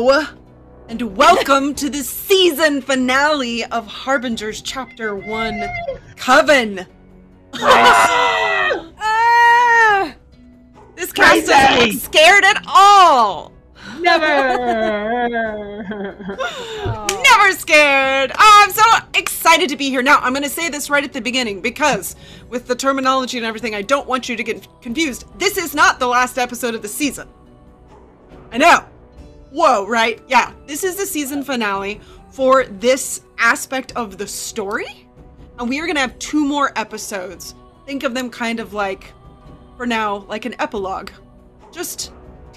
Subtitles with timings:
[0.00, 0.22] Hello,
[0.86, 5.68] and welcome to the season finale of Harbingers Chapter 1
[6.14, 6.86] Coven.
[9.00, 10.14] Ah!
[10.94, 13.52] this cast doesn't look scared at all.
[13.98, 15.82] Never.
[17.24, 18.30] Never scared.
[18.38, 18.84] Oh, I'm so
[19.14, 20.02] excited to be here.
[20.02, 22.14] Now, I'm going to say this right at the beginning because
[22.48, 25.24] with the terminology and everything, I don't want you to get confused.
[25.40, 27.28] This is not the last episode of the season.
[28.52, 28.84] I know.
[29.50, 30.20] Whoa, right?
[30.28, 35.06] Yeah, this is the season finale for this aspect of the story.
[35.58, 37.54] And we are going to have two more episodes.
[37.86, 39.12] Think of them kind of like,
[39.76, 41.10] for now, like an epilogue.
[41.72, 42.12] Just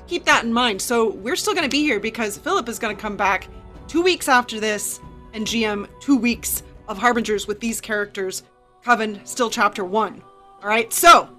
[0.08, 0.82] keep that in mind.
[0.82, 3.48] So we're still going to be here because Philip is going to come back
[3.88, 5.00] two weeks after this
[5.34, 8.44] and GM two weeks of Harbingers with these characters.
[8.84, 10.22] Coven, still chapter one.
[10.62, 11.30] All right, so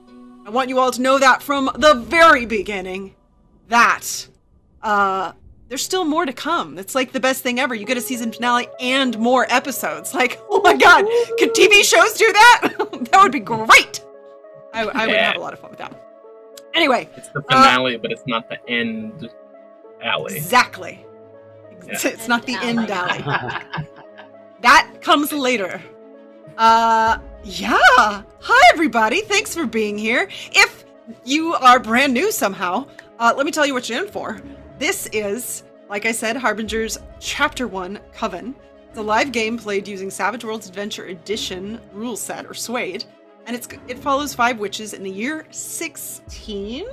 [0.47, 3.15] I want you all to know that from the very beginning
[3.69, 4.29] that
[4.83, 5.33] uh,
[5.73, 6.77] there's still more to come.
[6.77, 7.75] It's like the best thing ever.
[7.75, 10.13] You get a season finale and more episodes.
[10.23, 11.07] Like, oh my god,
[11.39, 13.09] could TV shows do that?
[13.11, 14.05] that would be great.
[14.75, 15.29] I, I would Yeah.
[15.29, 15.99] have a lot of fun with that.
[16.75, 19.31] Anyway, It's the finale, but it's not the end
[20.03, 20.37] alley.
[20.37, 21.07] exactly.
[21.87, 22.11] It's, Yeah.
[22.13, 23.23] it's not the end Alley.
[23.25, 23.87] alley.
[24.61, 25.81] That comes later.
[26.59, 28.23] Uh, yeah.
[28.41, 29.23] Hi, everybody.
[29.23, 30.29] Thanks for being here.
[30.53, 30.85] If
[31.25, 32.87] you are brand new somehow,
[33.19, 34.39] uh, let me tell you what you're in for.
[34.83, 38.53] This is, like I said, Harbingers Chapter 1 Coven.
[38.89, 43.05] It's a live game played using Savage Worlds Adventure Edition rule set, or SWADE,
[43.47, 46.85] and it's it follows five witches in the year 16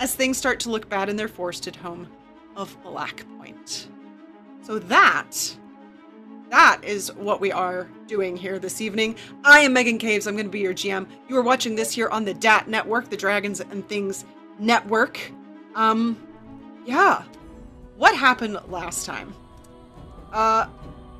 [0.00, 2.08] as things start to look bad in their forested home
[2.56, 3.90] of Black Point.
[4.62, 5.56] So that
[6.50, 9.14] that is what we are doing here this evening.
[9.44, 10.26] I am Meghan Caves.
[10.26, 11.06] I'm going to be your GM.
[11.28, 14.24] You are watching this here on the DAT network, the Dragons and Things
[14.58, 15.20] network.
[15.76, 16.20] Um,
[16.84, 17.22] yeah.
[17.96, 19.34] What happened last time?
[20.32, 20.68] Uh,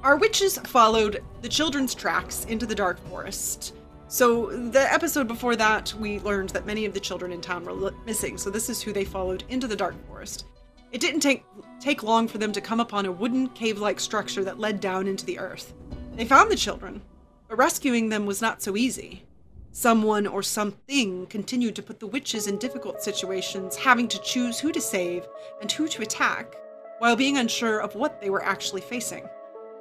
[0.02, 3.74] our witches followed the children's tracks into the dark forest.
[4.08, 7.92] So the episode before that, we learned that many of the children in town were
[8.04, 8.36] missing.
[8.36, 10.44] So this is who they followed into the dark forest.
[10.92, 11.44] It didn't take
[11.80, 15.26] take long for them to come upon a wooden cave-like structure that led down into
[15.26, 15.72] the earth.
[16.14, 17.02] They found the children,
[17.48, 19.24] but rescuing them was not so easy.
[19.72, 24.72] Someone or something continued to put the witches in difficult situations, having to choose who
[24.72, 25.26] to save
[25.60, 26.56] and who to attack,
[26.98, 29.28] while being unsure of what they were actually facing.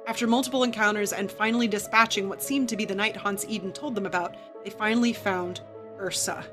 [0.06, 3.94] After multiple encounters and finally dispatching what seemed to be the night haunts Eden told
[3.94, 5.60] them about, they finally found
[6.00, 6.44] Ursa.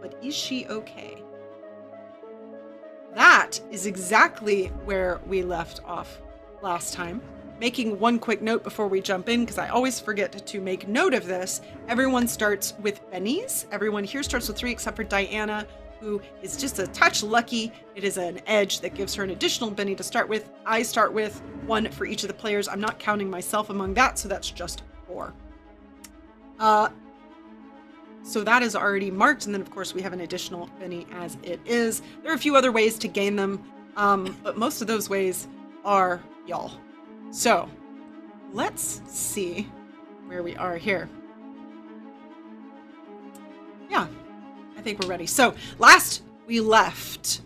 [0.00, 1.16] But is she okay?
[3.14, 6.20] That is exactly where we left off
[6.62, 7.20] last time.
[7.60, 11.14] Making one quick note before we jump in, because I always forget to make note
[11.14, 11.60] of this.
[11.88, 13.66] Everyone starts with bennies.
[13.70, 15.66] Everyone here starts with three, except for Diana,
[16.04, 17.72] who is just a touch lucky.
[17.96, 20.50] It is an edge that gives her an additional benny to start with.
[20.66, 22.68] I start with one for each of the players.
[22.68, 25.32] I'm not counting myself among that, so that's just four.
[26.60, 26.90] Uh,
[28.22, 31.38] so that is already marked, and then of course we have an additional benny as
[31.42, 32.02] it is.
[32.22, 33.62] There are a few other ways to gain them,
[33.96, 35.48] um, but most of those ways
[35.84, 36.72] are y'all.
[37.30, 37.68] So
[38.52, 39.68] let's see
[40.26, 41.08] where we are here.
[43.88, 44.06] Yeah,
[44.84, 45.26] think we're ready.
[45.26, 47.40] So last we left,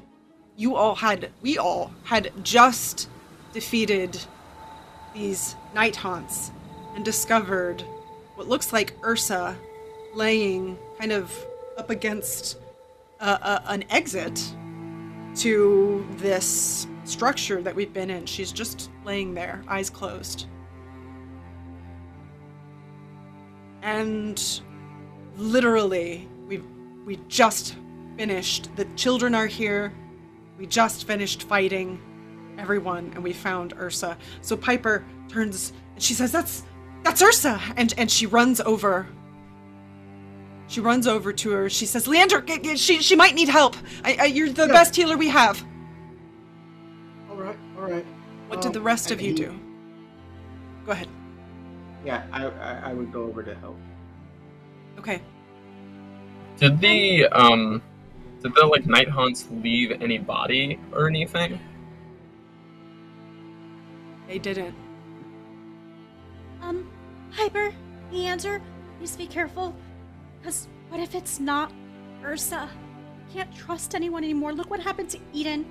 [0.57, 3.09] you all had, we all had just
[3.53, 4.21] defeated
[5.15, 6.51] these night haunts
[6.95, 7.83] and discovered
[8.35, 9.57] what looks like Ursa
[10.15, 11.33] laying kind of
[11.77, 12.59] up against
[13.21, 14.53] a, a, an exit
[15.37, 18.27] to this structure that we've been in.
[18.27, 20.47] She's just laying there, eyes closed.
[23.83, 24.61] And
[25.37, 26.29] literally,
[27.09, 27.75] we just
[28.19, 28.69] finished.
[28.77, 29.95] The children are here.
[30.59, 31.99] We just finished fighting
[32.59, 34.19] everyone, and we found Ursa.
[34.43, 36.65] So Piper turns and she says, "That's
[37.05, 39.07] that's Ursa," and and she runs over.
[40.67, 41.71] She runs over to her.
[41.71, 42.45] She says, "Leander,
[42.77, 43.75] she she might need help.
[44.05, 44.73] I, I, you're the Yeah.
[44.75, 45.65] best healer we have."
[47.31, 48.05] all right, all right.
[48.49, 49.59] What did Um, the rest of you he- do?
[50.85, 51.09] Go ahead.
[52.05, 53.79] Yeah, I, I I would go over to help.
[54.99, 55.23] Okay.
[56.59, 57.81] Did the um,
[58.43, 61.61] did the like night haunts leave any body or anything?
[64.27, 64.75] They didn't.
[66.61, 66.91] Um,
[67.35, 67.73] Piper,
[68.11, 68.61] Leander,
[68.99, 69.75] please be careful.
[70.39, 71.73] Because what if it's not
[72.25, 72.69] Ursa?
[73.33, 74.53] Can't trust anyone anymore.
[74.53, 75.65] Look what happened to Eden.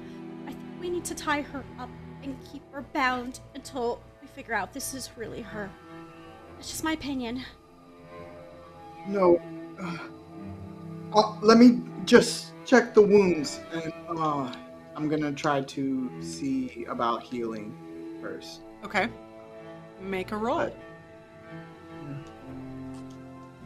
[0.47, 1.89] I think we need to tie her up
[2.23, 5.69] and keep her bound until we figure out this is really her.
[6.55, 7.43] That's just my opinion.
[9.07, 9.41] No.
[11.13, 14.53] Uh, let me just check the wounds, and uh,
[14.95, 17.75] I'm gonna try to see about healing
[18.21, 18.61] first.
[18.83, 19.07] Okay.
[20.01, 20.59] Make a roll.
[20.59, 20.69] Uh,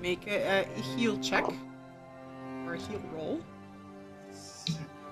[0.01, 1.45] Make a, a heal check.
[2.65, 3.41] Or a heal roll.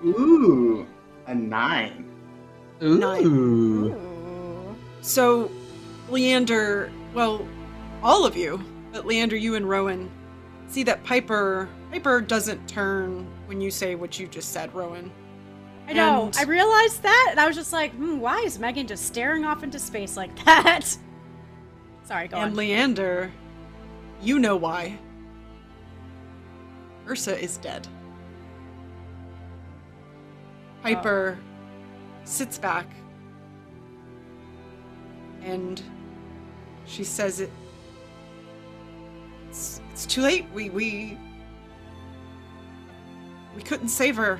[0.04, 0.86] Ooh,
[1.26, 2.10] a nine.
[2.82, 3.94] Ooh.
[5.02, 5.50] So,
[6.08, 7.46] Leander, well,
[8.02, 10.10] all of you, but Leander, you and Rowan,
[10.70, 15.10] see that Piper Piper doesn't turn when you say what you just said, Rowan.
[15.88, 16.26] I know.
[16.26, 19.44] And- I realized that, and I was just like, hmm, why is Meghan just staring
[19.44, 20.96] off into space like that?
[22.04, 22.48] Sorry, go and on.
[22.48, 23.32] And Leander,
[24.22, 24.98] you know why.
[27.08, 27.88] Ursa is dead.
[30.82, 31.38] Piper
[32.24, 32.86] sits back
[35.42, 35.82] and
[36.86, 37.50] she says it
[39.50, 40.46] it's, it's too late.
[40.54, 41.18] We we
[43.56, 44.38] we couldn't save her.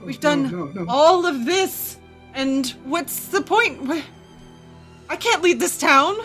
[0.00, 0.86] Oh, We've No, done no, no.
[0.88, 1.98] all of this
[2.34, 4.02] and what's the point?
[5.10, 6.16] I can't lead this town.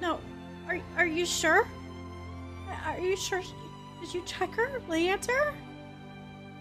[0.00, 0.18] no,
[0.68, 1.66] are are you sure?
[2.84, 3.42] Are you sure?
[4.00, 5.52] Did you check her, Leander?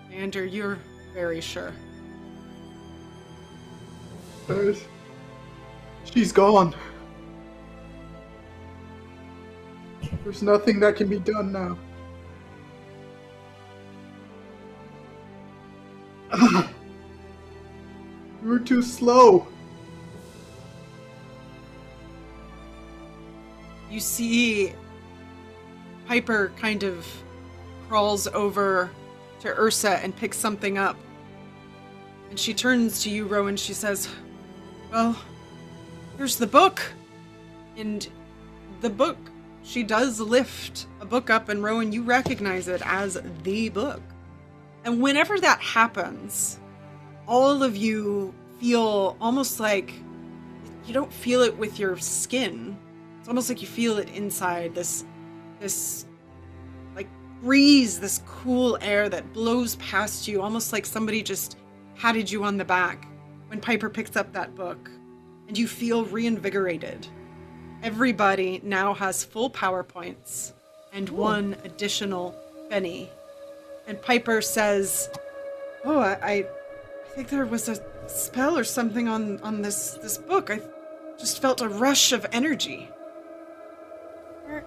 [0.09, 0.77] Leander, you're
[1.13, 1.73] very sure.
[4.49, 4.83] There's-
[6.05, 6.75] She's gone.
[10.23, 11.77] There's nothing that can be done now.
[18.41, 19.45] You were too slow.
[23.91, 24.71] You see
[26.07, 27.05] Piper kind of
[27.89, 28.89] crawls over
[29.41, 30.95] to Ursa and picks something up.
[32.29, 33.57] And she turns to you, Rowan.
[33.57, 34.07] She says,
[34.91, 35.15] Well,
[36.17, 36.81] here's the book.
[37.77, 38.07] And
[38.81, 39.17] the book,
[39.63, 44.01] she does lift a book up, and Rowan, you recognize it as the book.
[44.83, 46.59] And whenever that happens,
[47.27, 49.93] all of you feel almost like
[50.85, 52.77] you don't feel it with your skin.
[53.19, 55.05] It's almost like you feel it inside this
[55.59, 56.05] this
[56.95, 57.07] like
[57.43, 61.57] breeze, this cool air that blows past you, almost like somebody just
[61.95, 63.08] patted you on the back
[63.49, 64.89] when Piper picks up that book.
[65.47, 67.07] And you feel reinvigorated.
[67.81, 70.53] Everybody now has full power points
[70.93, 72.35] and one additional
[72.69, 73.09] Benny.
[73.87, 75.09] And Piper says,
[75.83, 76.45] "Oh, I, I, I
[77.15, 80.51] think there was a spell or something on on this this book.
[80.51, 80.61] I
[81.17, 82.89] just felt a rush of energy."
[84.47, 84.63] Or,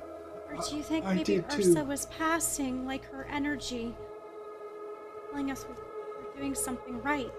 [0.51, 1.59] or do you think I maybe did too.
[1.61, 3.95] Ursa was passing, like her energy,
[5.31, 5.77] telling us we're,
[6.25, 7.31] we're doing something right?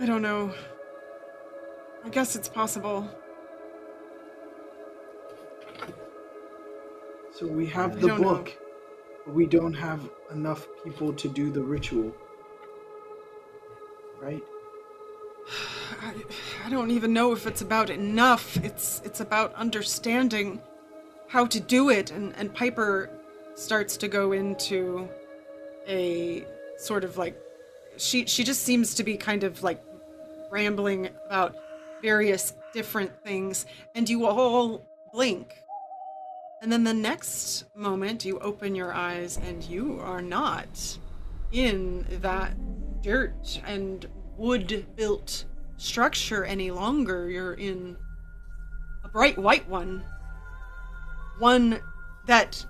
[0.00, 0.52] I don't know.
[2.04, 3.08] I guess it's possible.
[7.32, 8.34] So we have the don't know.
[8.34, 8.56] book,
[9.24, 12.12] but we don't have enough people to do the ritual.
[14.20, 14.42] Right?
[16.02, 16.14] I,
[16.64, 18.56] I don't even know if it's about enough.
[18.58, 20.60] It's it's about understanding
[21.28, 23.10] how to do it and and Piper
[23.54, 25.08] starts to go into
[25.88, 26.44] a
[26.76, 27.36] sort of like
[27.96, 29.82] she she just seems to be kind of like
[30.50, 31.56] rambling about
[32.00, 34.82] various different things and you all
[35.12, 35.62] blink
[36.62, 40.98] and then the next moment you open your eyes and you are not
[41.50, 42.54] in that
[43.02, 44.06] dirt and
[44.36, 45.44] wood built
[45.76, 47.28] structure any longer.
[47.28, 47.96] You're in
[49.04, 50.04] a bright white one.
[51.38, 51.80] One
[52.26, 52.64] that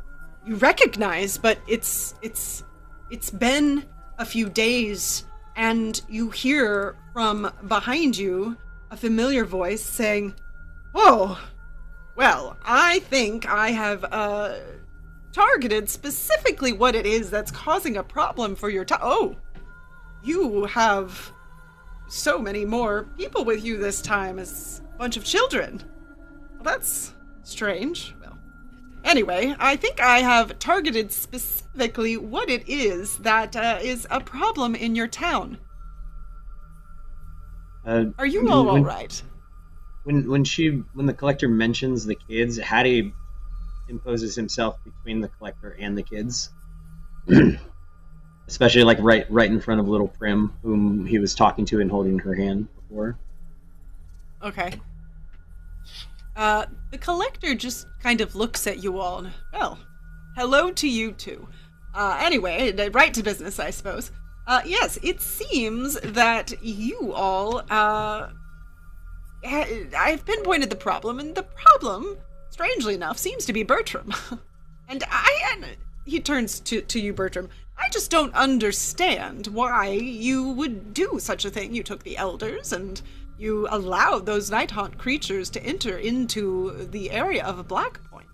[0.46, 2.64] you recognize, but it's it's
[3.10, 3.84] it's been
[4.22, 5.24] a few days
[5.56, 8.56] and you hear from behind you
[8.90, 10.34] a familiar voice saying,
[10.94, 11.38] "Oh,
[12.14, 14.54] well, I think I have uh
[15.32, 19.34] targeted specifically what it is that's causing a problem for your to- Oh,
[20.22, 21.32] you have
[22.08, 25.82] so many more people with you this time as a bunch of children.
[26.54, 27.12] Well, that's
[27.42, 28.14] strange.
[29.04, 34.74] Anyway, I think I have targeted specifically what it is that uh, is a problem
[34.74, 35.58] in your town.
[37.84, 39.22] Uh, Are you all when, all right?
[40.04, 43.12] When when she when the collector mentions the kids, Hattie
[43.88, 46.50] imposes himself between the collector and the kids.
[48.48, 51.90] Especially like right right in front of little Prim, whom he was talking to and
[51.90, 53.18] holding her hand before.
[54.42, 54.80] Okay.
[56.36, 59.26] Uh, the collector just kind of looks at you all.
[59.52, 59.78] Well,
[60.36, 61.48] hello to you too.
[61.94, 64.12] Uh, anyway, uh, right to business, I suppose.
[64.46, 68.28] Uh, yes, it seems that you all, uh,
[69.44, 72.18] I've pinpointed the problem, and the problem
[72.52, 74.12] strangely enough, seems to be Bertram.
[74.88, 75.66] and I and
[76.04, 77.48] he turns to, to you, Bertram.
[77.78, 81.74] I just don't understand why you would do such a thing.
[81.74, 83.00] You took the elders and
[83.42, 88.26] you allowed those night haunt creatures to enter into the area of a Blackpoint.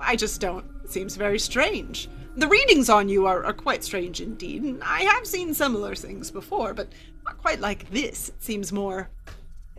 [0.00, 0.66] I just don't.
[0.84, 2.08] It seems very strange.
[2.36, 6.30] The readings on you are, are quite strange indeed, and I have seen similar things
[6.30, 6.88] before, but
[7.24, 8.28] not quite like this.
[8.28, 9.10] It seems more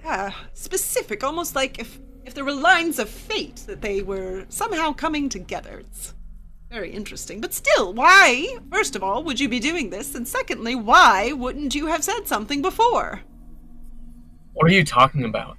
[0.03, 4.93] yeah, specific, almost like if if there were lines of fate that they were somehow
[4.93, 5.79] coming together.
[5.79, 6.13] It's
[6.69, 7.41] very interesting.
[7.41, 10.13] But still, why, first of all, would you be doing this?
[10.15, 13.21] And secondly, why wouldn't you have said something before?
[14.59, 15.55] What are you talking about?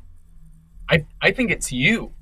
[0.90, 2.12] I I think it's you.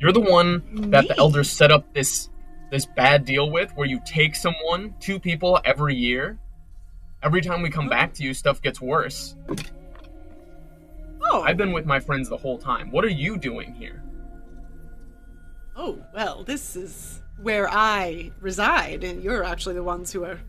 [0.00, 2.28] You're the one that the elders set up this
[2.72, 6.40] this bad deal with where you take someone, two people every year.
[7.22, 9.36] Every time we come back to you, stuff gets worse.
[11.30, 12.90] Oh, I've been with my friends the whole time.
[12.90, 14.02] What are you doing here?
[15.76, 20.40] oh, well, this is where I reside, and you're actually the ones who are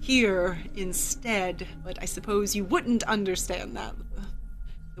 [0.00, 1.68] here instead.
[1.84, 3.94] But I suppose you wouldn't understand that.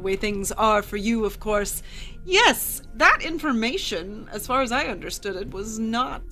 [0.00, 1.82] The way things are for you, of course.
[2.24, 6.22] Yes, that information, as far as I understood it, was not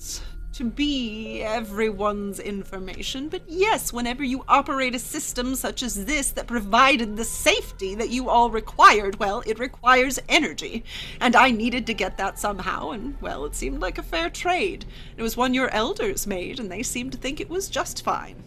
[0.53, 3.29] to be everyone's information.
[3.29, 8.09] But yes, whenever you operate a system such as this that provided the safety that
[8.09, 10.83] you all required, well, it requires energy.
[11.21, 14.85] And I needed to get that somehow, and well, it seemed like a fair trade.
[15.15, 18.43] It was one your elders made, and they seemed to think it was just fine.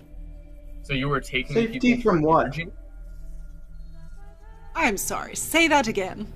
[0.83, 2.47] So you were taking Safety people from what?
[2.47, 2.73] energy?
[4.75, 6.33] I'm sorry, say that again.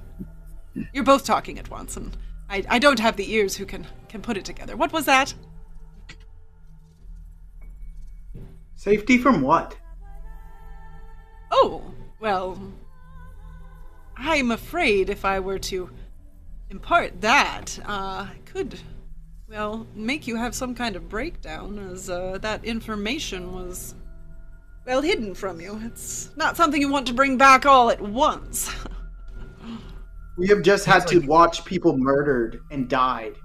[0.93, 2.17] You're both talking at once, and
[2.51, 4.77] I, I don't have the ears who can, can put it together.
[4.77, 5.35] What was that?
[8.75, 9.77] Safety from what?
[11.51, 11.83] Oh,
[12.21, 12.61] well,
[14.17, 15.91] I'm afraid if I were to
[16.71, 18.79] impart that, uh, I could,
[19.49, 23.95] well, make you have some kind of breakdown, as uh, that information was,
[24.87, 25.81] well, hidden from you.
[25.85, 28.71] It's not something you want to bring back all at once.
[30.39, 33.37] We have just had Sounds to watch people murdered and died.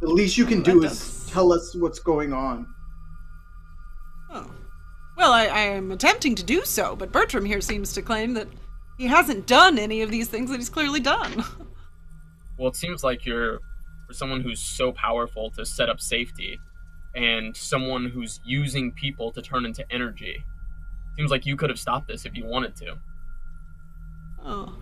[0.00, 2.66] The least you can Oh, do is does- tell us what's going on.
[4.30, 4.50] Oh.
[5.16, 8.48] Well, I, I am attempting to do so, but Bertram here seems to claim that
[8.98, 11.44] he hasn't done any of these things that he's clearly done.
[12.58, 13.58] Well, it seems like you're
[14.06, 16.58] for someone who's so powerful to set up safety
[17.14, 20.44] and someone who's using people to turn into energy.
[21.16, 22.98] Seems like you could have stopped this if you wanted to.
[24.44, 24.76] Oh.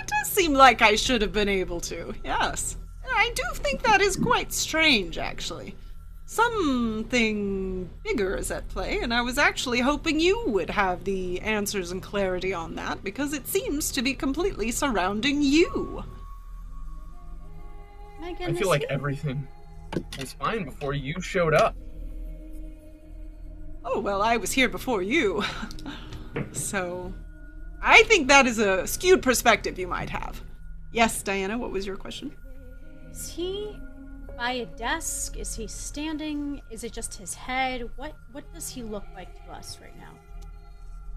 [0.00, 2.76] It does seem like I should have been able to, yes.
[3.08, 5.74] I do think that is quite strange, actually.
[6.26, 11.92] Something bigger is at play, and I was actually hoping you would have the answers
[11.92, 16.02] and clarity on that, because it seems to be completely surrounding you.
[18.20, 19.46] I feel like everything
[20.18, 21.74] was fine before you showed up.
[23.84, 25.44] Oh, well, I was here before you.
[26.52, 27.12] so,
[27.82, 30.40] I think that is a skewed perspective you might have.
[30.92, 32.34] Yes, Diana, what was your question?
[33.10, 33.76] Is he
[34.36, 35.36] by a desk?
[35.36, 36.62] Is he standing?
[36.70, 37.88] Is it just his head?
[37.96, 40.12] What What does he look like to us right now?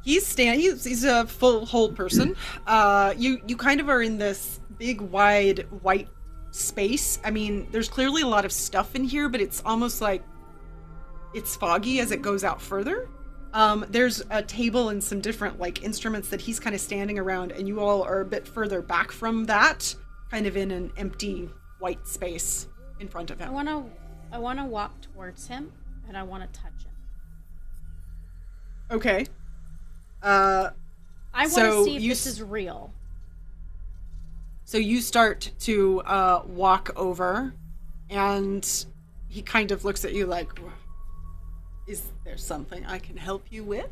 [0.03, 0.59] He's stand.
[0.59, 2.35] He's, he's a full whole person.
[2.65, 6.07] Uh, you you kind of are in this big wide white
[6.57, 7.19] space.
[7.23, 10.23] I mean, there's clearly a lot of stuff in here, but it's almost like
[11.33, 13.09] it's foggy as it goes out further.
[13.53, 17.51] Um, there's a table and some different like instruments that he's kind of standing around,
[17.51, 19.95] and you all are a bit further back from that,
[20.31, 21.49] kind of in an empty
[21.79, 22.67] white space
[22.99, 23.49] in front of him.
[23.49, 23.83] I want to
[24.31, 25.71] I want to walk towards him
[26.07, 26.91] and I want to touch him.
[28.91, 29.25] Okay.
[30.21, 30.69] Uh,
[31.33, 32.93] I want to So see if this s- is real.
[34.67, 37.53] So you start to uh, walk over,
[38.09, 38.85] and
[39.29, 40.49] he kind of looks at you like,
[41.87, 43.89] "Is there something I can help you with?"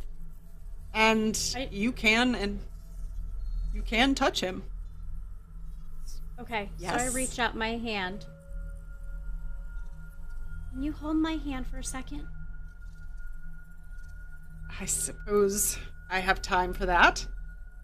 [0.94, 2.60] And I- you can, and
[3.74, 4.64] you can touch him.
[6.42, 7.00] Okay, Yes.
[7.02, 8.26] so I reach out my hand.
[10.74, 12.28] Can you hold my hand for a second?
[14.78, 15.78] I suppose
[16.10, 17.26] I have time for that.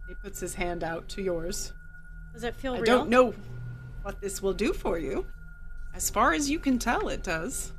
[0.10, 1.72] He puts his hand out to yours.
[2.34, 2.86] Does it feel I real?
[2.86, 3.34] don't know
[4.04, 5.26] what this will do for you.
[5.94, 7.74] As far as you can tell, it does.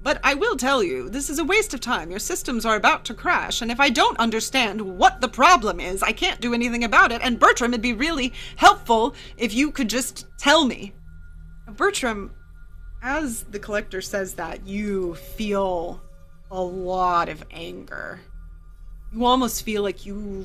[0.00, 2.10] But I will tell you, this is a waste of time.
[2.10, 6.02] Your systems are about to crash, and if I don't understand what the problem is,
[6.02, 7.20] I can't do anything about it.
[7.22, 10.94] And Bertram, it'd be really helpful if you could just tell me.
[11.66, 12.30] Bertram,
[13.02, 16.00] as the collector says that, you feel
[16.50, 18.20] a lot of anger.
[19.12, 20.44] You almost feel like you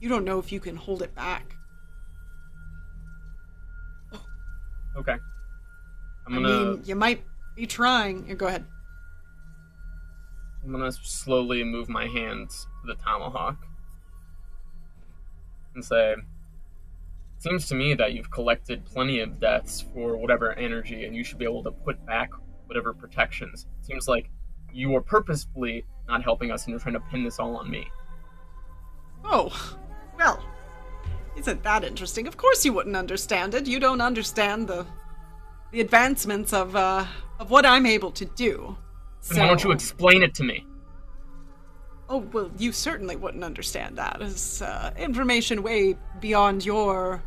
[0.00, 1.56] you don't know if you can hold it back.
[4.96, 5.16] Okay.
[6.26, 7.24] I'm gonna mean, you might
[7.56, 8.26] be trying.
[8.26, 8.64] Here, go ahead.
[10.62, 13.56] I'm gonna slowly move my hands to the tomahawk
[15.74, 16.14] and say,
[17.38, 21.38] "Seems to me that you've collected plenty of deaths for whatever energy, and you should
[21.38, 22.30] be able to put back
[22.66, 23.66] whatever protections.
[23.80, 24.30] It Seems like
[24.74, 27.86] you are purposefully not helping us, and you're trying to pin this all on me."
[29.24, 29.78] Oh,
[30.18, 30.44] well,
[31.36, 32.26] isn't that interesting?
[32.26, 33.66] Of course you wouldn't understand it.
[33.66, 34.86] You don't understand the
[35.72, 37.06] the advancements of uh
[37.38, 38.76] of what I'm able to do.
[39.28, 40.66] Then why don't you explain it to me?
[42.08, 44.18] Oh well, you certainly wouldn't understand that.
[44.20, 47.22] It's uh, information way beyond your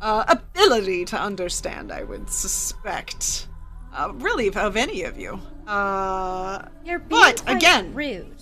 [0.00, 1.92] uh, ability to understand.
[1.92, 3.48] I would suspect,
[3.92, 5.40] uh, really, of any of you.
[5.68, 8.40] Uh, You're being But, quite again- rude.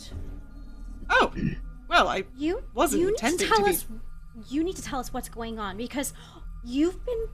[1.11, 1.33] oh,
[1.89, 3.85] well, I You Wasn't you need to intending tell to be- us.
[4.49, 6.13] You need to tell us what's going on because
[6.65, 7.27] you've been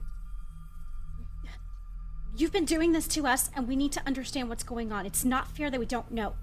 [2.35, 5.05] you've been doing this to us, and we need to understand what's going on.
[5.05, 6.33] It's not fair that we don't know.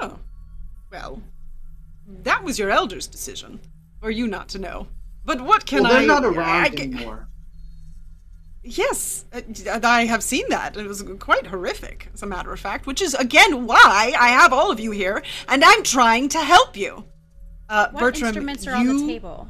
[0.00, 0.18] Oh,
[0.90, 1.22] well,
[2.08, 3.60] that was your elder's decision,
[4.00, 4.88] for you not to know.
[5.24, 6.06] But what can well, they're I?
[6.06, 7.28] not I around ca- anymore.
[8.64, 10.76] Yes, uh, I have seen that.
[10.76, 14.52] It was quite horrific, as a matter of fact, which is again why I have
[14.52, 17.04] all of you here, and I'm trying to help you.
[17.68, 19.48] Uh, What Bertram, instruments are on the table?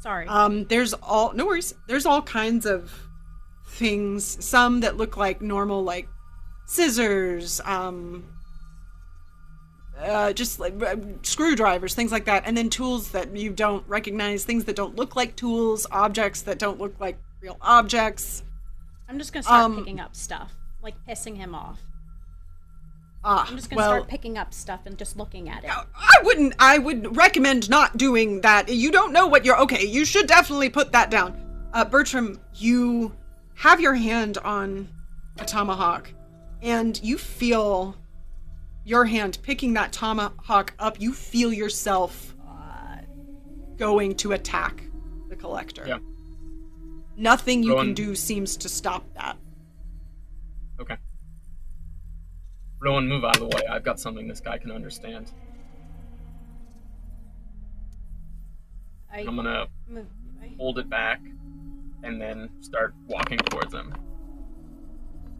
[0.00, 0.26] Sorry.
[0.28, 1.74] Um, there's all no worries.
[1.86, 2.90] There's all kinds of
[3.68, 4.42] things.
[4.44, 6.08] Some that look like normal, like
[6.66, 8.24] scissors, um,
[10.00, 14.44] uh, just like uh, screwdrivers, things like that, and then tools that you don't recognize,
[14.44, 18.42] things that don't look like tools, objects that don't look like real objects.
[19.06, 21.78] I'm just gonna start um, picking up stuff, like pissing him off.
[23.22, 25.70] Ah, I'm just gonna well, start picking up stuff and just looking at it.
[25.70, 26.54] I wouldn't.
[26.58, 28.70] I would recommend not doing that.
[28.70, 29.60] You don't know what you're.
[29.60, 31.38] Okay, you should definitely put that down.
[31.74, 33.14] Uh, Bertram, you
[33.56, 34.88] have your hand on
[35.38, 36.10] a tomahawk,
[36.62, 37.94] and you feel
[38.86, 40.98] your hand picking that tomahawk up.
[40.98, 42.34] You feel yourself
[43.76, 44.84] going to attack
[45.28, 45.84] the collector.
[45.86, 45.98] Yeah.
[47.16, 49.36] Nothing you Rowan- can do seems to stop that.
[50.80, 50.96] Okay.
[52.80, 53.62] Rowan, move out of the way.
[53.66, 55.32] I've got something this guy can understand.
[59.12, 60.06] I I'm gonna move.
[60.58, 61.20] Hold it back
[62.02, 63.94] and then start walking towards him.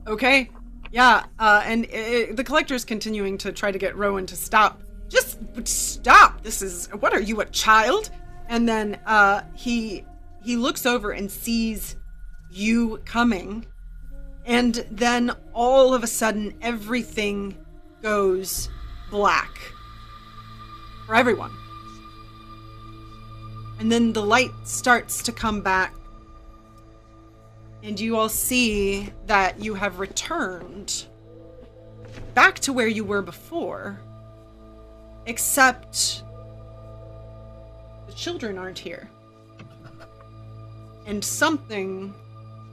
[0.06, 0.50] Okay.
[0.92, 4.80] Yeah, uh, and i the collector's continuing to try to get Rowan to stop.
[5.08, 6.42] Just stop.
[6.42, 8.10] This is what are you a child?
[8.48, 10.04] And then uh, he
[10.44, 11.96] he looks over and sees
[12.50, 13.66] you coming,
[14.44, 17.56] and then all of a sudden everything
[18.02, 18.68] goes
[19.10, 19.58] black
[21.06, 21.52] for everyone.
[23.80, 25.94] And then the light starts to come back
[27.82, 31.04] and you all see that you have returned
[32.32, 34.00] back to where you were before,
[35.26, 36.22] except
[38.06, 39.10] the children aren't here.
[41.06, 42.14] And something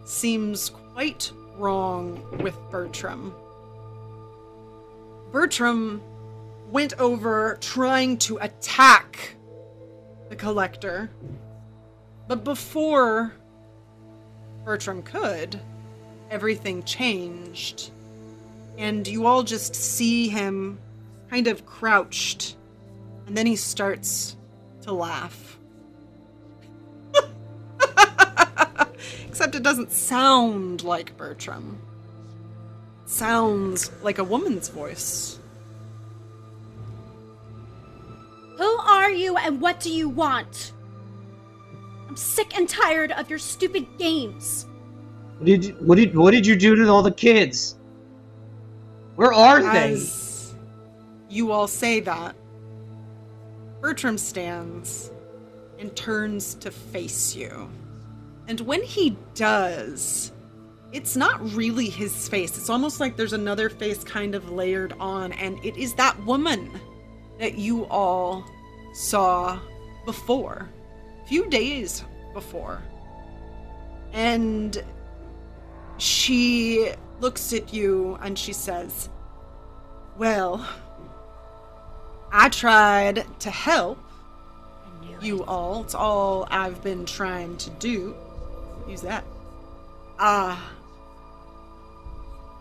[0.05, 3.33] seems quite wrong with Bertram.
[5.31, 6.01] Bertram
[6.69, 9.35] went over trying to attack
[10.29, 11.09] the collector,
[12.27, 13.33] but before
[14.63, 15.59] Bertram could,
[16.29, 17.91] everything changed.
[18.77, 20.79] And you all just see him
[21.29, 22.55] kind of crouched.
[23.27, 24.37] And then he starts
[24.81, 25.50] to laugh.
[29.41, 31.79] Except it doesn't sound like Bertram.
[33.03, 35.39] It sounds like a woman's voice.
[38.59, 40.73] Who are you and what do you want?
[42.07, 44.67] I'm sick and tired of your stupid games.
[45.39, 47.79] What did you, what did what did you do to all the kids?
[49.15, 49.93] Where are they?
[49.93, 50.53] As
[51.31, 52.35] you all say that,
[53.81, 55.09] Bertram stands
[55.79, 57.71] and turns to face you.
[58.47, 60.31] And when he does,
[60.91, 62.57] it's not really his face.
[62.57, 66.79] It's almost like there's another face kind of layered on, and it is that woman
[67.39, 68.45] that you all
[68.93, 69.59] saw
[70.05, 70.69] before,
[71.23, 72.81] a few days before.
[74.13, 74.83] And
[75.97, 79.09] she looks at you and she says,
[80.17, 80.67] Well,
[82.31, 83.99] I tried to help
[85.21, 85.83] you all.
[85.83, 88.15] It's all I've been trying to do.
[88.87, 89.23] Use that.
[90.19, 90.71] Ah.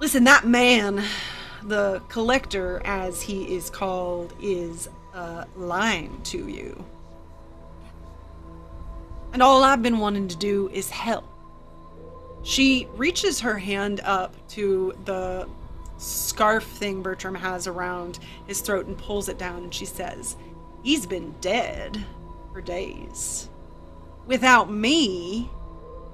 [0.01, 1.05] listen, that man,
[1.63, 6.85] the collector as he is called, is uh, lying to you.
[9.33, 11.25] And all I've been wanting to do is help.
[12.43, 15.49] She reaches her hand up to the
[15.99, 20.37] scarf thing Bertram has around his throat and pulls it down, and she says,
[20.83, 22.05] He's been dead
[22.53, 23.49] for days.
[24.27, 25.51] Without me,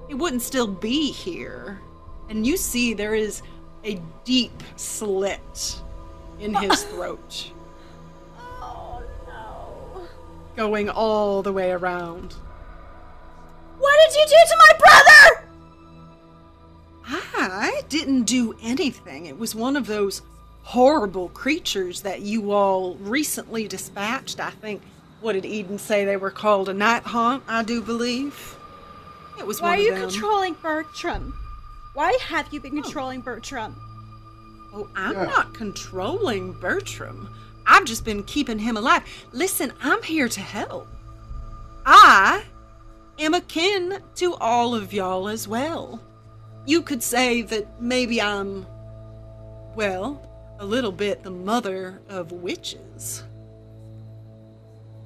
[0.09, 1.81] he wouldn't still be here.
[2.29, 3.43] And you see there is
[3.85, 5.81] a deep slit
[6.41, 7.53] in his throat,
[8.61, 10.07] Oh no.
[10.57, 12.35] going all the way around.
[13.79, 15.43] What did you do to my brother?
[17.09, 19.27] I didn't do anything.
[19.27, 20.23] It was one of those
[20.63, 24.41] horrible creatures that you all recently dispatched.
[24.41, 24.83] I think,
[25.21, 26.69] what did Eden say they were called?
[26.69, 28.56] A night haunt, I do believe.
[29.39, 30.11] It was Why one are you of them.
[30.11, 31.35] controlling Bertram?
[31.95, 33.75] Why have you been controlling Bertram?
[34.75, 35.25] Oh, I'm Yeah.
[35.25, 37.29] not controlling Bertram.
[37.67, 39.03] I've just been keeping him alive.
[39.33, 40.87] Listen, I'm here to help.
[41.85, 42.45] I
[43.19, 46.01] am akin to all of y'all as well.
[46.67, 48.67] You could say that maybe I'm,
[49.75, 50.21] well,
[50.59, 53.23] a little bit the mother of witches.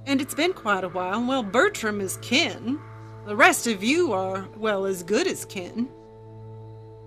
[0.06, 1.24] And it's been quite a while.
[1.24, 2.80] Well, Bertram is kin.
[3.26, 5.88] The rest of you are, well, as good as kin.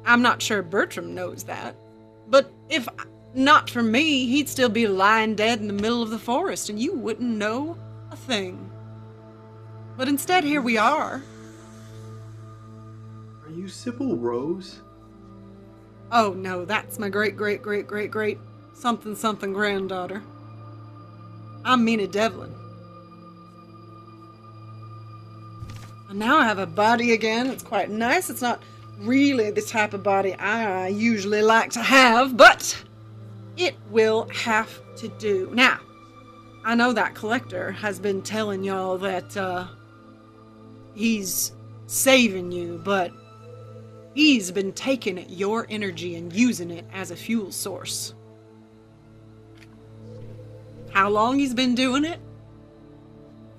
[0.06, 1.76] I'm not sure Bertram knows that.
[2.28, 2.88] But if
[3.34, 6.80] not for me, he'd still be lying dead in the middle of the forest and
[6.80, 7.78] you wouldn't know
[8.12, 8.70] a thing.
[9.98, 11.24] But instead, here we are.
[13.44, 14.82] Are you Sybil Rose?
[16.12, 18.38] Oh no, that's my great, great, great, great, great
[18.74, 20.22] something, something granddaughter.
[21.64, 22.54] I'm Mina Devlin.
[26.14, 27.48] Now I have a body again.
[27.48, 28.30] It's quite nice.
[28.30, 28.62] It's not
[29.00, 32.84] really the type of body I usually like to have, but
[33.58, 35.50] it will have to do.
[35.54, 35.80] Now,
[36.64, 39.68] I know that collector has been telling y'all that uh,
[40.96, 41.52] he's
[41.88, 43.12] saving you, but
[44.14, 48.14] he's been taking your energy and using it as a fuel source.
[50.92, 52.20] How long he's been doing it?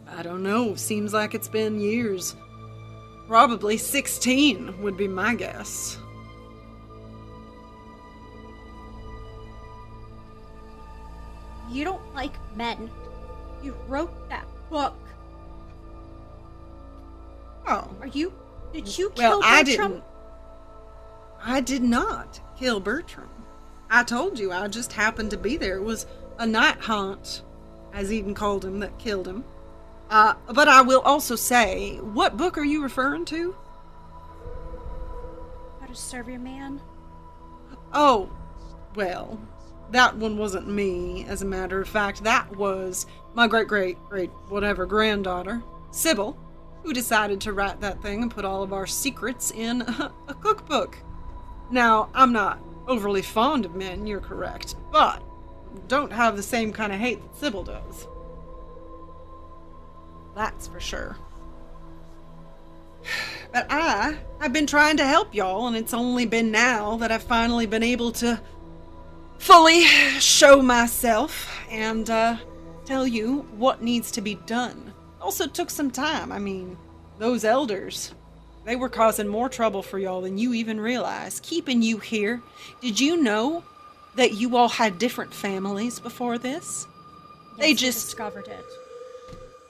[0.06, 0.76] I don't know.
[0.76, 2.36] Seems like it's been years.
[3.28, 5.98] Probably 16 would be my guess.
[11.70, 12.90] You don't like men.
[13.62, 14.96] You wrote that book.
[17.66, 18.32] Oh, Are you?
[18.72, 20.04] Did you kill well, I didn't.
[21.42, 23.28] I did not kill Bertram.
[23.88, 25.76] I told you I just happened to be there.
[25.76, 26.06] It was
[26.38, 27.42] a night haunt,
[27.92, 29.44] as Eden called him, that killed him.
[30.14, 33.56] Uh, but I will also say, what book are you referring to?
[35.80, 36.80] How to serve your man?
[37.92, 38.30] Oh,
[38.94, 39.40] well,
[39.90, 42.22] that one wasn't me, as a matter of fact.
[42.22, 46.38] That was my great great great whatever granddaughter, Sybil,
[46.84, 50.34] who decided to write that thing and put all of our secrets in a, a
[50.34, 50.96] cookbook.
[51.72, 55.24] Now, I'm not overly fond of men, you're correct, but
[55.88, 58.06] don't have the same kind of hate that Sybil does.
[60.34, 61.16] That's for sure.
[63.52, 67.22] But I, I've been trying to help y'all, and it's only been now that I've
[67.22, 68.40] finally been able to
[69.38, 69.84] fully
[70.18, 72.36] show myself and uh,
[72.84, 74.92] tell you what needs to be done.
[75.20, 76.32] Also took some time.
[76.32, 76.76] I mean,
[77.18, 78.12] those elders,
[78.64, 82.42] they were causing more trouble for y'all than you even realize, keeping you here.
[82.80, 83.62] Did you know
[84.16, 86.86] that you all had different families before this?
[87.58, 88.64] They Yes, you just- discovered it.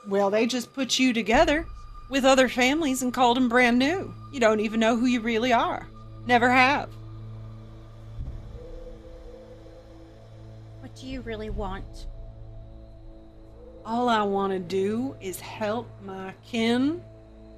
[0.06, 1.66] Well, they just put you together
[2.10, 4.14] with other families and called them brand new.
[4.32, 5.86] You don't even know who you really are.
[6.26, 6.90] Never have.
[10.80, 12.06] What do you really want?
[13.86, 17.02] All I want to do is help my kin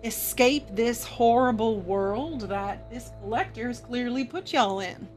[0.05, 5.09] escape this horrible world that this collector has clearly put y'all in.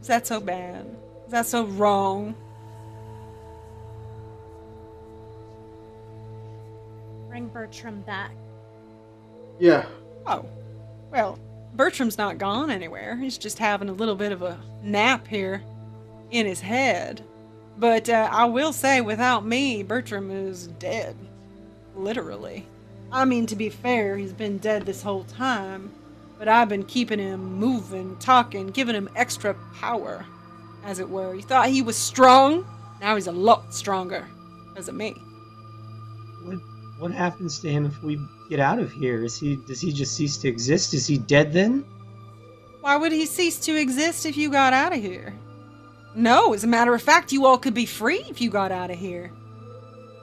[0.00, 0.86] Is that so bad?
[1.26, 2.34] Is that so wrong?
[7.32, 8.32] Bring Bertram back.
[9.58, 9.86] Yeah.
[10.26, 10.44] Oh,
[11.10, 11.38] well,
[11.72, 13.16] Bertram's not gone anywhere.
[13.16, 15.62] He's just having a little bit of a nap here
[16.30, 17.24] in his head.
[17.78, 21.16] But uh, I will say, without me, Bertram is dead.
[21.96, 22.66] Literally.
[23.10, 25.90] I mean, to be fair, he's been dead this whole time,
[26.38, 30.26] but I've been keeping him moving, talking, giving him extra power,
[30.84, 31.34] as it were.
[31.34, 32.66] You thought he was strong?
[33.00, 34.26] Now he's a lot stronger
[34.68, 35.14] because of me.
[37.02, 38.16] What what happens to him if we
[38.48, 39.24] get out of here?
[39.24, 40.94] Is he does he just cease to exist?
[40.94, 41.84] Is he dead then?
[42.80, 45.34] Why would he cease to exist if you got out of here?
[46.14, 48.92] No, as a matter of fact, you all could be free if you got out
[48.92, 49.32] of here.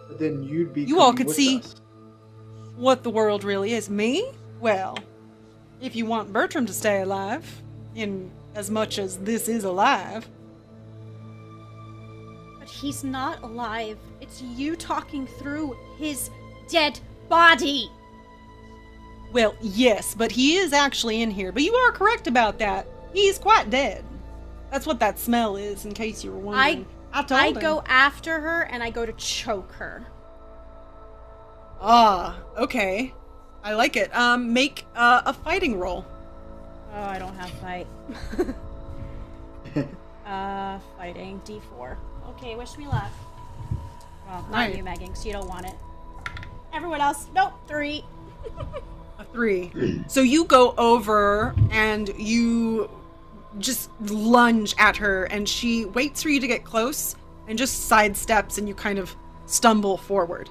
[0.07, 0.83] But then you'd be.
[0.83, 1.75] You all could with see- us.
[2.77, 3.89] What the world really is.
[3.89, 4.31] Me?
[4.61, 4.97] Well,
[5.81, 7.43] if you want Bertram to stay alive,
[7.93, 10.29] in as much as this is alive,
[12.57, 13.97] But he's not alive.
[14.21, 16.29] It's you talking through his
[16.69, 17.91] dead body.
[19.31, 21.51] well, yes, but he is actually in here.
[21.51, 22.87] But you are correct about that.
[23.13, 24.03] He's quite dead.
[24.71, 26.85] That's what that smell is, in case you were wondering.
[27.11, 27.59] I, told I him.
[27.59, 30.05] go after her and I go to choke her.
[31.81, 33.13] Ah, okay.
[33.63, 34.15] I like it.
[34.15, 36.05] Um, make uh, a fighting roll.
[36.93, 37.87] Oh, I don't have fight.
[40.25, 41.97] uh, fighting D4.
[42.29, 43.11] Okay, wish me luck.
[44.27, 44.77] Well, not Right.
[44.77, 45.75] you, Meghan, so you don't want it.
[46.73, 48.03] Everyone else, nope, three.
[49.17, 50.03] A three.
[50.07, 52.89] so you go over and you
[53.57, 57.15] just lunge at her, and she waits for you to get close
[57.47, 59.15] and just sidesteps, and you kind of
[59.47, 60.49] stumble forward.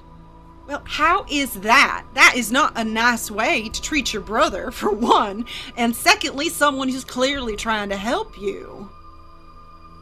[0.67, 2.05] Well, how is that?
[2.13, 5.45] That is not a nice way to treat your brother, for one,
[5.77, 8.89] and secondly, someone who's clearly trying to help you.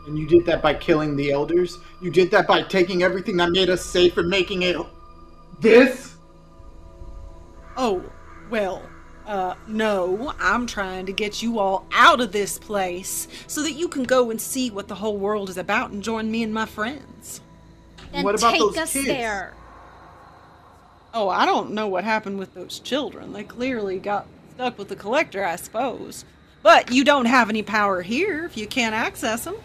[0.08, 1.80] And you did that by killing the elders.
[2.02, 4.78] You did that by taking everything that made us safe and making it
[5.60, 6.16] this.
[7.76, 8.04] Oh,
[8.50, 8.82] well,
[9.26, 13.88] uh, no, I'm trying to get you all out of this place so that you
[13.88, 16.66] can go and see what the whole world is about and join me and my
[16.66, 17.42] friends.
[18.12, 19.06] Then What about take those us kids?
[19.08, 19.54] there.
[21.14, 23.34] Oh, I don't know what happened with those children.
[23.34, 26.26] They clearly got stuck with the collector, I suppose.
[26.64, 29.56] But you don't have any power here if you can't access them.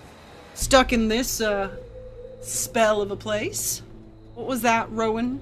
[0.55, 1.71] Stuck in this, uh,
[2.43, 3.83] spell of a place.
[4.35, 5.41] What was that, Rowan?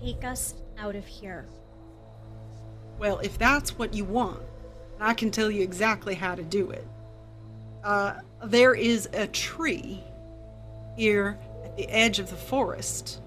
[0.00, 1.46] Then take us out of here.
[2.98, 4.42] Well, if that's what you want,
[4.98, 6.86] I can tell you exactly how to do it.
[7.82, 10.04] Uh, there is a tree
[10.96, 13.20] here at the edge of the forest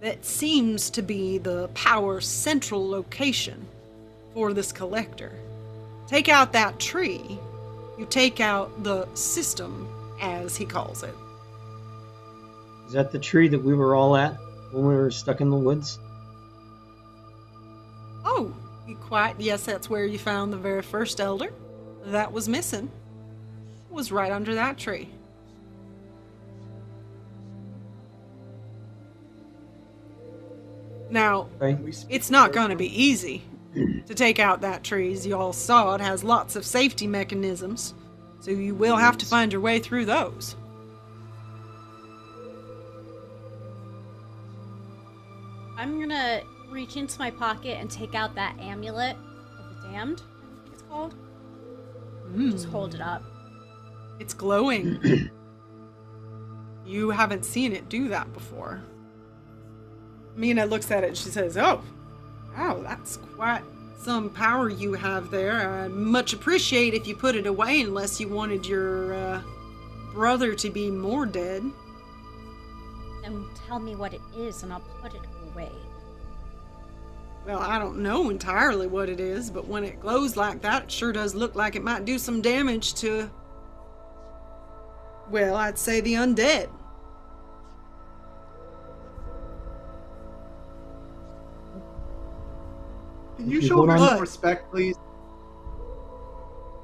[0.00, 3.66] that seems to be the power central location
[4.34, 5.32] for this collector.
[6.06, 7.38] Take out that tree,
[7.98, 9.88] you take out the system,
[10.20, 11.14] as he calls it.
[12.86, 14.36] Is that the tree that we were all at
[14.70, 15.98] when we were stuck in the woods?
[18.24, 18.54] Oh,
[18.86, 21.52] you quite, yes, that's where you found the very first elder.
[22.06, 22.90] That was missing.
[23.90, 25.08] It was right under that tree.
[31.10, 31.74] Now, Okay.
[31.74, 33.42] We speak it's not going to be easy
[34.06, 35.12] to take out that tree.
[35.12, 37.94] As you all saw, it has lots of safety mechanisms.
[38.40, 40.56] So you will have to find your way through those.
[45.76, 46.42] I'm gonna
[46.74, 49.16] reach into my pocket and take out that amulet
[49.58, 51.14] of the damned, I think it's called.
[52.36, 53.22] Just hold it up.
[54.18, 55.30] It's glowing.
[56.84, 58.82] you haven't seen it do that before.
[60.34, 61.80] Mina looks at it and she says, Oh,
[62.56, 63.62] wow, that's quite
[63.98, 65.84] some power you have there.
[65.84, 69.42] I'd much appreciate if you put it away unless you wanted your uh,
[70.12, 71.62] brother to be more dead.
[73.22, 75.70] Then tell me what it is and I'll put it away.
[77.46, 80.90] Well, I don't know entirely what it is, but when it glows like that, it
[80.90, 83.30] sure does look like it might do some damage to.
[85.30, 86.70] Well, I'd say the undead.
[93.36, 94.96] Can you You show hold her some respect, please?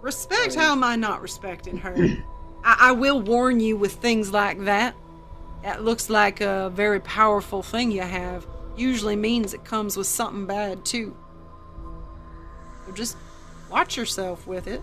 [0.03, 0.55] Respect?
[0.55, 1.95] How am I not respecting her?
[2.65, 4.95] I, I will warn you with things like that.
[5.63, 8.47] That looks like a very powerful thing you have.
[8.81, 11.15] Usually means it comes with something bad too.
[12.87, 13.15] So just
[13.71, 14.81] watch yourself with it.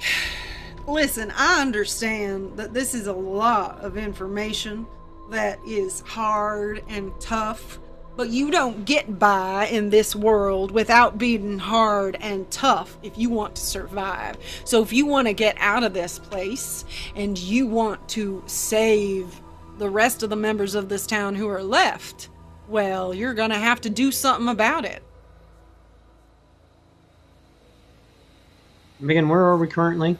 [0.86, 4.86] Listen, I understand that this is a lot of information
[5.28, 7.78] that is hard and tough,
[8.16, 13.30] but you don't get by in this world without being hard and tough if you
[13.30, 14.36] want to survive.
[14.64, 16.84] So, if you want to get out of this place
[17.16, 19.40] and you want to save
[19.78, 22.28] the rest of the members of this town who are left,
[22.68, 25.02] well, you're going to have to do something about it.
[29.02, 30.16] Meghan, where are we currently?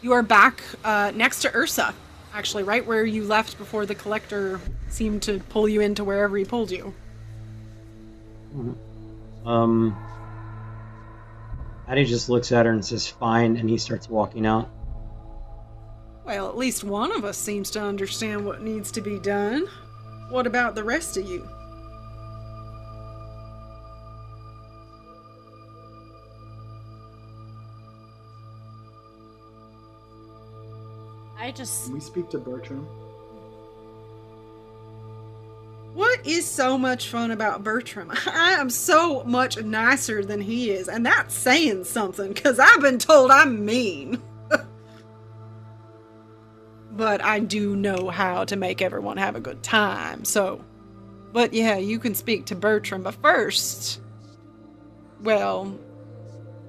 [0.00, 1.92] You are back uh, next to Ursa,
[2.34, 6.44] actually, right where you left before the collector seemed to pull you into wherever he
[6.44, 6.94] pulled you.
[9.44, 9.96] Um,
[11.86, 14.68] Addie just looks at her and says, fine, and he starts walking out.
[16.24, 19.66] Well, at least one of us seems to understand what needs to be done.
[20.28, 21.48] What about the rest of you?
[31.48, 32.86] I just Can we speak to Bertram?
[35.94, 38.12] What is so much fun about Bertram?
[38.26, 42.98] I am so much nicer than he is, and that's saying something, because I've been
[42.98, 44.22] told I'm mean.
[46.92, 50.62] but I do know how to make everyone have a good time, so.
[51.32, 54.02] But yeah, you can speak to Bertram, but first.
[55.22, 55.78] Well,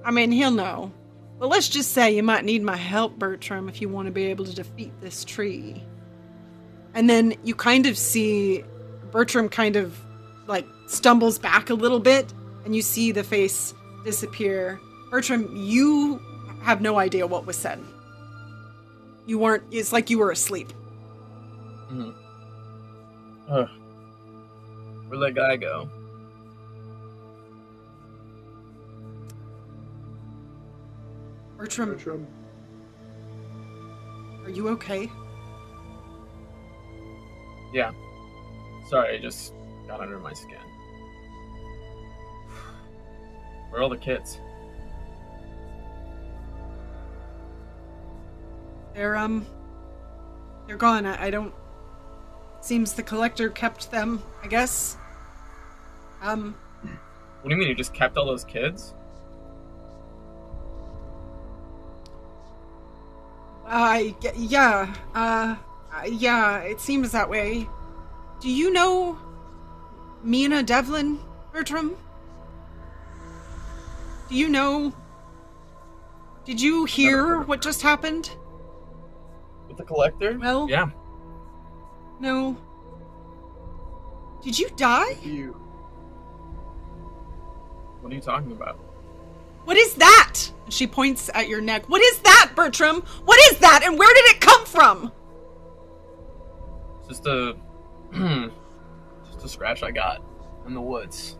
[0.06, 0.90] I mean, he'll know.
[1.40, 4.26] But let's just say you might need my help, Bertram, if you want to be
[4.26, 5.82] able to defeat this tree.
[6.92, 8.62] And then you kind of see
[9.10, 9.98] Bertram kind of
[10.46, 12.32] like stumbles back a little bit,
[12.66, 13.72] and you see the face
[14.04, 14.78] disappear.
[15.10, 16.20] Bertram, you
[16.62, 17.80] have no idea what was said.
[19.26, 20.72] You weren't, it's like you were asleep.
[21.90, 22.14] Mhm.
[23.48, 23.68] Ugh.
[25.08, 25.88] Where'd that guy go?
[31.60, 32.26] Bertram, Bertram.
[34.44, 35.10] are you okay?
[37.74, 37.92] Yeah.
[38.88, 39.52] Sorry, I just
[39.86, 40.56] got under my skin.
[43.68, 44.40] Where are all the kids?
[48.94, 49.44] They're, um,
[50.66, 51.04] they're gone.
[51.04, 51.52] I, I don't.
[52.62, 54.96] Seems the collector kept them, I guess.
[56.22, 58.94] Um, What do you mean you just kept all those kids?
[63.72, 65.54] I y- yeah, uh,
[65.94, 67.68] uh, yeah, it seems that way.
[68.40, 69.16] Do you know
[70.24, 71.20] Mina Devlin,
[71.52, 71.96] Bertram?
[74.28, 74.92] Do you know?
[76.44, 78.30] Did you hear what just happened?
[79.68, 80.36] With the collector?
[80.40, 80.90] Well- Yeah.
[82.18, 82.56] No.
[84.42, 85.12] Did you die?
[85.22, 85.52] You.
[88.00, 88.78] What are you talking about?
[89.64, 90.38] What is that?
[90.68, 91.88] She points at your neck.
[91.88, 93.02] What is that, Bertram?
[93.24, 95.12] What is that, and where did it come from?
[97.08, 97.56] Just a
[99.32, 100.22] just a scratch I got
[100.66, 101.36] in the woods.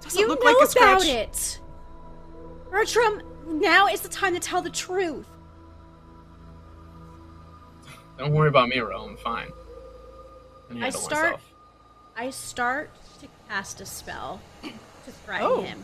[0.00, 1.02] Doesn't you look know like a scratch.
[1.02, 1.60] about it.
[2.70, 5.26] Bertram, now is the time to tell the truth.
[8.18, 9.04] Don't worry about me, Ro.
[9.04, 9.50] I'm fine.
[10.80, 11.52] I start- myself.
[12.16, 15.60] I start to cast a spell to frighten Oh.
[15.62, 15.82] him.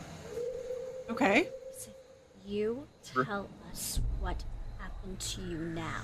[1.11, 1.49] Okay.
[2.45, 3.25] You Sure.
[3.25, 4.43] tell us what
[4.79, 6.01] happened to you now.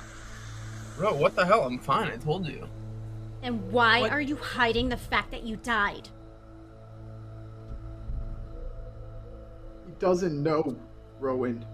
[0.96, 1.62] Bro, what the hell?
[1.64, 2.11] I'm fine.
[2.11, 2.68] I told you.
[3.42, 6.08] And why What- are you hiding the fact that you died?
[9.87, 10.76] He doesn't know,
[11.20, 11.64] Rowan.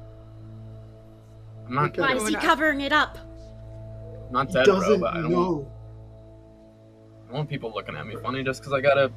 [1.66, 2.00] I'm not, Okay.
[2.02, 3.18] Why is he covering it up?
[4.30, 5.72] not He dead, Ro, doesn't but I don't, want, know.
[7.22, 9.10] I don't want people looking at me funny just because I got a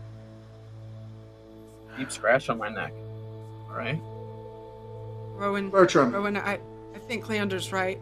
[1.98, 2.94] deep scratch on my neck.
[3.70, 4.00] Alright?
[5.36, 5.70] Rowan.
[5.70, 6.12] Bertram.
[6.14, 6.60] Rowan, I,
[6.96, 8.00] I think Leander's right.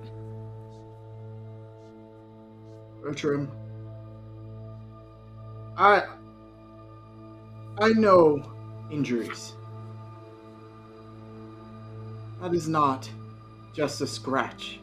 [3.01, 3.51] Bertram.
[5.78, 6.06] I
[7.78, 8.41] I know
[8.89, 9.54] injuries.
[12.41, 13.10] That is not
[13.73, 14.80] just a scratch.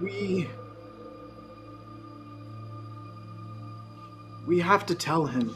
[0.00, 0.48] We
[4.46, 5.54] we have to tell him.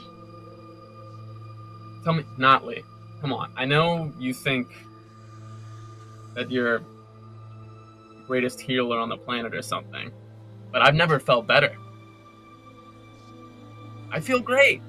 [2.07, 2.85] Tell me, Notley.
[3.21, 3.51] Come on.
[3.57, 4.69] I know you think
[6.37, 6.81] that you're
[8.29, 10.13] greatest healer on the planet or something,
[10.71, 11.77] but I've never felt better.
[14.13, 14.81] I feel great.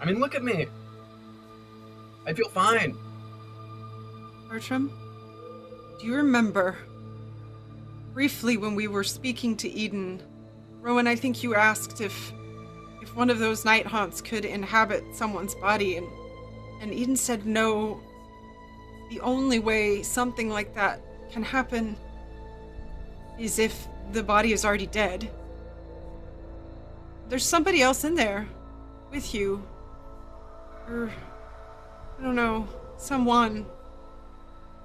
[0.00, 0.66] I mean, look at me.
[2.24, 2.96] I feel fine.
[4.48, 4.92] Bertram,
[5.98, 6.78] do you remember
[8.12, 10.22] briefly when we were speaking to Eden?
[10.80, 12.32] Rowan, I think you asked if
[13.14, 16.08] one of those night haunts could inhabit someone's body, and
[16.80, 18.00] and Eden said no.
[19.10, 21.00] The only way something like that
[21.30, 21.96] can happen
[23.38, 25.30] is if the body is already dead.
[27.28, 28.46] There's somebody else in there
[29.10, 29.62] with you.
[30.88, 31.10] Or
[32.18, 33.66] I don't know, someone.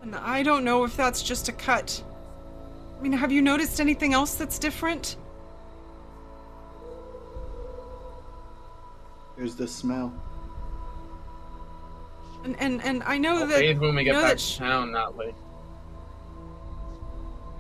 [0.02, 2.02] And I don't know if that's just a cut.
[2.98, 5.18] I mean, have you noticed anything else that's different?
[9.40, 10.12] There's the smell.
[12.44, 14.44] And and and I know I'll that bathe when we get know back that to
[14.44, 15.34] sh- town, Notley.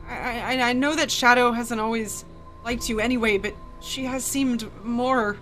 [0.06, 2.26] I, I I know that Shadow hasn't always
[2.66, 5.38] liked you anyway, but she has seemed more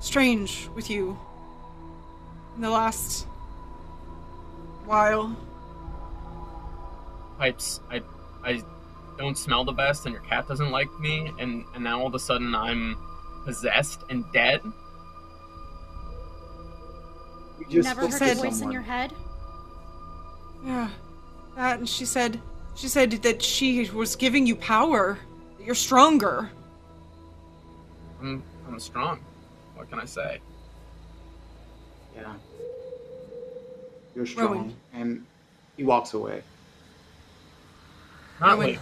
[0.00, 1.18] strange with you
[2.56, 3.26] in the last
[4.86, 5.36] while.
[7.38, 8.00] Pipes, I,
[8.42, 8.62] I
[9.18, 12.14] don't smell the best, and your cat doesn't like me, and and now all of
[12.14, 12.96] a sudden I'm
[13.44, 14.62] possessed and dead.
[17.60, 19.12] We You just never heard to a voice in your head?
[20.64, 20.88] Yeah.
[21.56, 22.40] That and she said
[22.74, 25.18] she said that she was giving you power.
[25.58, 26.50] That you're stronger.
[28.20, 29.20] I'm I'm strong.
[29.74, 30.40] What can I say?
[32.16, 32.32] Yeah.
[34.14, 34.52] You're strong.
[34.52, 34.76] Rowan.
[34.94, 35.26] And
[35.76, 36.42] he walks away.
[38.40, 38.78] Not Rowan.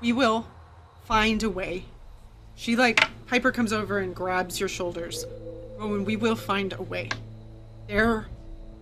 [0.00, 0.46] We will
[1.04, 1.84] find a way.
[2.54, 5.24] She like Piper comes over and grabs your shoulders.
[5.78, 7.08] Oh, Rowan, we will find a way.
[7.86, 8.24] There's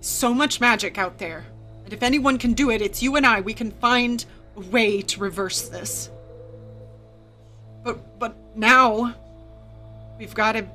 [0.01, 1.45] so much magic out there.
[1.85, 3.41] And if anyone can do it, it's you and I.
[3.41, 4.25] We can find
[4.57, 6.11] a way to reverse this.
[7.85, 9.15] But but now
[10.19, 10.67] we've got to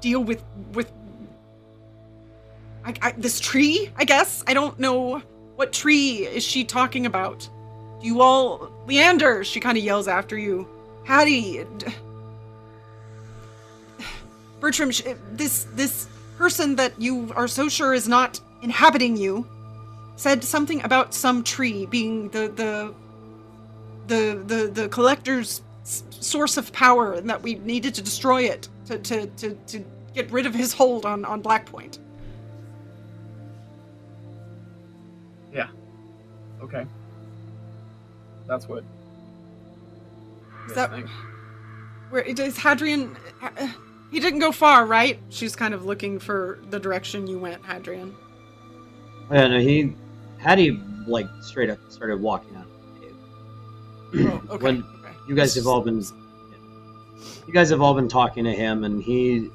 [0.00, 0.42] deal with
[0.72, 0.92] with
[2.84, 4.44] I, I, this tree, I guess.
[4.46, 5.22] I don't know
[5.56, 7.48] what tree is she talking about.
[8.00, 9.44] Do you all Leander?
[9.44, 10.68] She kind of yells after you.
[11.04, 11.86] Hattie, d-
[14.64, 14.90] Bertram,
[15.32, 16.08] this this
[16.38, 19.46] person that you are so sure is not inhabiting you
[20.16, 22.94] said something about some tree being the the
[24.06, 28.98] the the, the collector's source of power and that we needed to destroy it to,
[29.00, 29.84] to, to, to
[30.14, 31.98] get rid of his hold on, on Blackpoint.
[36.62, 36.86] Okay.
[38.46, 38.82] That's what.
[40.66, 40.90] Is that-.
[42.08, 43.14] Where is Hadrian?
[43.42, 43.68] uh,
[44.14, 45.18] He didn't go far, right?
[45.28, 48.14] She's kind of looking for the direction you went, Hadrian.
[49.28, 49.96] Yeah, no, he
[50.38, 52.64] Hattie like straight up started walking out.
[52.64, 53.00] of
[54.12, 54.30] the cave.
[54.48, 54.62] Oh, okay.
[54.62, 55.14] When okay.
[55.26, 56.00] you guys have all been,
[57.44, 59.50] you guys have all been talking to him, and he,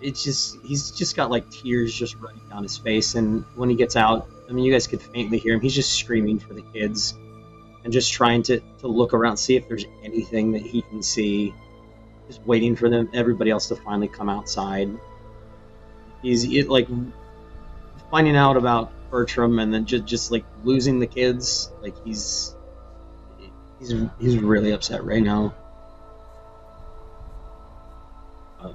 [0.00, 3.76] it's just he's just got like tears just running down his face, and when he
[3.76, 5.60] gets out, I mean, you guys could faintly hear him.
[5.60, 7.14] He's just screaming for the kids,
[7.84, 11.54] and just trying to to look around, see if there's anything that he can see.
[12.28, 14.90] Just waiting for them, everybody else to finally come outside.
[16.22, 16.88] He's it, like
[18.10, 21.70] finding out about Bertram, and then just just like losing the kids.
[21.82, 22.54] Like he's
[23.78, 25.54] he's he's really upset right now.
[28.60, 28.72] Uh,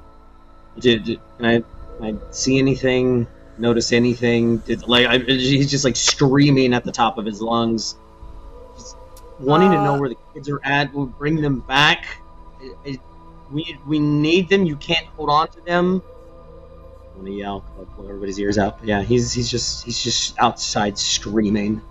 [0.79, 1.63] did, did can I
[1.97, 3.27] can I see anything?
[3.57, 4.57] Notice anything?
[4.57, 7.95] Did like I, he's just like screaming at the top of his lungs,
[8.75, 8.97] just
[9.39, 10.93] wanting to know Uh, where the kids are at.
[10.93, 12.05] We'll bring them back.
[12.61, 12.99] I- I-
[13.51, 14.65] we we need them.
[14.65, 16.01] You can't hold on to them.
[16.03, 18.79] I want to yell, like, pull everybody's ears out.
[18.83, 21.81] Yeah, he's he's just he's just outside screaming,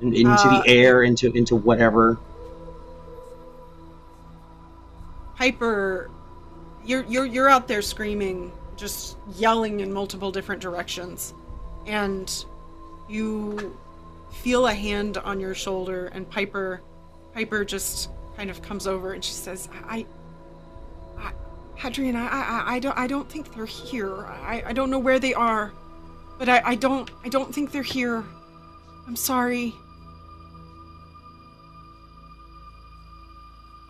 [0.00, 2.18] in, into Uh, the air, into into whatever.
[5.36, 6.10] Piper,
[6.84, 11.32] you're you're you're out there screaming, just yelling in multiple different directions,
[11.86, 12.44] and
[13.08, 13.76] you
[14.30, 16.82] feel a hand on your shoulder, and Piper,
[17.34, 20.06] Piper just kind of comes over and she says, "I, I,
[21.80, 24.26] Hadrian, I, I, I don't, I don't think they're here.
[24.26, 25.72] I, I don't know where they are,
[26.38, 28.22] but I, I don't, I don't think they're here.
[29.06, 29.74] I'm sorry."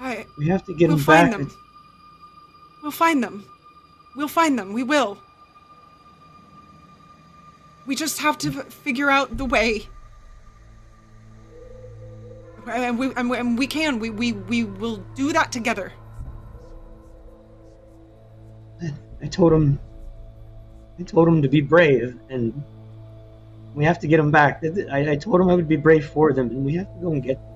[0.00, 1.40] I, We have to get we'll him find back.
[1.40, 1.52] them.
[2.82, 3.44] We'll find them.
[4.16, 4.72] We'll find them.
[4.72, 5.18] We will.
[7.86, 9.88] We just have to figure out the way.
[12.66, 13.98] And we, and we, and we can.
[13.98, 15.92] We, we, we will do that together.
[19.22, 19.78] I told him.
[20.98, 22.62] I told him to be brave, and
[23.74, 24.62] we have to get him back.
[24.92, 27.12] I, I told him I would be brave for them, and we have to go
[27.12, 27.36] and get.
[27.36, 27.46] Them.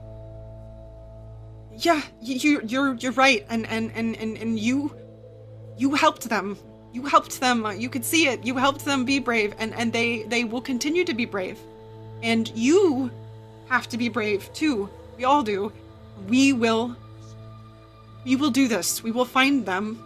[1.76, 3.44] Yeah, you, you you're you're right.
[3.48, 4.94] And and and and, and you
[5.76, 6.56] you helped them.
[6.92, 7.66] You helped them.
[7.66, 8.44] Uh, you could see it.
[8.46, 11.58] You helped them be brave, and and they they will continue to be brave.
[12.22, 13.10] And you
[13.68, 14.88] have to be brave too.
[15.16, 15.72] We all do.
[16.28, 16.96] We will.
[18.24, 19.02] We will do this.
[19.02, 20.02] We will find them.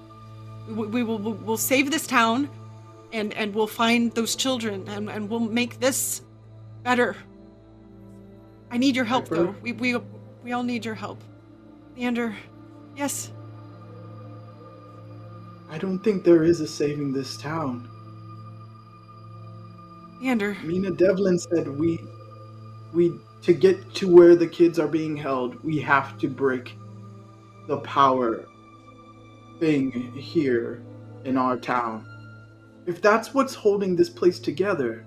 [0.69, 2.49] We, will- we will we'll, we'll save this town,
[3.13, 6.23] and and we'll find those children, and and we'll make this
[6.85, 7.17] better.
[8.71, 9.55] I need your help, though.
[9.63, 9.97] We we
[10.45, 11.23] we all need your help.
[11.97, 12.37] Leander,
[12.97, 13.33] yes.
[15.71, 17.89] I don't think there is a saving this town.
[20.21, 21.99] Leander, Mina Devlin said we
[22.93, 23.13] we
[23.43, 26.75] to get to where the kids are being held, we have to break
[27.69, 28.45] the power
[29.59, 30.83] thing here
[31.25, 32.07] in our town.
[32.87, 35.05] If that's what's holding this place together,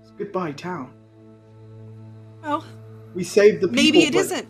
[0.00, 0.92] it's goodbye town.
[2.42, 2.64] well,
[3.14, 3.82] We saved the people.
[3.82, 4.44] maybe it not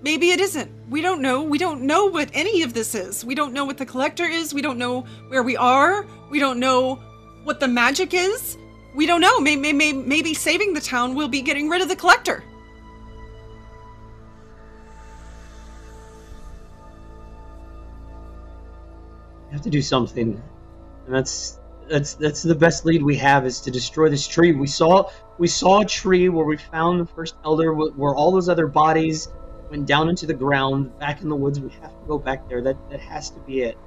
[0.00, 0.70] Maybe it isn't.
[0.88, 1.42] We don't know.
[1.42, 3.24] We don't know what any of this is.
[3.24, 4.54] We don't know what the collector is.
[4.54, 6.06] We don't know where we are.
[6.30, 6.96] We don't know
[7.42, 8.56] what the magic is.
[8.94, 9.40] We don't know.
[9.40, 12.44] Maybe, maybe, maybe saving the town will be getting rid of the collector.
[19.58, 20.42] Have to do something,
[21.06, 24.52] and that's That's that's the best lead we have is to destroy this tree.
[24.52, 28.50] We saw we saw a tree where we found the first elder, where all those
[28.50, 29.28] other bodies
[29.70, 31.60] went down into the ground, back in the woods.
[31.60, 32.60] We have to go back there.
[32.60, 33.78] That that has to be it.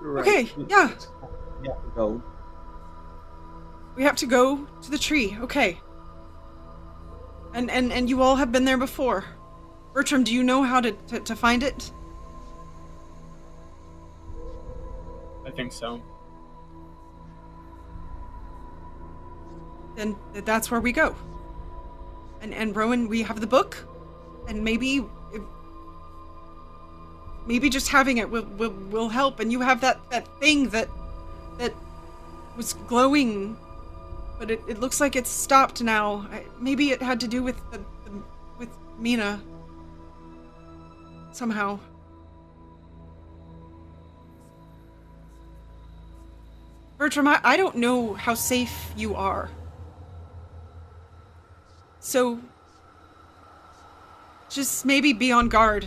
[0.00, 0.26] Right.
[0.26, 0.88] Okay, yeah.
[1.60, 2.22] We have to go.
[3.96, 5.36] We have to go to the tree.
[5.42, 5.78] Okay.
[7.52, 9.24] And and and you all have been there before.
[9.92, 11.92] Bertram, do you know how to to, to find it?
[15.54, 16.02] Think so.
[19.96, 21.14] Then that's where we go.
[22.40, 23.86] And and Rowan, we have the book,
[24.48, 25.04] and maybe
[27.46, 29.40] maybe just having it will will, will help.
[29.40, 30.88] And you have that that thing that
[31.58, 31.72] that
[32.56, 33.56] was glowing,
[34.38, 36.26] but it, it looks like it's stopped now.
[36.30, 38.22] I, maybe it had to do with the, the
[38.58, 39.40] with Mina
[41.32, 41.78] somehow.
[47.04, 49.50] Bertram, I, I don't know how safe you are.
[52.00, 52.40] So
[54.48, 55.86] just maybe be on guard.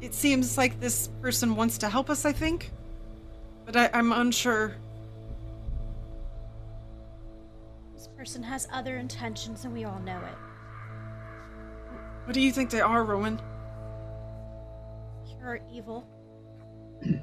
[0.00, 2.72] It seems like this person wants to help us, I think.
[3.64, 4.74] But I, I'm unsure.
[7.94, 10.38] This person has other intentions, and we all know it.
[12.24, 13.40] What do you think they are, Rowan?
[15.38, 16.04] Pure evil.
[17.02, 17.20] You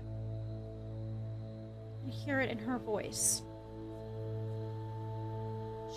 [2.12, 3.42] hear it in her voice.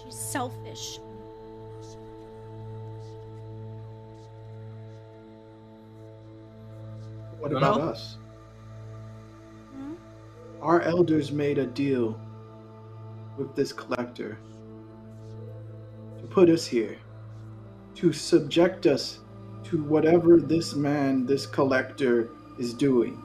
[0.03, 0.99] She's selfish.
[7.39, 7.89] What about no.
[7.89, 8.17] us?
[9.77, 9.95] Hmm?
[10.63, 12.19] Our elders made a deal
[13.37, 14.39] with this collector
[16.19, 16.97] to put us here,
[17.97, 19.21] to subject us
[19.65, 23.24] to whatever this man, this collector, is doing.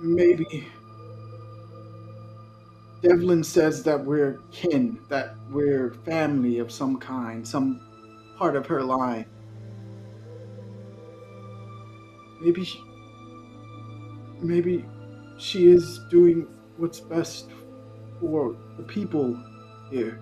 [0.00, 0.68] Maybe
[3.02, 7.80] Devlin says that we're kin, that we're family of some kind, some
[8.36, 9.26] part of her line.
[12.40, 12.82] Maybe she,
[14.40, 14.84] maybe
[15.38, 16.46] she is doing
[16.76, 17.50] what's best
[18.20, 19.40] for the people
[19.90, 20.20] here.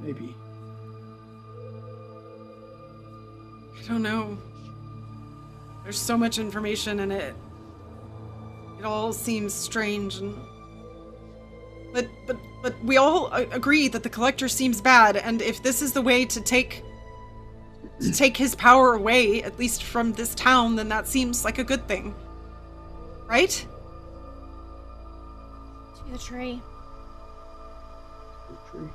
[0.00, 0.34] Maybe.
[3.78, 4.38] I don't know.
[5.82, 7.34] There's so much information in it.
[8.78, 10.34] It all seems strange and
[11.92, 15.92] but but but we all agree that the collector seems bad and if this is
[15.92, 16.82] the way to take
[18.00, 21.64] to take his power away at least from this town then that seems like a
[21.64, 22.14] good thing.
[23.26, 23.50] Right?
[25.96, 26.60] To the tree.
[28.70, 28.90] True.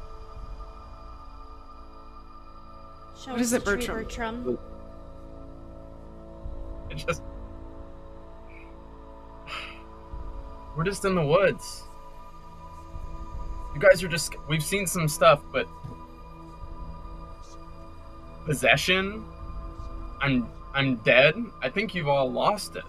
[3.23, 4.43] Show What us is it, the tree, Bertram?
[4.43, 4.74] Bertram.
[6.91, 7.21] It just.
[10.75, 11.83] We're just in the woods.
[13.73, 14.35] You guys are just.
[14.47, 15.67] We've seen some stuff, but.
[18.45, 19.25] Possession?
[20.21, 20.49] I'm.
[20.73, 21.35] I'm dead?
[21.63, 22.83] I think you've all lost it.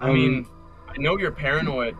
[0.00, 0.46] I Um, mean,
[0.88, 1.96] I know you're paranoid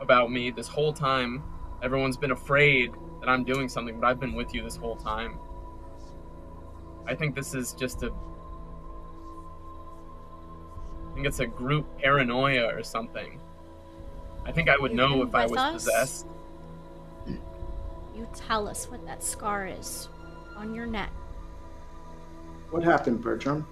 [0.00, 1.42] about me this whole time.
[1.82, 5.38] Everyone's been afraid that I'm doing something, but I've been with you this whole time.
[7.06, 8.12] I think this is just a.
[11.12, 13.38] I think it's a group paranoia or something.
[14.46, 15.74] I think I would You've know if I was us?
[15.74, 16.26] possessed.
[17.26, 20.08] You tell us what that scar is
[20.56, 21.10] on your neck.
[22.70, 23.66] What happened, Bertram?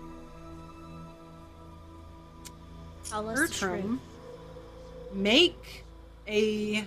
[3.05, 4.01] Tell us the Bertram, truth.
[5.15, 5.85] make
[6.29, 6.85] a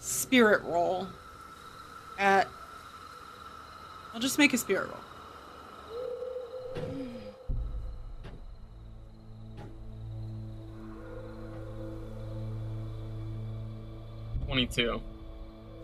[0.00, 1.06] spirit roll
[2.18, 2.48] at.
[4.12, 5.00] I'll just make a spirit roll.
[14.54, 15.00] Twenty-two.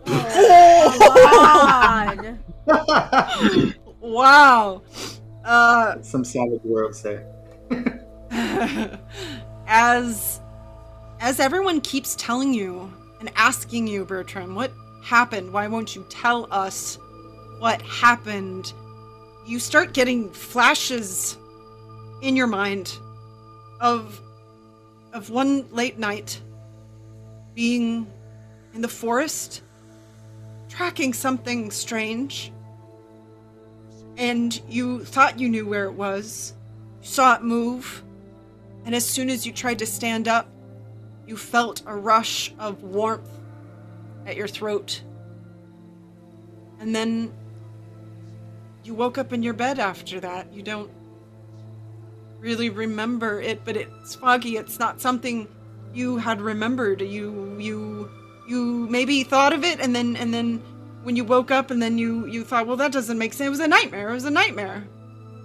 [0.07, 0.97] Oh,
[2.67, 3.75] God.
[3.99, 4.81] Wow.
[5.45, 7.27] Uh, Some Savage Worlds there.
[9.67, 10.39] as
[11.19, 14.71] as everyone keeps telling you and asking you, Bertram, what
[15.03, 15.51] happened?
[15.53, 16.97] Why won't you tell us
[17.59, 18.73] what happened?
[19.45, 21.37] You start getting flashes
[22.21, 22.97] in your mind
[23.81, 24.19] of
[25.13, 26.41] of one late night
[27.53, 28.07] being
[28.73, 29.61] in the forest
[30.69, 32.51] tracking something strange
[34.17, 36.53] and you thought you knew where it was
[37.01, 38.03] you saw it move
[38.85, 40.49] and as soon as you tried to stand up,
[41.27, 43.29] you felt a rush of warmth
[44.25, 45.01] at your throat.
[46.79, 47.31] and then
[48.83, 50.51] you woke up in your bed after that.
[50.51, 50.89] You don't
[52.39, 54.57] really remember it, but it's foggy.
[54.57, 55.47] It's not something
[55.93, 57.01] you had remembered.
[57.01, 58.09] You you
[58.47, 60.61] you maybe thought of it and then and then
[61.03, 63.47] when you woke up and then you you thought, well that doesn't make sense.
[63.47, 64.09] It was a nightmare.
[64.09, 64.83] It was a nightmare.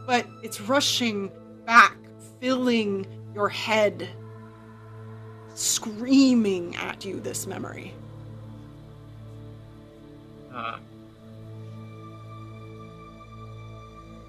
[0.06, 1.30] But it's rushing
[1.66, 1.96] back,
[2.40, 4.08] filling your head,
[5.54, 7.92] screaming at you this memory.
[10.54, 10.78] Uh,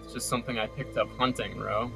[0.03, 1.91] it's just something I picked up hunting, Ro.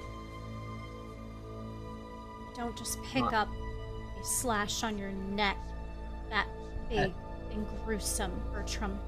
[2.56, 3.34] Don't just pick What?
[3.34, 3.50] up
[4.22, 5.58] a slash on your neck.
[6.30, 6.48] That
[6.92, 7.14] big
[7.52, 9.00] and gruesome, Bertram.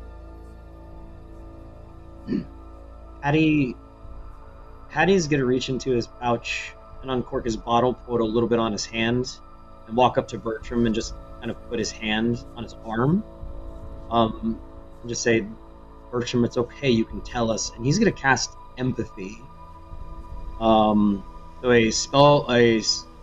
[3.21, 3.75] Hattie,
[4.89, 8.71] Hattie's gonna reach into his pouch and uncork his bottle, put a little bit on
[8.71, 9.38] his hand,
[9.88, 13.23] and walk up to Bertram and just kind of put his hand on his arm.
[14.09, 14.59] Um,
[15.01, 15.45] and just say,
[16.11, 16.89] Bertram, it's okay.
[16.89, 17.71] You can tell us.
[17.75, 19.38] And he's gonna cast empathy.
[20.59, 21.23] Um,
[21.61, 22.81] so a spell, a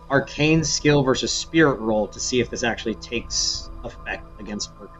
[0.09, 4.97] arcane skill versus spirit roll to see if this actually takes effect against Bertram.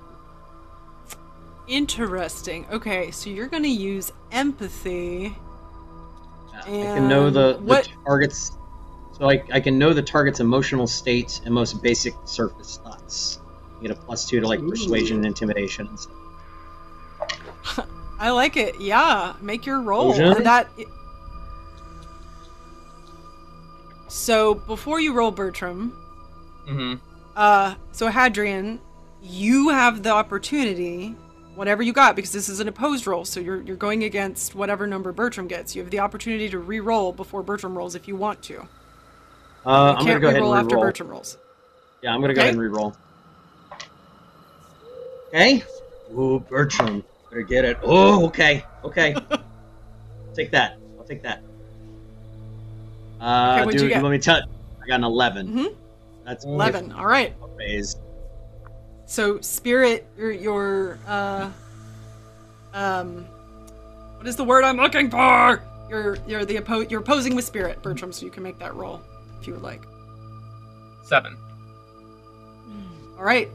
[1.67, 2.65] Interesting.
[2.71, 5.35] Okay, so you're going to use empathy.
[6.53, 8.51] I can know And the, the target's
[9.17, 13.39] so I, I can know the target's emotional state and most basic surface thoughts.
[13.75, 17.87] You get a plus two to like persuasion and intimidation and stuff.
[18.19, 18.79] I like it.
[18.79, 20.13] Yeah, make your roll.
[20.13, 20.37] Illusion?
[20.37, 20.69] And that.
[24.07, 25.95] So before you roll, Bertram,
[26.67, 27.10] Mm-hmm.
[27.41, 28.79] Uh, so Hadrian,
[29.23, 31.15] you have the opportunity,
[31.55, 34.85] whatever you got, because this is an opposed roll, so you're you're going against whatever
[34.85, 35.75] number Bertram gets.
[35.75, 38.61] You have the opportunity to re-roll before Bertram rolls if you want to.
[39.65, 40.77] Uh, I'm gonna go ahead and re-roll after.
[40.77, 41.37] Bertram rolls.
[42.03, 42.95] Yeah, I'm gonna go ahead and re-roll.
[45.29, 45.63] Okay.
[46.13, 47.77] Ooh, Bertram, better get it.
[47.81, 49.15] Oh, okay, okay.
[50.35, 50.77] take that.
[50.99, 51.41] I'll take that.
[53.19, 54.41] Uh, Okay, do, you let me tell.
[54.83, 55.75] I got an 11 Mhm.
[56.31, 56.93] That's Eleven.
[56.93, 57.35] All right.
[57.57, 57.97] Phase.
[59.05, 61.51] So spirit, your your uh,
[62.73, 63.25] um,
[64.15, 65.61] what is the word I'm looking for?
[65.89, 68.13] You're you're the oppo- you're opposing with spirit, Bertram.
[68.13, 69.01] So you can make that roll
[69.41, 69.83] if you would like.
[71.03, 71.35] Seven.
[73.17, 73.49] All right.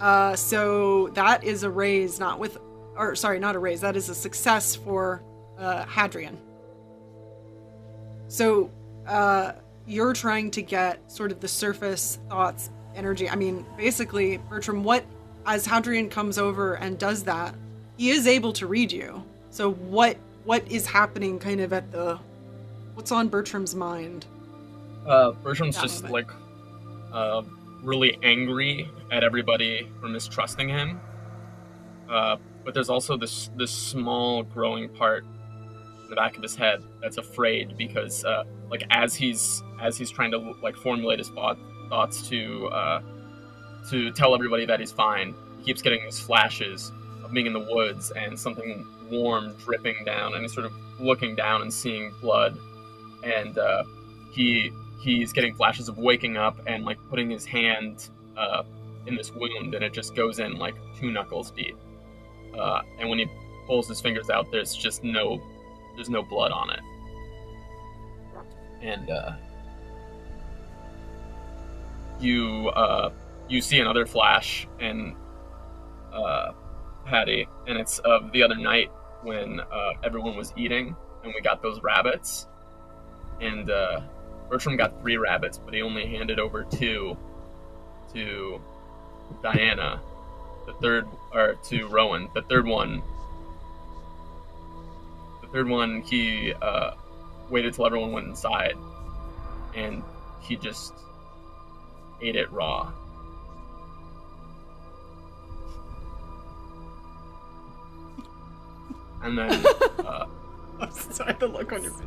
[0.00, 2.58] Uh, so that is a raise, not with,
[2.94, 3.80] or sorry, not a raise.
[3.80, 5.20] That is a success for
[5.58, 6.38] uh, Hadrian.
[8.28, 8.70] So
[9.08, 9.54] uh,
[9.90, 13.28] you're trying to get sort of the surface thoughts, energy.
[13.28, 15.04] I mean, basically, Bertram, what
[15.46, 17.54] as Hadrian comes over and does that,
[17.96, 19.24] he is able to read you.
[19.50, 22.18] So what what is happening, kind of at the,
[22.94, 24.26] what's on Bertram's mind?
[25.06, 26.28] Uh, Bertram's just moment.
[26.28, 26.30] like
[27.12, 27.42] uh,
[27.82, 31.00] really angry at everybody for mistrusting him.
[32.08, 35.24] Uh, but there's also this this small growing part
[36.04, 40.10] in the back of his head that's afraid because uh, like as he's as he's
[40.10, 41.58] trying to like formulate his thought,
[41.88, 43.02] thoughts to uh,
[43.88, 46.92] to tell everybody that he's fine, he keeps getting these flashes
[47.24, 51.34] of being in the woods and something warm dripping down, and he's sort of looking
[51.34, 52.56] down and seeing blood,
[53.24, 53.84] and uh,
[54.32, 54.70] he
[55.02, 58.62] he's getting flashes of waking up and like putting his hand uh,
[59.06, 61.76] in this wound, and it just goes in like two knuckles deep.
[62.58, 63.26] Uh, and when he
[63.66, 65.40] pulls his fingers out, there's just no
[65.94, 66.80] there's no blood on it.
[68.82, 69.32] And uh,
[72.20, 73.10] you uh,
[73.48, 75.14] you see another flash and
[76.12, 76.52] uh,
[77.04, 78.90] Patty, and it's of the other night
[79.22, 82.46] when uh, everyone was eating and we got those rabbits.
[83.40, 84.00] And uh,
[84.48, 87.16] Bertram got three rabbits, but he only handed over two
[88.12, 88.60] to
[89.42, 90.00] Diana.
[90.66, 92.28] The third, or to Rowan.
[92.34, 93.02] The third one,
[95.40, 96.92] the third one, he uh,
[97.48, 98.76] waited till everyone went inside,
[99.74, 100.02] and
[100.40, 100.92] he just
[102.22, 102.92] ate it raw.
[109.22, 109.50] And then
[109.98, 110.26] uh,
[110.80, 112.06] I'm sorry, the look on your face.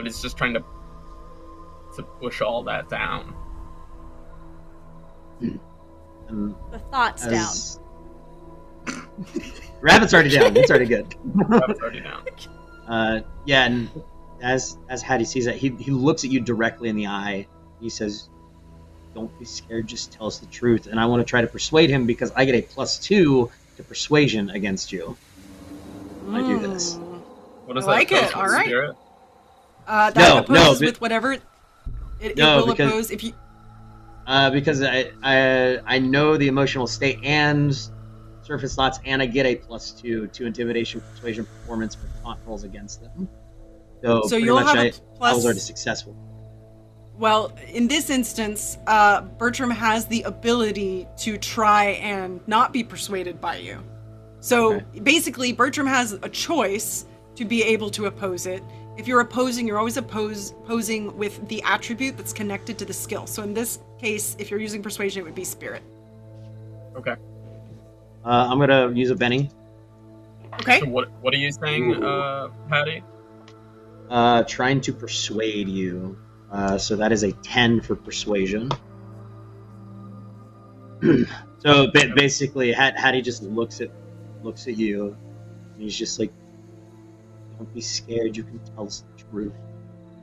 [0.00, 0.64] but it's just trying to
[1.94, 3.34] to push all that down.
[5.40, 7.52] And The thoughts down.
[9.82, 10.56] Rabbit's already down.
[10.56, 11.14] It's already good.
[11.22, 12.24] Rabbit's already down.
[12.88, 13.88] Uh, yeah, and
[14.42, 17.46] as as Hattie sees that, he he looks at you directly in the eye.
[17.80, 18.28] He says,
[19.14, 19.86] "Don't be scared.
[19.86, 22.44] Just tell us the truth." And I want to try to persuade him because I
[22.44, 25.16] get a plus two to persuasion against you.
[26.30, 26.94] I do this.
[26.96, 27.20] Mm.
[27.66, 28.30] What is I like that?
[28.30, 28.66] it, alright.
[28.66, 28.96] Spirit?
[29.86, 31.32] Uh, that No, no, but- with whatever.
[31.32, 31.42] It,
[32.20, 33.32] it No, will because- oppose if you.
[34.26, 37.74] Uh, because I, I I know the emotional state and
[38.42, 42.62] surface thoughts, and I get a plus two to intimidation, persuasion, performance for con rolls
[42.62, 43.28] against them.
[44.02, 46.16] So, So pretty you'll much have a I, plus- I was already successful.
[47.18, 53.40] Well, in this instance, uh, Bertram has the ability to try and not be persuaded
[53.40, 53.78] by you.
[54.40, 55.00] So Okay.
[55.00, 58.62] basically, Bertram has a choice to be able to oppose it.
[58.96, 63.26] If you're opposing, you're always oppose, opposing with the attribute that's connected to the skill.
[63.26, 65.82] So in this case, if you're using persuasion, it would be spirit.
[66.96, 67.16] Okay.
[68.24, 69.50] Uh, I'm gonna use a Benny.
[70.54, 70.80] Okay.
[70.80, 73.02] So what what are you saying, uh, Patty?
[74.10, 76.18] Uh, trying to persuade you.
[76.50, 78.68] Uh, so that is a 10 for persuasion.
[81.58, 83.90] so ba- basically, Hat- Hattie just looks at
[84.42, 85.16] looks at you,
[85.74, 86.32] and he's just like,
[87.56, 88.36] "Don't be scared.
[88.36, 89.52] You can tell us the truth.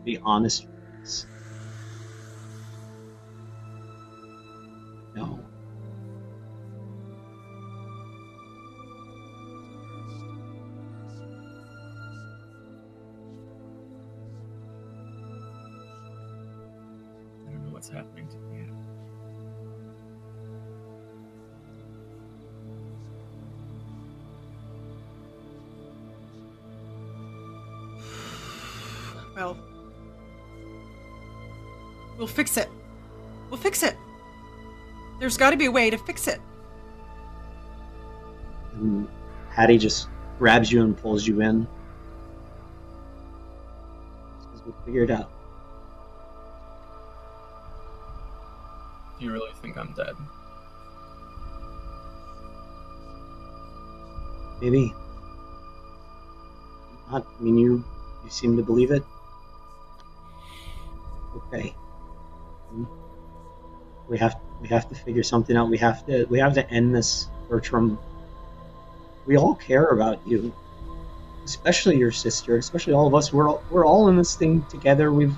[0.03, 1.25] Be honest with us."
[17.87, 18.65] What's happening to me.
[29.35, 29.57] Well,
[32.17, 32.69] we'll fix it.
[33.49, 33.95] We'll fix it.
[35.19, 36.41] There's got to be a way to fix it.
[38.73, 39.07] And
[39.49, 40.09] Hattie just
[40.39, 41.67] grabs you and pulls you in.
[44.39, 45.36] Says, We'll figure it out.
[49.19, 50.15] You really think I'm dead?
[54.61, 54.93] Maybe.
[57.11, 57.83] Not, I mean, you,
[58.23, 59.03] you seem to believe it.
[61.35, 61.75] Okay.
[62.69, 62.85] Hmm.
[64.09, 65.69] We have we have to figure something out.
[65.69, 67.99] We have to we have to end this, Bertram.
[69.25, 70.53] We all care about you,
[71.45, 73.33] especially your sister, especially all of us.
[73.33, 75.11] We're all, we're all in this thing together.
[75.11, 75.37] We've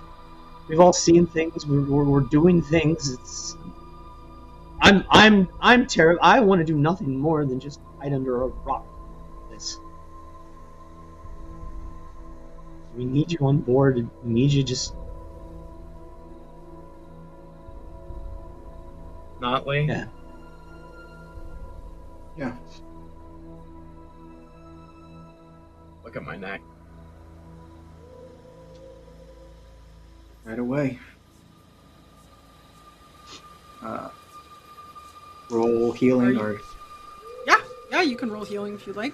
[0.67, 1.65] we've all seen things.
[1.65, 3.11] We're, we're, we're doing things.
[3.11, 3.57] It's
[4.81, 6.19] I'm I'm I'm terrible.
[6.21, 8.85] I want to do nothing more than just hide under a rock.
[9.51, 9.79] This.
[12.95, 13.95] We need you on board.
[14.23, 14.93] We need you just
[19.39, 19.87] Notley?
[19.87, 20.05] Yeah.
[22.37, 22.55] Yeah.
[26.03, 26.61] Look at my neck.
[30.43, 30.99] Right away.
[33.81, 34.09] Uh,
[35.49, 36.59] roll healing or
[37.45, 37.57] Yeah,
[37.91, 39.13] yeah, you can roll healing if you'd like.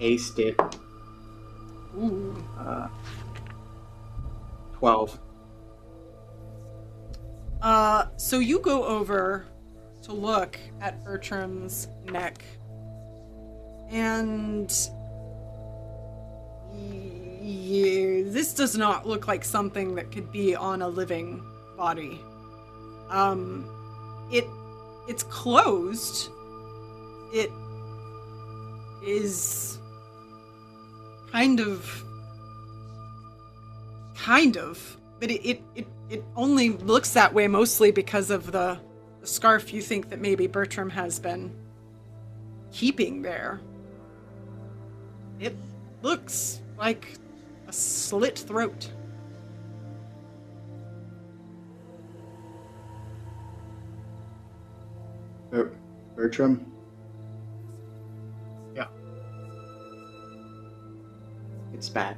[0.00, 0.60] aced it.
[1.96, 2.34] Ooh.
[2.58, 2.88] Uh,
[4.78, 5.18] Twelve.
[7.60, 9.44] Uh, so you go over
[10.02, 12.44] to look at Bertram's neck,
[13.90, 14.70] and
[16.72, 21.42] yeah, this does not look like something that could be on a living
[21.78, 22.20] body.
[23.08, 23.64] Um,
[24.30, 24.44] it
[25.06, 26.30] it's closed.
[27.32, 27.50] It
[29.02, 29.78] is
[31.32, 32.04] kind of
[34.16, 38.78] kind of but it, it it it only looks that way mostly because of the,
[39.20, 41.54] the scarf you think that maybe bertram has been
[42.72, 43.60] keeping there
[45.38, 45.54] it
[46.02, 47.14] looks like
[47.68, 48.90] a slit throat
[55.50, 55.72] Ber-
[56.16, 56.72] Bertram.
[58.74, 58.88] Yeah.
[61.72, 62.16] It's bad.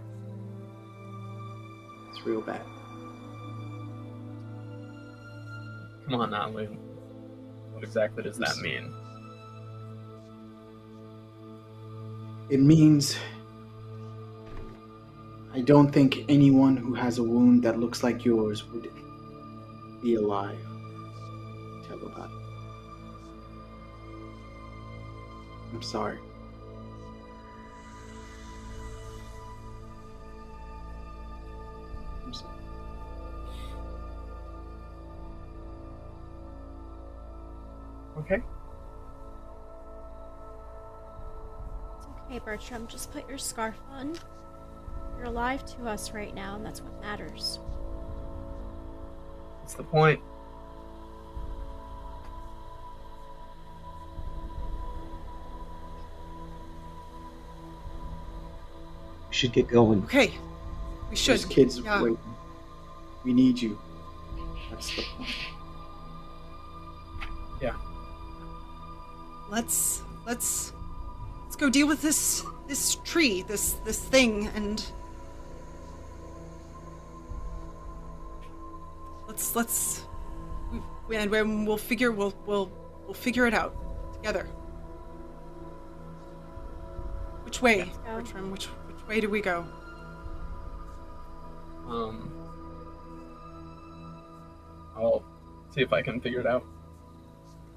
[2.10, 2.62] It's real bad.
[6.04, 6.68] Come on, Notley.
[7.72, 8.92] What exactly does that mean?
[12.50, 13.16] It means
[15.52, 18.88] I don't think anyone who has a wound that looks like yours would
[20.02, 20.58] be alive.
[21.88, 22.39] Tell about it.
[25.72, 26.18] I'm sorry.
[32.24, 32.54] I'm sorry.
[38.18, 38.42] Okay.
[41.96, 42.86] It's okay, Bertram.
[42.88, 44.16] Just put your scarf on.
[45.16, 47.58] You're alive to us right now, and that's what matters.
[49.60, 50.20] That's the point?
[59.40, 60.02] Should get going.
[60.04, 60.32] okay
[61.10, 62.02] we should There's kids yeah.
[62.02, 62.18] waiting.
[63.24, 63.78] We need you.
[64.70, 65.28] That's the point.
[67.60, 67.74] Yeah.
[69.50, 70.72] Let's let's
[71.42, 74.84] let's go deal with this this tree, this this thing, and
[79.26, 80.04] let's let's
[81.08, 82.70] we, and when we'll figure we'll we'll
[83.04, 83.74] we'll figure it out
[84.14, 84.44] together.
[87.44, 87.88] Which way, Let's.
[88.06, 88.52] Bertram?
[88.52, 88.68] Which
[89.10, 89.66] way do we go?
[91.88, 92.30] Um,
[94.96, 95.24] I'll
[95.74, 96.64] see if I can figure it out.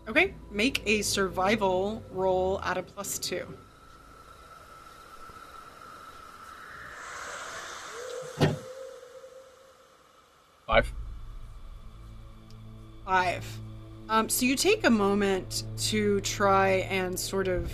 [0.08, 3.48] Okay, make a survival roll at a plus two.
[10.68, 10.94] Five.
[13.06, 13.58] Five.
[14.08, 17.72] Um, so you take a moment to try and sort of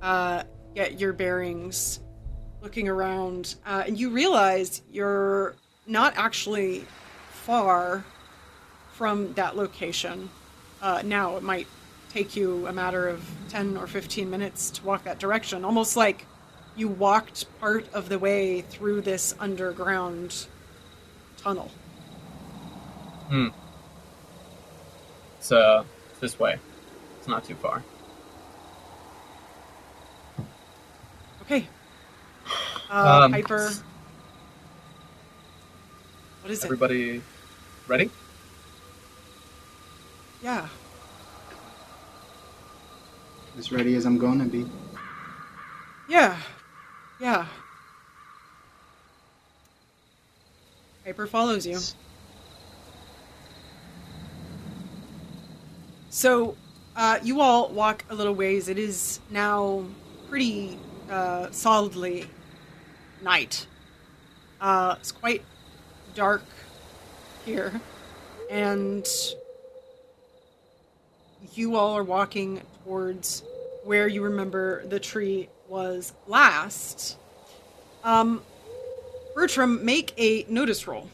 [0.00, 0.44] uh,
[0.76, 1.98] get your bearings,
[2.62, 5.54] looking around, uh, and you realize you're
[5.86, 6.84] not actually
[7.30, 8.04] far
[8.92, 10.28] from that location.
[10.82, 11.66] Uh, now it might
[12.10, 16.26] take you a matter of 10 or 15 minutes to walk that direction, almost like
[16.76, 20.46] you walked part of the way through this underground
[21.36, 21.70] tunnel.
[23.28, 23.48] Hmm.
[25.50, 25.84] Uh
[26.20, 26.58] this way.
[27.18, 27.82] It's not too far.
[31.42, 31.66] Okay.
[32.90, 33.70] Uh, Um, Piper.
[36.42, 36.64] What is it?
[36.64, 37.22] Everybody
[37.86, 38.10] ready?
[40.42, 40.66] Yeah.
[43.58, 44.66] As ready as I'm gonna be.
[46.08, 46.36] Yeah.
[47.20, 47.46] Yeah.
[51.04, 51.78] Piper follows you.
[56.08, 56.56] So,
[56.96, 58.68] uh, you all walk a little ways.
[58.68, 59.84] It is now
[60.28, 60.78] pretty
[61.10, 62.26] uh, solidly
[63.22, 63.66] night.
[64.60, 65.42] Uh, it's quite
[66.14, 66.42] dark
[67.44, 67.80] here,
[68.50, 69.06] and
[71.54, 73.42] you all are walking towards
[73.84, 77.16] where you remember the tree was last.
[78.04, 78.42] Um,
[79.34, 81.08] Bertram, make a notice roll.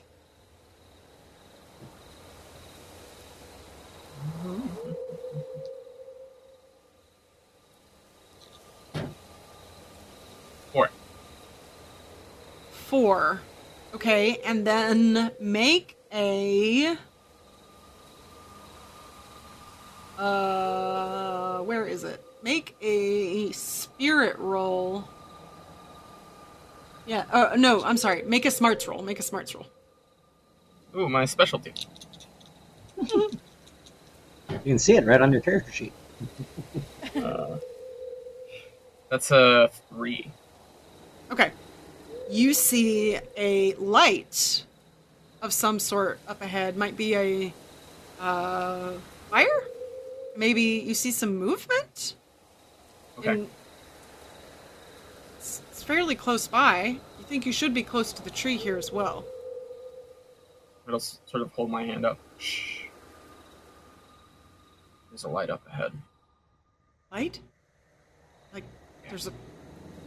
[4.43, 4.76] Four.
[12.87, 13.41] Four.
[13.95, 16.97] Okay, and then make a.
[20.17, 22.23] Uh, where is it?
[22.43, 25.09] Make a spirit roll.
[27.07, 27.25] Yeah.
[27.33, 28.23] Uh, no, I'm sorry.
[28.23, 29.03] Make a smarts roll.
[29.03, 29.67] Make a smarts roll.
[30.97, 31.75] Ooh, my specialty.
[32.97, 33.29] You
[34.65, 35.93] can see it right on your character sheet.
[37.17, 37.57] Uh,
[39.09, 40.31] that's a three.
[41.31, 41.51] Okay.
[42.29, 44.65] You see a light
[45.43, 46.77] of some sort up ahead.
[46.77, 47.55] Might be a
[48.21, 48.93] uh,
[49.31, 49.65] fire.
[50.37, 52.15] Maybe you see some movement.
[53.19, 53.33] Okay.
[53.33, 53.49] in-
[55.39, 56.99] it's, it's fairly close by.
[57.19, 59.25] You think you should be close to the tree here as well.
[60.87, 62.19] It'll sort of hold my hand up.
[62.39, 62.83] Shh.
[65.11, 65.93] There's a light up ahead.
[67.11, 67.41] Light?
[68.53, 68.65] Like,
[69.09, 69.33] there's a.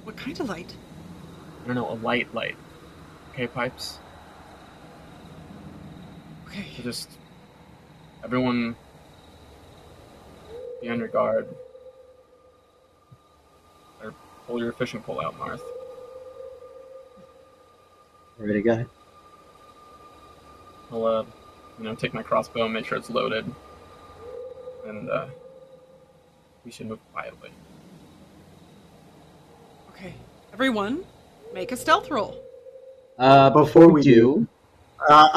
[0.04, 0.74] What kind of light?
[1.64, 2.56] I don't know, a light light.
[3.32, 4.00] Okay, pipes.
[6.48, 6.66] Okay.
[6.78, 7.10] So just
[8.24, 8.76] everyone
[10.82, 11.48] be on your guard.
[14.02, 14.14] Or
[14.48, 15.62] pull your fishing pole out, Marth.
[18.38, 18.86] Ready to go?
[20.92, 21.26] I'll uh,
[21.78, 23.46] you know, take my crossbow, and make sure it's loaded,
[24.86, 25.28] and uh,
[26.66, 27.52] we should move quietly.
[29.92, 30.14] Okay.
[30.54, 31.06] Everyone,
[31.54, 32.36] make a stealth roll.
[33.18, 34.48] Uh, Before we do,
[35.10, 35.30] Uh,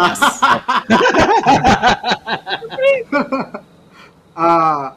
[4.37, 4.95] uh,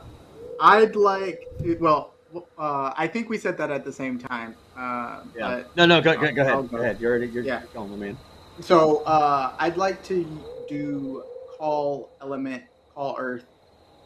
[0.61, 2.13] I'd like to, well,
[2.57, 4.55] uh, I think we said that at the same time.
[4.77, 5.61] Uh, yeah.
[5.63, 6.53] but- No, no, go, go, go ahead.
[6.53, 6.63] go.
[6.63, 6.99] Go ahead.
[6.99, 7.61] You're already, you're Yeah.
[7.73, 8.17] going, my man.
[8.61, 10.25] So uh, I'd like to
[10.67, 11.23] do
[11.57, 12.63] call element,
[12.93, 13.45] call earth,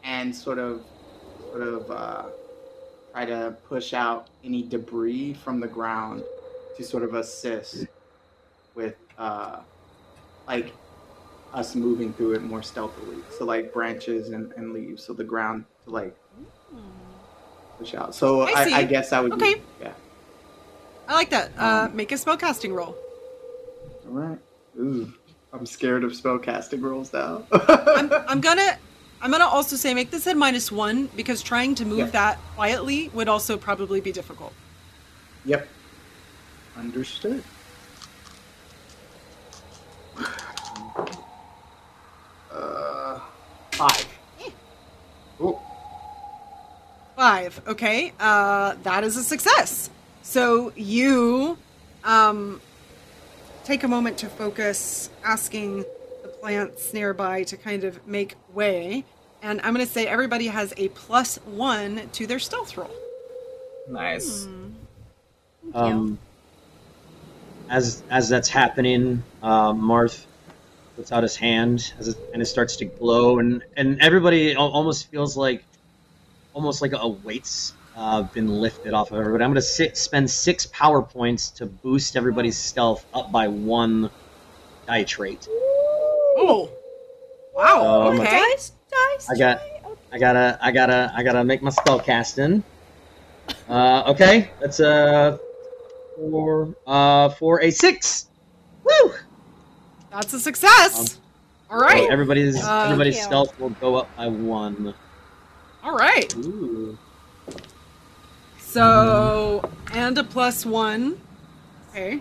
[0.03, 0.81] and sort of,
[1.51, 2.23] sort of uh,
[3.13, 6.23] try to push out any debris from the ground
[6.79, 7.85] to sort of assist
[8.73, 9.59] with uh,
[10.47, 10.71] like
[11.53, 13.17] us moving through it more stealthily.
[13.37, 16.15] So like branches and, and leaves, so the ground to like
[17.77, 18.15] push out.
[18.15, 18.63] So I I.
[18.79, 19.55] I, guess that would Okay.
[19.55, 19.93] be yeah.
[21.07, 21.51] I like that.
[21.57, 22.95] Uh, Um, make a spellcasting roll.
[24.07, 24.39] All right.
[24.79, 25.11] Ooh,
[25.51, 27.43] I'm scared of spellcasting rolls now.
[27.51, 28.77] I'm, I'm gonna
[29.21, 32.05] I'm gonna also say make this at minus one because trying to move Yeah.
[32.21, 34.53] that quietly would also probably be difficult.
[35.43, 35.67] Yep.
[36.79, 37.43] Understood.
[42.51, 43.19] Uh,
[43.71, 44.07] five.
[45.41, 45.61] Oh,
[47.17, 47.61] Five.
[47.67, 48.13] Okay.
[48.19, 49.89] Uh, that is a success.
[50.21, 51.57] So you
[52.05, 52.61] um,
[53.65, 55.79] take a moment to focus, asking
[56.23, 59.03] the plants nearby to kind of make way.
[59.41, 62.91] And I'm going to say everybody has a plus one to their stealth roll.
[63.89, 64.45] Nice.
[64.45, 65.81] Thank you.
[65.81, 66.19] Um,
[67.69, 70.25] as as that's happening, uh, Marth
[70.95, 75.09] puts out his hand as it and it starts to glow, and and everybody almost
[75.09, 75.63] feels like
[76.53, 79.43] almost like a weight's uh, been lifted off of everybody.
[79.43, 84.09] I'm gonna sit, spend six power points to boost everybody's stealth up by one
[84.87, 85.47] die trait.
[85.49, 86.69] Oh.
[87.53, 88.07] Wow.
[88.07, 88.39] Um, okay.
[88.51, 89.29] Dice, dice.
[89.29, 89.57] I got.
[89.57, 89.95] Okay.
[90.11, 90.57] I gotta.
[90.61, 92.63] I gotta, I gotta make my spell casting.
[93.67, 95.39] Uh, okay, that's a
[96.29, 98.29] four, uh, for a six.
[98.83, 99.13] Woo!
[100.11, 101.19] That's a success.
[101.69, 102.05] All right.
[102.07, 104.93] So everybody's Uh, everybody's Thank stealth will go up by one.
[105.83, 106.33] All right.
[106.37, 106.97] Ooh.
[108.59, 109.63] So,
[109.93, 111.17] and a plus one.
[111.89, 112.19] Okay.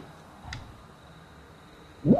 [2.05, 2.16] Woo!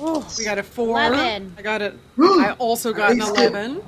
[0.00, 0.90] Ooh, We got a four.
[1.00, 1.54] Eleven.
[1.58, 1.94] I got it.
[2.20, 3.30] I also got an I see.
[3.44, 3.82] 11.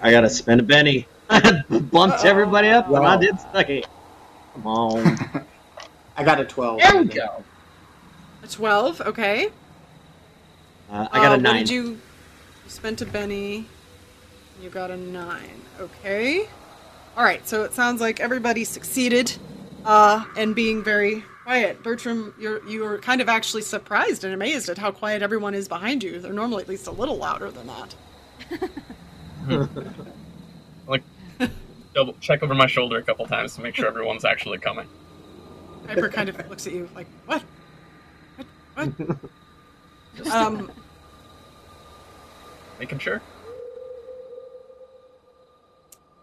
[0.00, 1.06] I gotta spend a Benny.
[1.30, 1.40] I
[1.70, 2.28] bumped Uh-oh.
[2.28, 3.16] everybody up, and I Wow.
[3.16, 3.84] did sucky.
[4.54, 5.18] Come on.
[6.16, 6.78] I got a 12.
[6.80, 7.42] there we go.
[8.42, 9.00] A 12.
[9.02, 9.48] Okay.
[10.90, 11.56] Uh, I got Uh, a What nine.
[11.64, 11.98] did you, you
[12.68, 13.66] spent a Benny.
[14.62, 15.60] You got a nine.
[15.80, 16.48] Okay.
[17.16, 17.46] All right.
[17.48, 19.32] So it sounds like everybody succeeded,
[19.84, 21.82] uh, and being very quiet.
[21.82, 26.02] Bertram, you're you're kind of actually surprised and amazed at how quiet everyone is behind
[26.04, 26.20] you.
[26.20, 27.94] They're normally at least a little louder than that.
[31.94, 34.86] Double check over my shoulder a couple times to make sure everyone's actually coming.
[35.86, 37.42] Piper kind of looks at you like, what?
[38.74, 38.88] What?
[38.98, 40.26] What?
[40.32, 40.70] um,
[42.80, 43.22] Making sure.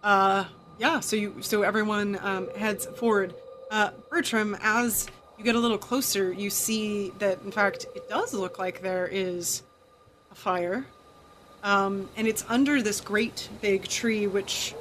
[0.03, 0.45] uh,
[0.77, 0.99] yeah.
[0.99, 3.33] So you, so everyone um, heads forward.
[3.69, 5.07] Uh, Bertram, as
[5.37, 9.07] you get a little closer, you see that in fact it does look like there
[9.07, 9.63] is
[10.31, 10.85] a fire,
[11.63, 14.75] um, and it's under this great big tree, which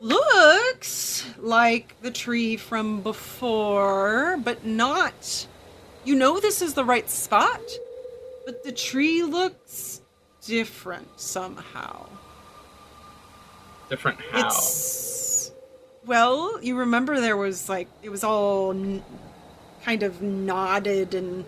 [0.00, 5.46] looks like the tree from before, but not.
[6.04, 7.60] You know this is the right spot,
[8.46, 10.00] but the tree looks
[10.44, 12.08] different somehow.
[13.88, 14.46] Different how?
[14.46, 15.52] It's
[16.06, 19.04] well, you remember there was like it was all n-
[19.84, 21.44] kind of knotted and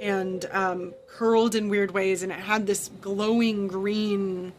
[0.00, 4.52] and um, curled in weird ways, and it had this glowing green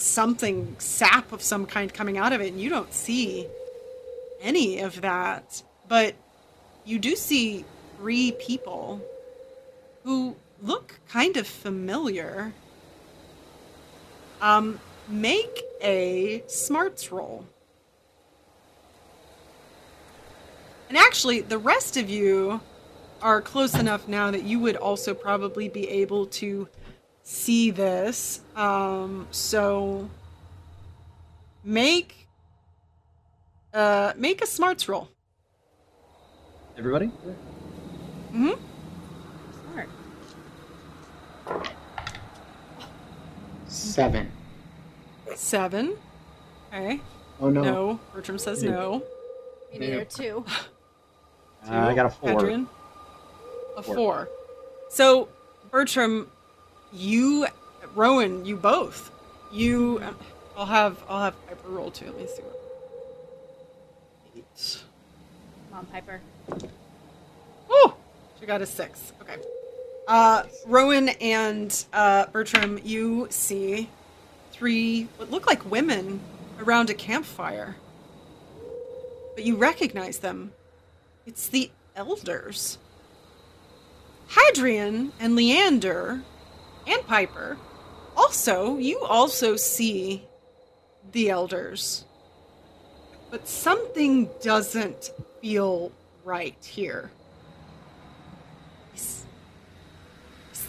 [0.00, 3.46] something sap of some kind coming out of it, and you don't see
[4.40, 6.14] any of that, but
[6.84, 7.64] you do see
[7.96, 9.00] three people
[10.04, 12.52] who look kind of familiar.
[14.40, 17.44] Um, make a smarts roll.
[20.88, 22.60] And actually, the rest of you
[23.22, 26.68] are close enough now that you would also probably be able to
[27.22, 28.40] see this.
[28.60, 30.10] Um, so
[31.64, 32.28] make
[33.72, 35.08] uh make a smarts roll.
[36.76, 37.06] Everybody?
[38.32, 38.50] hmm
[39.72, 39.88] Smart.
[43.66, 44.30] Seven.
[45.34, 45.96] Seven.
[46.68, 47.00] Okay.
[47.40, 47.62] Oh no.
[47.62, 48.00] No.
[48.12, 49.02] Bertram says no.
[49.72, 50.44] Me neither, too.
[51.68, 52.30] Uh, I got a four.
[52.30, 52.66] Adrian?
[53.76, 53.94] A Four.
[53.94, 54.28] four.
[54.88, 55.28] So,
[55.70, 56.30] Bertram,
[56.90, 57.46] you,
[57.94, 59.10] Rowan, you both,
[59.52, 60.00] you,
[60.56, 62.06] I'll have, I'll have Piper roll too.
[62.06, 62.56] Let me see what.
[64.36, 64.82] Eight.
[65.70, 66.20] Come on, Piper.
[67.68, 67.96] Oh,
[68.38, 69.12] she got a six.
[69.20, 69.36] Okay.
[70.06, 73.88] Uh, Rowan and uh, Bertram, you see
[74.52, 76.20] three what look like women
[76.60, 77.76] around a campfire,
[79.34, 80.52] but you recognize them.
[81.26, 82.78] It's the elders.
[84.48, 86.22] Adrian and Leander
[86.86, 87.56] and Piper.
[88.16, 90.24] Also, you also see
[91.12, 92.04] the elders.
[93.30, 95.92] But something doesn't feel
[96.24, 97.10] right here.
[98.94, 99.24] Is,
[100.52, 100.66] is,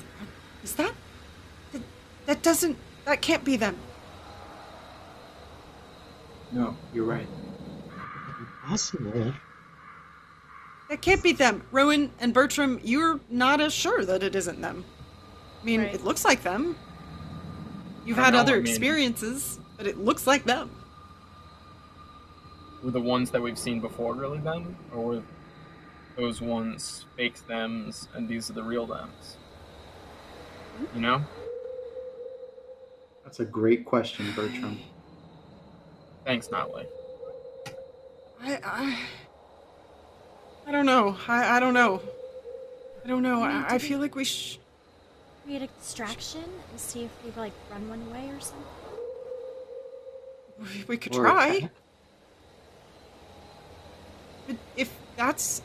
[0.63, 0.93] is that,
[1.73, 1.81] that
[2.27, 3.75] that doesn't that can't be them.
[6.51, 7.27] No, you're right.
[8.63, 9.33] Impossible.
[10.89, 11.63] That can't be them.
[11.71, 14.83] Rowan and Bertram, you're not as sure that it isn't them.
[15.61, 15.93] I mean, Right.
[15.95, 16.75] it looks like them.
[18.06, 20.70] You've had other I mean- experiences, but it looks like them.
[22.84, 25.24] Were the ones that we've seen before really them, or were
[26.18, 29.38] those ones fake thems and these are the real thems?
[30.95, 31.22] You know?
[33.24, 34.80] That's a great question, Bertram.
[36.26, 36.88] Thanks, Natalie.
[38.41, 38.99] I, I,
[40.68, 41.16] I don't know.
[41.28, 42.02] I, I don't know.
[43.06, 43.43] I don't know.
[43.43, 44.58] I, I feel like we sh-
[45.52, 48.66] Create a distraction and see if they like run one way or something.
[50.58, 51.70] we- we could try.
[54.47, 55.62] But if that's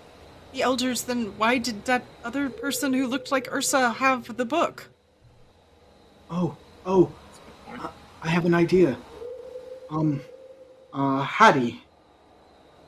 [0.53, 4.89] the elders, then why did that other person who looked like Ursa have the book?
[6.31, 7.83] Oh, oh, That's a good point.
[7.85, 8.97] I- I have an idea.
[9.89, 10.21] Um,
[10.93, 11.81] uh, Hattie,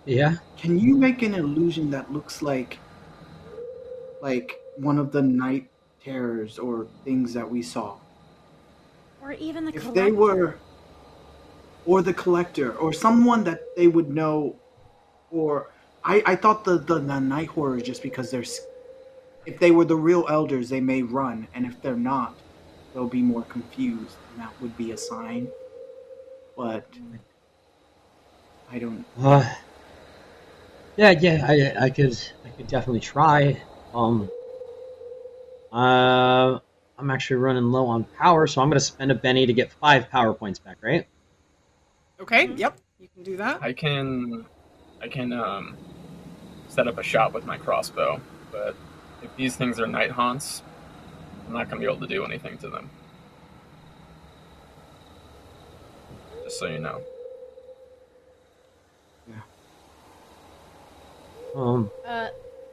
[0.05, 0.39] Yeah.
[0.57, 2.81] can you make an illusion that looks like,
[4.21, 5.71] like one of the night
[6.03, 7.97] terrors or things that we saw?
[9.23, 10.05] Or even the If collector.
[10.05, 10.57] they were,
[11.87, 14.57] or the collector, or someone that they would know,
[15.31, 15.71] or
[16.05, 18.45] I, I thought the, the the night horrors just because they're,
[19.47, 22.43] if they were the real elders, they may run, and if they're not,
[22.93, 25.49] they'll be more confused, and that would be a sign.
[26.57, 26.87] But
[28.71, 29.07] I don't.
[29.19, 29.45] Uh,
[30.97, 33.63] yeah, yeah, I, I could, I could definitely try.
[33.95, 34.31] Um,
[35.73, 36.59] uh,
[36.99, 40.11] I'm actually running low on power, so I'm gonna spend a Benny to get five
[40.11, 41.07] power points back, right?
[42.21, 42.49] Okay.
[42.49, 42.59] Mhm.
[42.59, 42.79] Yep.
[42.99, 43.63] You can do that.
[43.63, 44.45] I can,
[45.01, 45.77] I can um,
[46.69, 48.75] set up a shot with my crossbow, but
[49.23, 50.63] if these things are night haunts,
[51.47, 52.91] I'm not gonna be able to do anything to them.
[56.45, 57.01] Just so you know.
[59.29, 59.41] Yeah.
[61.55, 62.29] Um, Uh,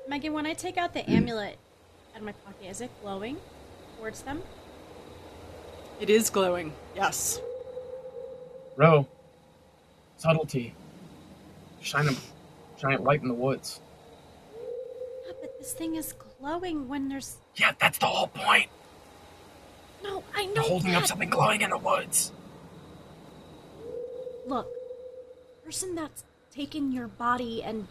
[0.07, 1.57] Megan, when I take out the amulet
[2.15, 3.35] out of my pocket, is it glowing
[3.97, 4.41] towards them?
[5.99, 6.73] It is glowing.
[6.95, 7.41] Yes.
[8.77, 9.05] Row.
[10.17, 10.73] subtlety.
[11.81, 12.13] Shine a,
[12.79, 13.81] giant light in the woods.
[15.25, 18.69] Yeah, but this thing is glowing when there's Yeah, that's the whole point.
[20.03, 20.23] no.
[20.33, 20.53] I know.
[20.55, 21.03] You're holding that.
[21.03, 22.31] up something glowing in the woods.
[24.47, 24.67] Look,
[25.65, 27.87] person that's taken your body and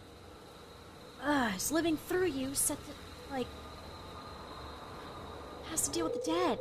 [1.22, 3.46] uh, is living through you said that like
[5.74, 6.56] has to deal with the dead.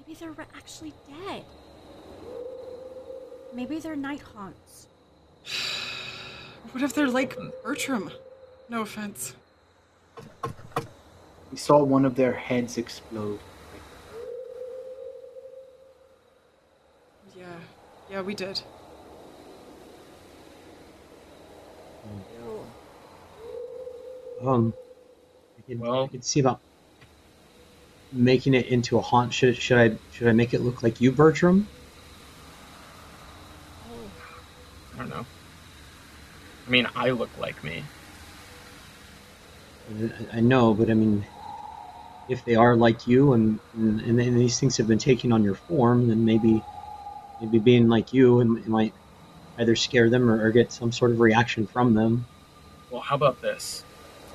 [0.00, 1.44] Maybe they're actually dead.
[3.54, 4.88] Maybe they're night haunts.
[6.72, 8.10] What if they're like Bertram?
[8.68, 9.34] No offense.
[11.52, 13.38] We saw one of their heads explode.
[17.36, 17.46] Yeah.
[18.10, 18.60] Yeah, we did.
[24.44, 24.74] um,
[25.58, 26.60] I could, Well- I could see about
[28.12, 29.32] making it into a haunt.
[29.32, 31.66] Should, should I, should I make it look like you, Bertram?
[34.94, 35.26] I don't know.
[36.66, 37.82] I mean, I look like me.
[40.00, 41.24] I- I know, but I mean,
[42.28, 45.54] if they are like you, and and, and these things have been taking on your
[45.54, 46.62] form, then maybe
[47.40, 48.92] maybe being like you, and it might
[49.58, 52.26] either scare them or, or get some sort of reaction from them.
[52.90, 53.82] Well, how about this?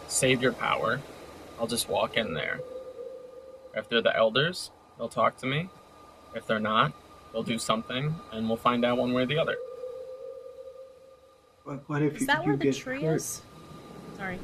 [0.08, 1.00] Save your power.
[1.60, 2.60] I'll just walk in there.
[3.76, 5.70] If they're the elders, they'll talk to me.
[6.36, 6.94] If they're not,
[7.32, 9.56] they'll do something, and we'll find out one way or the other.
[11.66, 13.16] But what if is you, that you where the tree hurt?
[13.16, 13.42] is?
[14.18, 14.40] Sorry.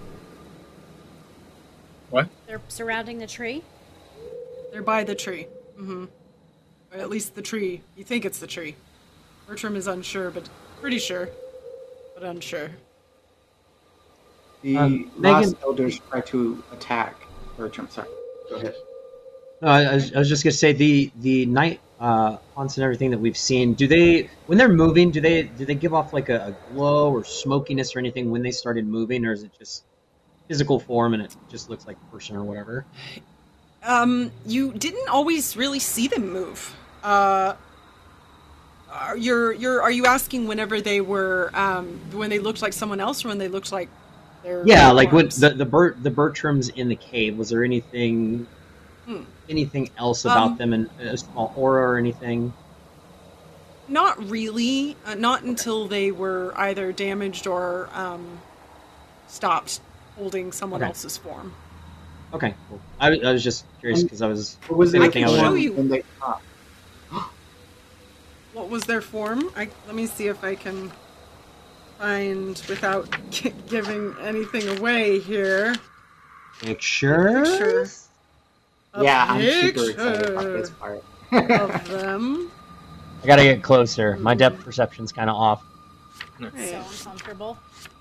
[2.10, 2.30] What?
[2.48, 3.64] They're surrounding the tree.
[4.72, 5.48] They're by the tree.
[5.78, 6.06] Mm-hmm.
[6.94, 7.82] Or at least the tree.
[7.96, 8.76] You think it's the tree.
[9.48, 10.50] Bertram is unsure, but
[10.82, 11.30] pretty sure.
[12.16, 12.72] But unsure.
[14.62, 17.16] The Um, last Megan- elders try to attack
[17.58, 17.88] Bertram.
[17.90, 18.08] Sorry.
[18.50, 18.76] Go ahead.
[19.62, 22.84] No, I, I, was, I was just gonna say the the night uh, haunts and
[22.84, 23.74] everything that we've seen.
[23.74, 25.12] Do they when they're moving?
[25.12, 28.42] Do they do they give off like a, a glow or smokiness or anything when
[28.42, 29.84] they started moving, or is it just
[30.48, 32.86] physical form and it just looks like a person or whatever?
[33.84, 36.76] Um, you didn't always really see them move.
[37.04, 37.56] Uh,
[38.92, 43.00] are you're you're are you asking whenever they were um when they looked like someone
[43.00, 43.90] else or when they looked like
[44.44, 47.38] their Yeah, like when the the Bert the Bertrams in the cave.
[47.38, 48.48] Was there anything
[49.10, 49.24] Hmm.
[49.50, 52.54] anything else about Um, them and a small aura or anything?
[53.88, 54.96] Not really.
[55.04, 58.40] Uh, not until they were either damaged or um,
[59.28, 59.80] stopped
[60.16, 60.90] holding someone Okay.
[60.90, 61.54] else's form.
[62.36, 62.80] Okay, cool.
[63.00, 65.28] I, was- I was just curious Um, because I was What was I their can
[65.28, 65.74] show form you.
[65.74, 66.44] when they stopped?
[68.54, 69.50] What was their form?
[69.56, 70.92] I let me see if I can
[71.98, 75.76] find without gi- giving anything away here.
[76.60, 77.44] picture.
[77.44, 77.88] Picture.
[78.94, 81.04] A yeah, I'm super excited about this part.
[81.32, 82.52] of them.
[83.24, 84.18] I gotta get closer.
[84.18, 85.64] My depth perception's kind of off.
[86.56, 87.58] Hey, So uncomfortable.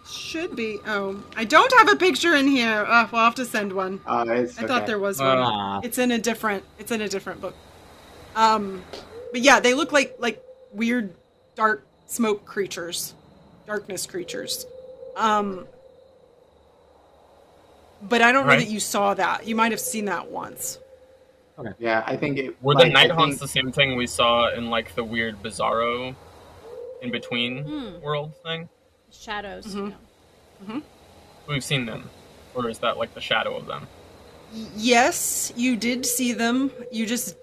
[0.08, 0.78] should be.
[0.86, 2.84] Oh, I don't have a picture in here.
[2.88, 4.00] Uh, we'll have to send one.
[4.06, 5.26] Uh, it's I thought there was one.
[5.38, 6.64] Ah, It's in a different.
[6.78, 7.54] It's in a different book.
[8.36, 8.82] Um,
[9.32, 10.42] but yeah, they look like like
[10.72, 11.12] weird
[11.56, 13.14] dark smoke creatures,
[13.66, 14.64] darkness creatures.
[15.16, 15.66] Um,
[18.02, 18.60] but I don't know Right.
[18.60, 19.46] that you saw that.
[19.46, 20.78] You might have seen that once.
[21.58, 21.72] Okay.
[21.78, 22.62] Yeah, I think it.
[22.62, 25.42] Were like, the night haunts think- the same thing we saw in like the weird
[25.42, 26.14] Bizarro
[27.02, 28.00] in between Hmm.
[28.00, 28.68] world thing?
[29.10, 29.66] Shadows.
[29.74, 29.94] Mhm.
[30.68, 30.80] yeah.
[31.48, 32.10] We've seen them,
[32.54, 33.88] or is that like the shadow of them?
[34.76, 36.70] Yes, you did see them.
[36.92, 37.36] You just.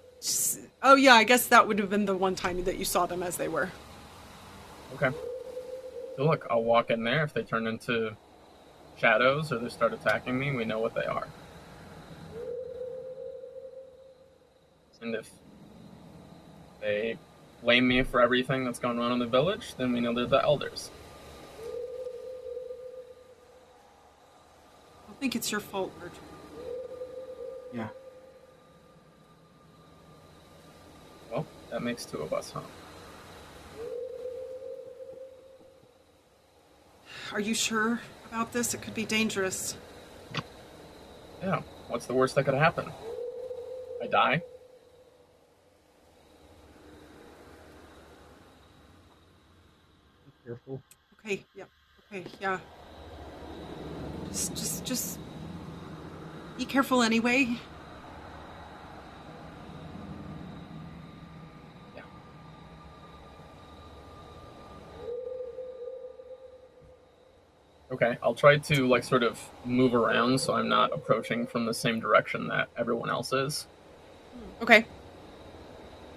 [0.81, 3.21] Oh yeah, I guess that would have been the one time that you saw them
[3.23, 3.71] as they were.
[4.95, 5.15] Okay.
[6.15, 7.23] So look, I'll walk in there.
[7.23, 8.15] If they turn into
[8.97, 11.27] shadows or they start attacking me, we know what they are.
[15.01, 15.29] And if
[16.81, 17.17] they
[17.61, 20.41] blame me for everything that's going on in the village, then we know they're the
[20.41, 20.89] elders.
[25.07, 26.25] I think it's your fault, Bertram.
[27.71, 27.89] Yeah.
[31.31, 32.61] Well, that makes two of us, huh?
[37.33, 37.99] Are you sure
[38.31, 38.73] about this?
[38.73, 39.75] It could be dangerous.
[41.41, 41.61] Yeah.
[41.87, 42.91] What's the worst that could happen?
[44.01, 44.41] I die?
[50.25, 50.81] Be careful.
[51.19, 51.69] Okay, yep.
[52.11, 52.59] Okay, yeah.
[54.29, 55.19] Just just just
[56.57, 57.57] be careful anyway.
[67.95, 71.73] Okay, I'll try to like sort of move around so I'm not approaching from the
[71.73, 73.67] same direction that everyone else is.
[74.61, 74.85] Okay.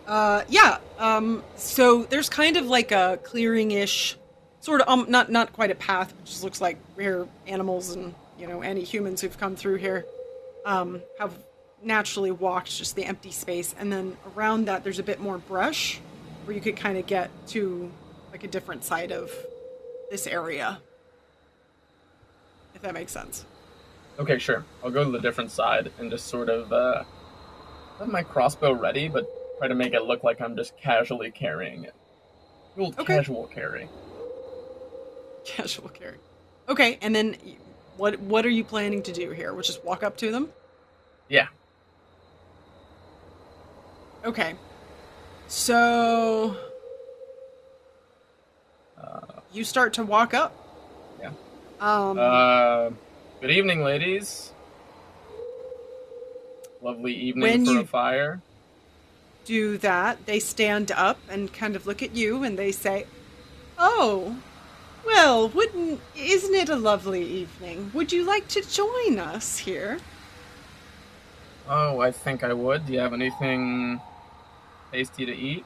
[0.05, 4.17] Uh yeah, um so there's kind of like a clearing-ish
[4.59, 8.13] sort of um not not quite a path, but just looks like rare animals and,
[8.37, 10.05] you know, any humans who've come through here
[10.67, 11.39] um have
[11.81, 16.01] naturally walked just the empty space and then around that there's a bit more brush
[16.45, 17.89] where you could kind of get to
[18.33, 19.31] like a different side of
[20.11, 20.81] this area.
[22.79, 23.45] If that makes sense.
[24.21, 24.65] Okay, sure.
[24.85, 27.03] I'll go to the different side and just sort of uh,
[27.99, 29.29] have my crossbow ready, but
[29.59, 31.95] try to make it look like I'm just casually carrying it.
[32.77, 33.17] Real Okay.
[33.17, 33.89] casual carry.
[35.45, 36.19] Casual carry.
[36.69, 37.37] Okay, and then
[37.97, 39.53] what what are you planning to do here?
[39.53, 40.51] We'll just walk up to them?
[41.29, 41.49] Yeah.
[44.25, 44.55] Okay.
[45.49, 46.57] So
[48.97, 50.58] Uh, you start to walk up.
[51.81, 52.91] Um uh,
[53.41, 54.51] good evening, ladies.
[56.83, 58.41] Lovely evening for a fire.
[59.45, 60.27] do that.
[60.27, 63.07] They stand up and kind of look at you and they say,
[63.79, 64.39] "Oh,
[65.07, 67.93] well, wouldn't isn't it a lovely evening?
[67.95, 70.01] Would you like to join us here?"
[71.69, 72.87] Oh, I think I would.
[72.87, 74.01] Do you have anything
[74.91, 75.65] tasty to eat?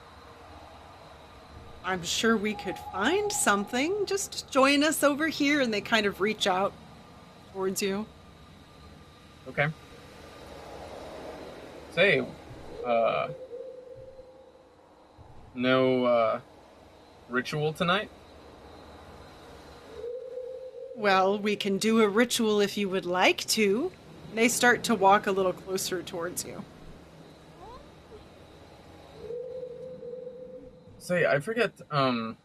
[1.85, 4.07] I'm sure we could find something.
[4.07, 6.73] Just join us over here and they kind of reach out
[7.53, 8.07] towards you.
[9.49, 9.69] Okay.
[11.95, 12.25] Say,
[12.87, 13.29] uh,
[15.55, 16.41] no, uh,
[17.29, 18.09] ritual tonight?
[20.97, 23.91] Well, we can do a ritual if you would like to.
[24.35, 26.65] They start to walk a little closer towards you.
[31.03, 32.37] Say, I forget, um,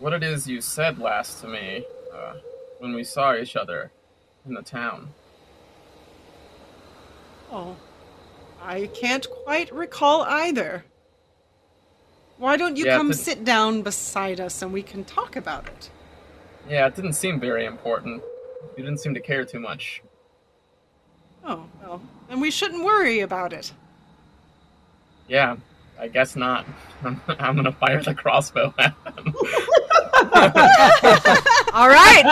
[0.00, 2.34] what it is you said last to me, uh,
[2.78, 3.90] when we saw each other
[4.46, 5.08] in the town.
[7.50, 7.74] Oh,
[8.62, 10.84] I can't quite recall either.
[12.36, 15.88] Why don't you Yeah, come sit down beside us and we can talk about it?
[16.68, 18.22] Yeah, it didn't seem very important.
[18.76, 20.02] You didn't seem to care too much.
[21.46, 23.72] Oh, well, then we shouldn't worry about it.
[25.28, 25.56] Yeah,
[25.98, 26.66] I guess not.
[27.02, 29.34] I'm, I'm gonna fire the crossbow at them.
[31.72, 32.24] All right!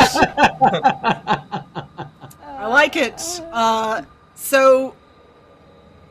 [2.63, 3.21] I like it.
[3.53, 4.03] Uh,
[4.35, 4.95] so,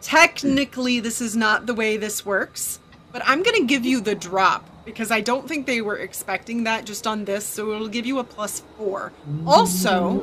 [0.02, 2.80] technically, this is not the way this works,
[3.12, 6.64] but I'm going to give you the drop because I don't think they were expecting
[6.64, 9.12] that just on this, so it'll give you a plus four.
[9.46, 10.22] Also,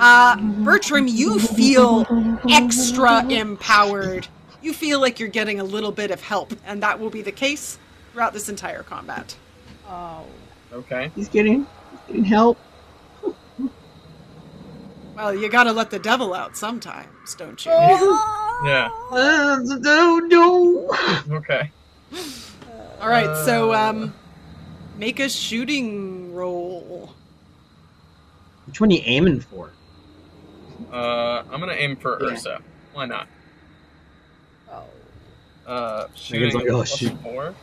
[0.00, 2.06] uh, Bertram, you feel
[2.48, 4.26] extra empowered.
[4.62, 7.32] You feel like you're getting a little bit of help, and that will be the
[7.32, 7.78] case
[8.12, 9.36] throughout this entire combat.
[9.88, 10.24] Oh.
[10.72, 11.10] okay.
[11.16, 11.60] He's getting,
[11.90, 12.58] he's getting help.
[15.16, 17.72] Well, you gotta let the devil out sometimes, don't you?
[18.62, 18.90] Yeah.
[19.10, 20.90] Uh, no, no.
[21.30, 21.70] Okay.
[23.00, 23.88] All right, so Uh.
[23.88, 24.14] um,
[24.98, 27.14] make a shooting roll.
[28.66, 29.70] Which one are you aiming for?
[30.92, 32.32] Uh, I'm gonna aim for Yeah.
[32.32, 32.60] Ursa.
[32.92, 33.28] Why not?
[35.66, 37.12] Uh, shooting like, oh, plus shoot.
[37.22, 37.54] four.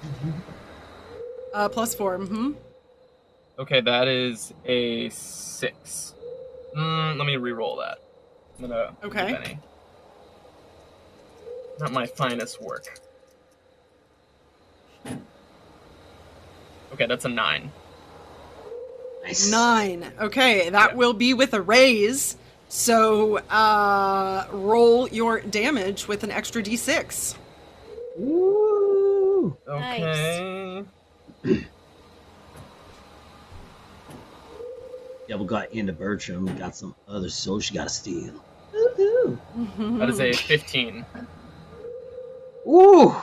[1.53, 2.17] Uh, plus four.
[2.19, 2.51] Mm-hmm.
[3.59, 6.13] Okay, that is a six.
[6.75, 7.97] Mm, let me re-roll that.
[8.59, 8.93] I'm gonna.
[9.03, 9.59] Okay.
[11.79, 12.99] Not my finest work.
[16.93, 17.71] Okay, that's a nine.
[19.23, 19.49] Nice.
[19.51, 20.11] Nine.
[20.19, 20.95] Okay, that Yeah.
[20.95, 22.37] will be with a raise.
[22.69, 27.35] So uh, roll your damage with an extra d6.
[28.17, 29.55] Woo!
[29.67, 30.83] Okay.
[35.27, 38.33] Devil got into Bertram, We got some other soul she gotta steal.
[38.73, 39.37] Woohoo!
[39.99, 41.05] That is a fifteen.
[42.67, 43.15] Ooh!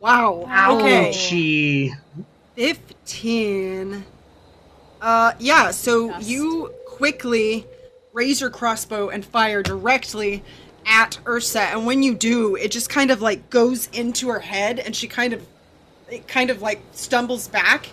[0.00, 0.42] Wow.
[0.78, 1.10] Okay.
[1.10, 1.90] Ouchie!
[2.54, 4.04] 15.
[5.00, 6.28] Uh, yeah, so Yes.
[6.28, 7.66] you quickly
[8.12, 10.42] raise your crossbow and fire directly
[10.86, 11.60] at Ursa.
[11.62, 15.08] And when you do, it just kind of like goes into her head and she
[15.08, 15.46] kind of,
[16.08, 17.88] it kind of like stumbles back.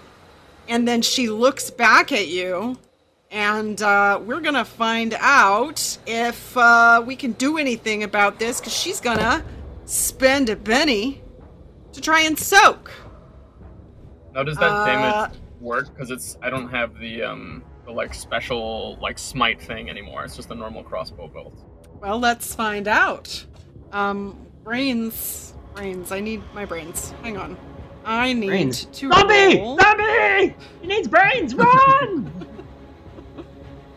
[0.68, 2.78] And then she looks back at you.
[3.32, 8.74] And uh, we're to find out if uh, we can do anything about this because
[8.74, 9.44] she's to
[9.86, 11.24] spend a Benny
[11.94, 12.92] to try and soak.
[14.34, 15.90] Now does that Uh, damage work?
[15.94, 20.24] Because it's I don't have the um the like special like smite thing anymore.
[20.26, 21.56] It's just a normal crossbow bolt.
[22.04, 23.46] Well, let's find out.
[23.94, 24.36] Um,
[24.66, 26.12] brains, brains.
[26.12, 27.12] I need my brains.
[27.24, 27.56] Hang on.
[28.04, 28.84] I need Brains.
[28.84, 29.60] to Zombie!
[29.60, 29.80] roll.
[29.80, 30.54] Zombie!
[30.82, 31.56] He needs brains!
[31.56, 32.30] Run!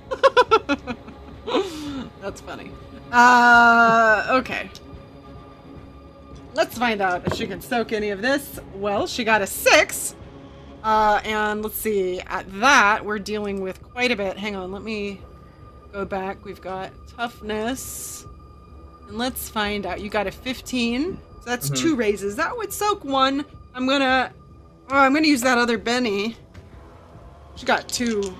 [2.22, 2.70] That's funny.
[3.10, 4.70] Uh, okay.
[6.54, 8.60] Let's find out if she can soak any of this.
[8.76, 10.14] Well, she got a six.
[10.84, 12.20] Uh, and let's see.
[12.20, 14.36] At that, we're dealing with quite a bit.
[14.36, 15.20] Hang on, let me
[15.92, 16.44] go back.
[16.44, 18.26] We've got toughness.
[19.08, 20.00] And let's find out.
[20.00, 21.18] You got a 15.
[21.40, 21.76] So that's Mhm.
[21.78, 22.36] two raises.
[22.36, 23.44] That would soak one.
[23.74, 24.32] I'm gonna.
[24.90, 26.36] Oh, I'm gonna use that other Benny.
[27.56, 28.34] She got two.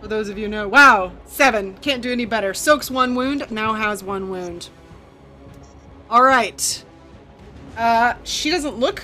[0.00, 0.68] For those of you who know.
[0.68, 1.76] Wow, seven.
[1.80, 2.52] Can't do any better.
[2.54, 4.68] Soaks one wound, now has one wound.
[6.10, 6.84] Alright.
[7.76, 9.02] Uh, she doesn't look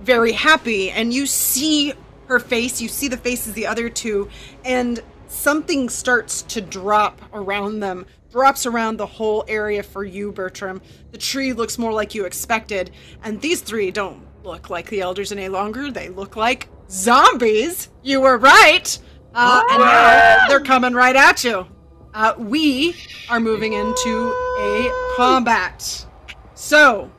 [0.00, 1.92] very happy, and you see
[2.28, 4.28] her face, you see the faces the other two,
[4.64, 5.02] and
[5.36, 8.06] something starts to drop around them.
[8.30, 10.80] Drops around the whole area for you, Bertram.
[11.12, 12.90] The tree looks more like you expected,
[13.22, 15.90] and these three don't look like the elders any longer.
[15.90, 17.88] They look like zombies.
[18.02, 18.98] You were right.
[19.34, 21.66] Uh, and now they're coming right at you.
[22.14, 22.96] Uh, we
[23.28, 26.06] are moving into a combat.
[26.54, 27.10] So,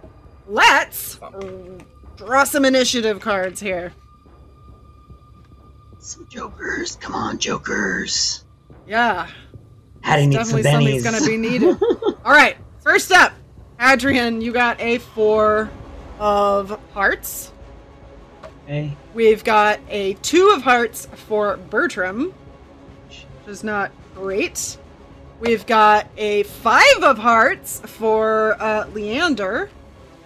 [0.48, 1.19] let's
[2.15, 3.94] draw some initiative cards here.
[6.08, 6.96] Some jokers.
[6.96, 8.46] Come on, jokers.
[8.88, 9.28] Yeah,
[10.00, 11.78] Hattie needs some definitely something's going to be needed.
[12.24, 13.34] All right, first up,
[13.78, 15.70] Adrian, you got a four
[16.18, 17.52] of hearts.
[18.64, 18.96] okay.
[19.14, 22.34] We've got a two of hearts for Bertram,
[23.10, 24.78] which is not great.
[25.42, 29.70] We've got a five of hearts for uh, Leander.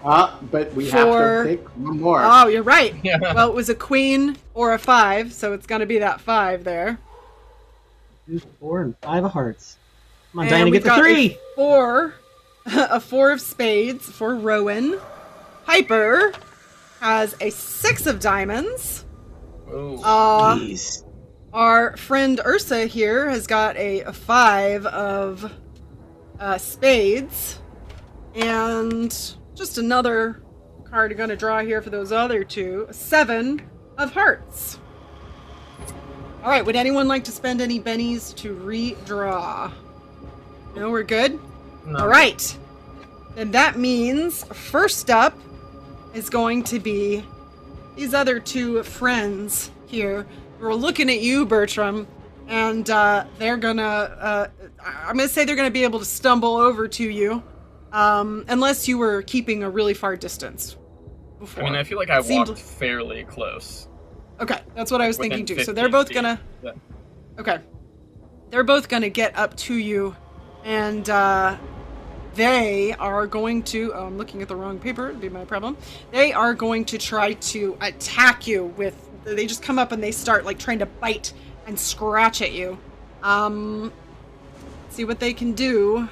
[0.04, 2.22] Ah, but we For- have to pick one more.
[2.24, 2.96] Oh, you're right.
[3.04, 3.18] Yeah.
[3.34, 6.64] Well, it was a queen or a five, so it's going to be that five
[6.64, 6.98] there.
[8.60, 9.78] Four, and five of hearts.
[10.32, 11.32] Come on, And Diana, get the three.
[11.34, 12.14] A four,
[12.66, 15.00] a four of spades for Rowan.
[15.66, 16.32] Piper
[17.02, 19.06] has a six of diamonds.
[19.70, 20.02] Oh.
[20.04, 21.04] Uh, Jeez.
[21.54, 25.52] our friend Ursa here has got a, a five of
[26.40, 27.60] uh, spades,
[28.36, 30.42] and just another
[30.86, 32.88] card you're going to draw here for those other two.
[32.92, 33.62] Seven
[33.98, 34.80] of hearts.
[36.44, 39.72] All right, would anyone like to spend any bennies to redraw?
[40.76, 41.40] No, we're good.
[41.86, 42.00] No.
[42.00, 42.58] All right.
[43.36, 45.38] Then that means first up
[46.14, 47.24] is going to be
[47.96, 50.26] these other two friends here
[50.60, 52.08] who are looking at you, Bertram,
[52.48, 53.82] and uh, they're gonna.
[53.84, 54.48] Uh,
[54.84, 57.44] I'm gonna say they're gonna be able to stumble over to you,
[57.92, 60.78] um, unless you were keeping a really far distance.
[61.40, 61.64] Before.
[61.64, 63.88] I mean, I feel like I Seemed- walked fairly close.
[64.40, 65.64] Okay, that's what I was thinking too.
[65.64, 66.16] So they're both feet.
[66.16, 66.40] gonna.
[66.64, 66.72] Yeah.
[67.40, 67.60] Okay.
[68.50, 70.16] They're both gonna get up to you,
[70.64, 71.58] and uh,
[72.36, 73.94] they are going to.
[73.94, 75.10] Oh, I'm looking at the wrong paper.
[75.10, 75.78] It'd be my problem.
[76.12, 79.10] They are going to try to attack you with.
[79.24, 81.34] They just come up and they start like trying to bite
[81.68, 82.78] and scratch at you.
[83.22, 83.94] Um,
[84.90, 86.10] see what they can do.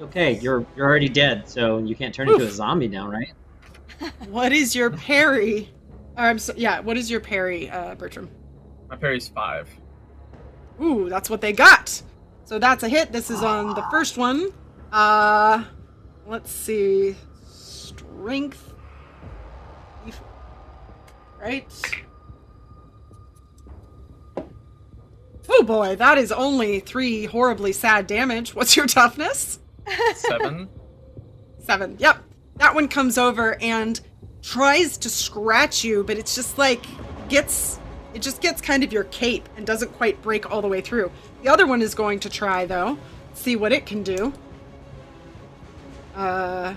[0.00, 3.32] Okay, you're you're already dead, so you can't turn into a zombie now, right?
[4.28, 5.70] What is your parry?
[6.16, 6.80] Or, I'm so, yeah.
[6.80, 8.30] What is your parry, uh, Bertram?
[8.88, 9.68] My parry's five.
[10.80, 12.02] Ooh, that's what they got.
[12.44, 13.10] So that's a hit.
[13.12, 14.52] This is on the first one.
[14.92, 15.64] Uh
[16.26, 17.16] let's see.
[17.48, 18.72] Strength.
[21.40, 21.66] Right.
[25.48, 28.54] Oh boy, that is only three horribly sad damage.
[28.54, 29.58] What's your toughness?
[30.14, 30.68] Seven.
[31.58, 31.96] Seven.
[31.98, 32.18] Yep.
[32.56, 34.00] That one comes over and
[34.42, 36.84] tries to scratch you, but it's just like
[37.28, 37.78] gets
[38.12, 41.10] it just gets kind of your cape and doesn't quite break all the way through.
[41.42, 42.98] The other one is going to try though,
[43.32, 44.32] see what it can do.
[46.14, 46.74] Uh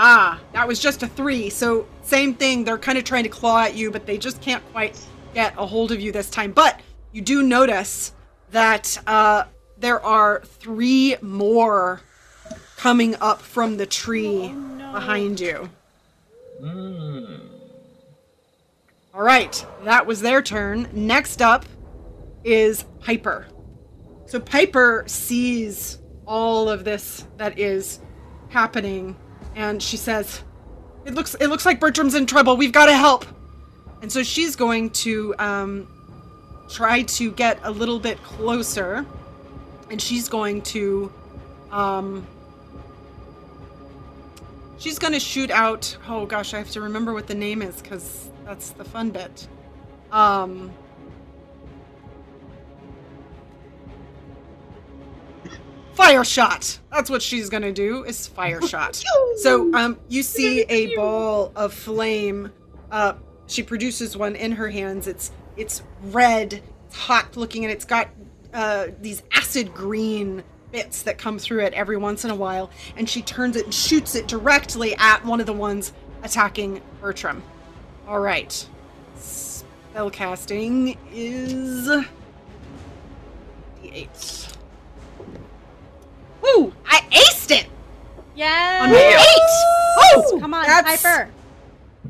[0.00, 1.50] Ah, that was just a three.
[1.50, 2.62] So same thing.
[2.64, 4.96] They're kind of trying to claw at you, but they just can't quite
[5.34, 6.52] get a hold of you this time.
[6.52, 8.12] But you do notice
[8.52, 9.44] that uh,
[9.78, 12.00] there are three more
[12.76, 14.92] coming up from the tree Oh, no.
[14.92, 15.68] behind you.
[16.62, 17.40] Mm.
[19.14, 20.88] All right, that was their turn.
[20.92, 21.64] Next up
[22.44, 23.46] is Piper.
[24.26, 28.00] So Piper sees all of this that is
[28.48, 29.16] happening
[29.56, 30.42] and she says,
[31.04, 32.56] "It looks it looks like Bertram's in trouble.
[32.56, 33.24] We've got to help."
[34.02, 35.88] And so she's going to um
[36.68, 39.04] try to get a little bit closer
[39.90, 41.12] and she's going to
[41.70, 42.26] um
[44.78, 47.80] she's going to shoot out oh gosh i have to remember what the name is
[47.82, 49.46] because that's the fun bit.
[50.10, 50.72] Um
[55.92, 56.78] fire shot.
[56.90, 59.04] That's what she's going to do is fire shot.
[59.36, 62.50] So um you see a ball of flame
[62.90, 63.14] uh
[63.46, 65.06] she produces one in her hands.
[65.06, 68.08] It's it's red it's hot looking and it's got
[68.54, 70.42] uh these acid green
[70.72, 73.74] bits that come through it every once in a while and she turns it and
[73.74, 75.92] shoots it directly at one of the ones
[76.22, 77.42] attacking bertram
[78.06, 78.66] all right
[79.16, 81.88] spellcasting is
[83.82, 84.54] d8
[86.40, 86.72] Woo!
[86.86, 87.66] I aced it!
[88.34, 88.80] Yeah.
[88.82, 89.16] On eight!
[89.18, 90.38] Oh!
[90.40, 91.30] Come on, that's Piper.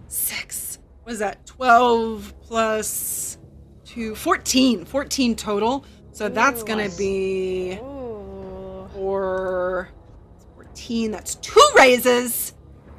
[0.09, 0.79] Six.
[1.03, 1.47] What is that?
[1.47, 3.39] 12 plus
[3.87, 4.15] 2.
[4.15, 4.85] 14.
[4.85, 5.85] 14 total.
[6.19, 6.99] So that's going to nice.
[6.99, 8.89] be Ooh.
[8.93, 9.89] four,
[10.57, 11.13] 14.
[11.13, 12.55] That's two raises.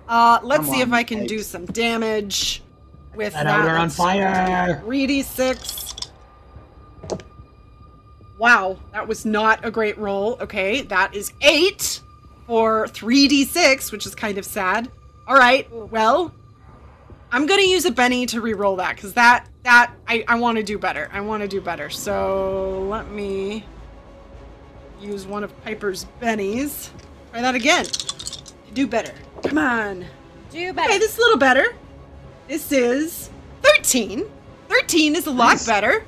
[0.07, 2.63] Uh, let's Come see if I can do some damage
[3.17, 3.59] with That that.
[3.59, 4.81] outer on fire.
[4.85, 6.11] 3d6.
[8.39, 10.37] Wow, that was not a great roll.
[10.39, 11.99] Okay, that is 8
[12.47, 14.89] for 3d6, which is kind of sad.
[15.27, 16.33] All right, well,
[17.33, 20.57] I'm going to use a Benny to re-roll that cuz that that I I want
[20.57, 21.10] to do better.
[21.11, 21.90] I want to do better.
[21.90, 23.65] So, let me
[25.02, 26.90] use one of Piper's bennies.
[27.31, 27.86] Try that again.
[28.73, 29.14] Do better.
[29.44, 30.06] Come on.
[30.52, 30.90] Do better.
[30.90, 31.76] Okay, this is a little better.
[32.48, 33.30] This is
[33.61, 34.26] 13.
[34.69, 35.65] 13 is a lot Nice.
[35.68, 36.03] better.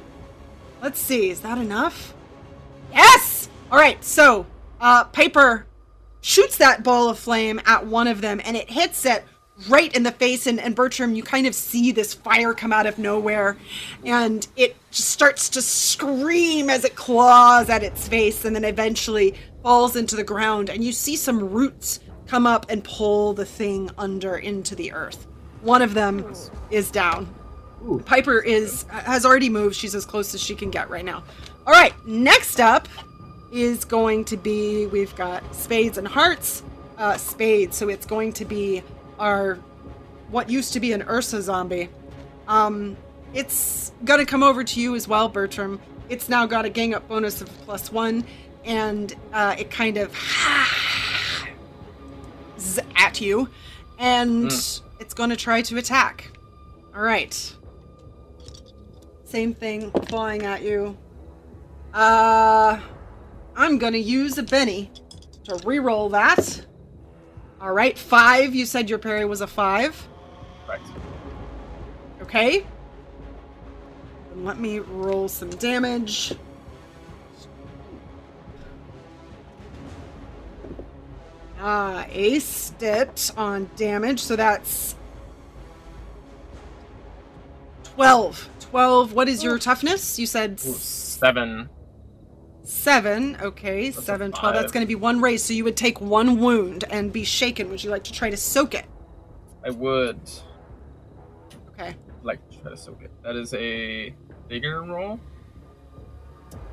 [0.82, 2.14] Let's see, is that enough?
[2.92, 3.50] Yes!
[3.72, 4.46] All right, so
[4.80, 5.66] uh, Piper
[6.22, 9.24] shoots that ball of flame at one of them and it hits it
[9.70, 10.48] right in the face.
[10.48, 13.58] And, and Bertram, you kind of see this fire come out of nowhere
[14.06, 19.36] and it just starts to scream as it claws at its face and then eventually
[19.64, 20.70] falls into the ground.
[20.70, 25.28] And you see some roots come up and pull the thing under into the earth.
[25.62, 26.34] One of them
[26.70, 27.34] is down.
[27.86, 28.02] Ooh.
[28.06, 29.76] Piper is has already moved.
[29.76, 31.24] She's as close as she can get right now.
[31.66, 32.88] All right, next up
[33.52, 36.64] is going to be we've got spades and hearts.
[36.98, 38.84] Uh, spades, so it's going to be
[39.22, 39.56] our
[40.30, 41.90] what used to be an Ursa zombie.
[42.48, 42.98] Um,
[43.34, 45.80] it's gonna come over to you as well, Bertram.
[46.10, 48.26] It's now got a gang up bonus of plus one,
[48.66, 50.14] and uh, it kind of
[52.98, 53.48] at you,
[53.98, 54.52] and
[55.00, 56.32] it's going to try to attack.
[56.94, 57.56] All right.
[59.24, 60.98] Same thing, flying at you.
[61.94, 62.80] Uh,
[63.56, 64.92] I'm gonna use a Benny
[65.46, 66.66] to re-roll that.
[67.62, 68.56] All right, five.
[68.56, 70.08] You said your parry was a five.
[70.66, 70.88] Correct.
[72.24, 72.66] Okay.
[74.38, 76.34] Let me roll some damage.
[81.60, 84.96] Ah, aced it on damage, so that's
[87.96, 88.50] 12.
[88.62, 89.14] 12.
[89.14, 90.18] What is your toughness?
[90.18, 91.20] You said Ooh, s-
[92.72, 93.34] seven.
[93.36, 93.46] seven.
[93.48, 94.56] Okay, That's a seven, 12.
[94.56, 97.70] That's going to be one raise, so you would take one wound and be shaken.
[97.70, 98.86] Would you like to try to soak it?
[99.66, 100.20] I would
[101.74, 101.96] Okay.
[102.24, 103.12] like to try to soak it.
[103.24, 104.14] That is a
[104.48, 105.20] bigger roll.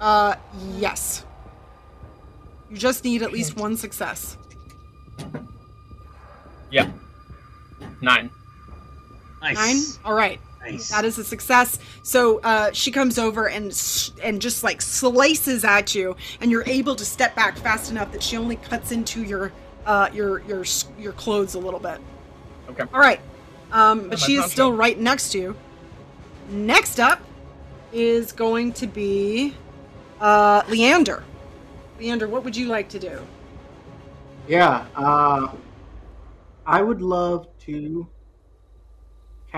[0.00, 0.34] Uh,
[0.76, 1.24] yes.
[2.70, 4.36] You just need at least one success.
[6.70, 6.90] Yeah.
[8.02, 8.30] Nine.
[9.40, 9.56] Nice.
[9.56, 9.82] Nine?
[10.04, 10.40] All right.
[10.72, 10.88] Nice.
[10.90, 11.78] That is a success.
[12.02, 16.64] So uh, she comes over and s- and just like slices at you, and you're
[16.66, 19.52] able to step back fast enough that she only cuts into your
[19.86, 20.64] uh, your your
[20.98, 21.98] your clothes a little bit.
[22.70, 22.84] Okay.
[22.92, 23.20] All right,
[23.72, 24.52] um, but my she is poncho.
[24.52, 25.56] still right next to you.
[26.50, 27.20] Next up
[27.92, 29.54] is going to be
[30.20, 31.24] uh, Leander.
[31.98, 33.20] Leander, what would you like to do?
[34.46, 35.48] Yeah, uh,
[36.66, 38.06] I would love to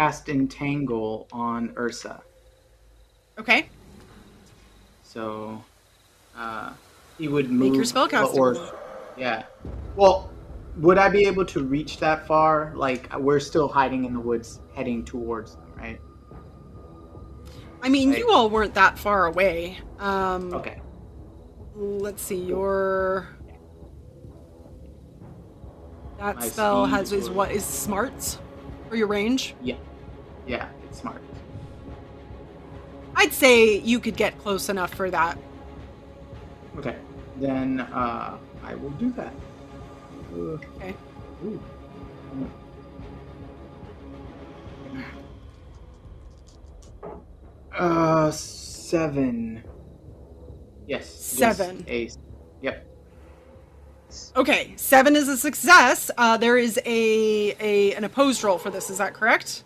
[0.01, 2.23] cast Entangle on Ursa.
[3.39, 3.69] Okay,
[5.03, 5.63] So,
[6.35, 6.73] uh,
[7.19, 7.73] he would move.
[7.73, 8.79] Make your spellcasting Or,
[9.19, 9.43] yeah.
[9.97, 10.33] Well,
[10.79, 12.73] would I be able to reach that far?
[12.75, 16.01] Like, we're still hiding in the woods, heading towards them, right?
[17.83, 18.19] I mean Right.
[18.21, 19.79] you all weren't that far away.
[19.99, 20.81] Um, Okay.
[21.75, 23.29] Let's see, your
[26.19, 28.39] that My spell has is what is smarts
[28.89, 29.55] for your range.
[29.63, 29.77] Yeah.
[30.51, 31.23] Yeah, it's smart.
[33.15, 35.39] I'd say you could get close enough for that.
[36.77, 36.97] Okay.
[37.37, 39.33] Then uh, I will do that.
[40.35, 40.97] Okay.
[41.45, 41.63] ooh.
[47.73, 49.63] Uh, seven.
[50.89, 51.09] Yes.
[51.09, 51.85] Seven.
[51.87, 52.11] A.
[52.61, 52.87] Yep.
[54.35, 56.11] Okay, seven is a success.
[56.19, 58.91] Uh, there is a, a an opposed roll for this.
[58.91, 59.63] Is that correct?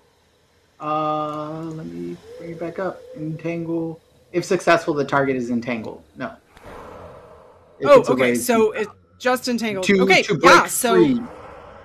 [0.84, 3.00] Uh, let me bring it back up.
[3.16, 3.98] Entangle.
[4.32, 6.02] If successful, the target is entangled.
[6.18, 6.34] No.
[7.80, 8.34] If oh, okay.
[8.34, 8.88] So to, it
[9.18, 9.86] just entangled.
[9.86, 10.66] to, okay, to break yeah.
[10.66, 11.22] So free.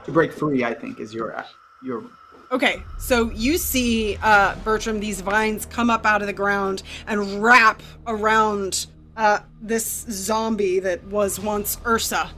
[0.03, 1.45] To break free, I think is your
[1.81, 2.03] your.
[2.51, 7.41] Okay, so you see, uh, Bertram, these vines come up out of the ground and
[7.41, 12.31] wrap around uh, this zombie that was once Ursa.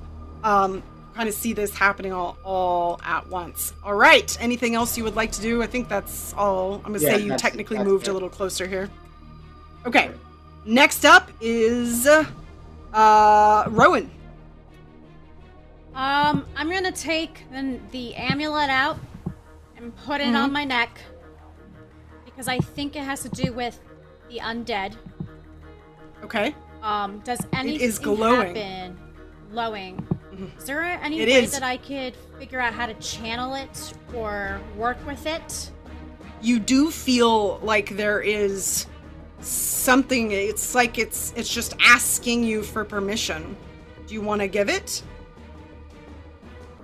[0.43, 0.83] Um,
[1.15, 3.73] kind of see this happening all, all at once.
[3.83, 5.61] All right, anything else you would like to do?
[5.61, 6.75] I think that's all.
[6.85, 8.89] I'm gonna Yeah, say you technically that's moved a little closer here.
[9.85, 10.11] Okay,
[10.65, 14.09] next up is uh, Rowan.
[15.93, 18.97] Um, I'm gonna take the, the amulet out
[19.77, 20.35] and put it Mm-hmm.
[20.37, 20.99] on my neck
[22.23, 23.77] because I think it has to do with
[24.29, 24.95] the undead.
[26.23, 28.55] Okay, Um, does anything is glowing.
[28.55, 28.97] happen?
[29.51, 30.07] Glowing.
[30.57, 31.51] Is there any It way is.
[31.51, 35.71] that I could figure out how to channel it or work with it?
[36.43, 38.87] you do feel like there is
[39.41, 43.55] something it's like it's it's just asking you for permission
[44.07, 45.03] do you want to give it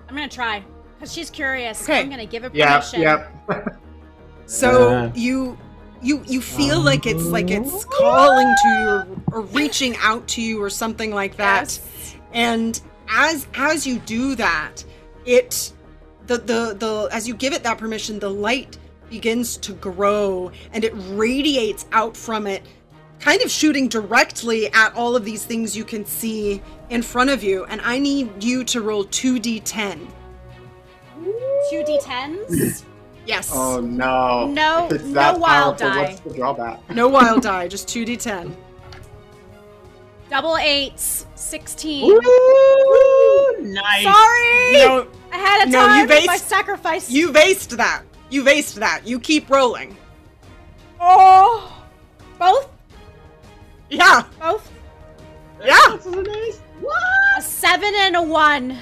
[0.08, 0.64] I'm gonna try
[0.96, 1.82] because she's curious.
[1.84, 2.00] Okay.
[2.02, 2.74] I'm gonna give her Yeah.
[2.80, 3.02] permission.
[3.02, 3.78] Yep.
[4.46, 5.12] so Uh.
[5.16, 5.58] you
[6.02, 10.62] you you feel like it's like it's calling to you or reaching out to you
[10.62, 12.16] or something like that Yes.
[12.34, 14.84] and as as you do that
[15.26, 15.72] it
[16.28, 18.78] the the the as you give it that permission the light
[19.10, 22.66] begins to grow and it radiates out from it
[23.20, 27.42] kind of shooting directly at all of these things you can see in front of
[27.44, 30.08] you and i need you to roll 2d10
[31.70, 32.84] Two d10s.
[33.26, 34.48] yes Oh no.
[34.48, 36.02] No- no wild powerful, die.
[36.04, 36.90] What's the drawback?
[36.90, 38.54] no wild die just 2d10
[40.30, 41.26] Double eights.
[41.36, 42.10] Sixteen.
[43.62, 44.04] nice.
[44.04, 44.74] Sorry.
[44.74, 47.10] no I had a No, you time with based- my sacrifice.
[47.10, 49.96] you vased that you vased that you keep rolling
[51.00, 51.72] Oh.
[52.40, 52.70] Both.
[53.90, 54.70] yeah Both.
[55.64, 55.76] yeah
[56.82, 56.94] What?
[57.38, 58.78] A seven and a one.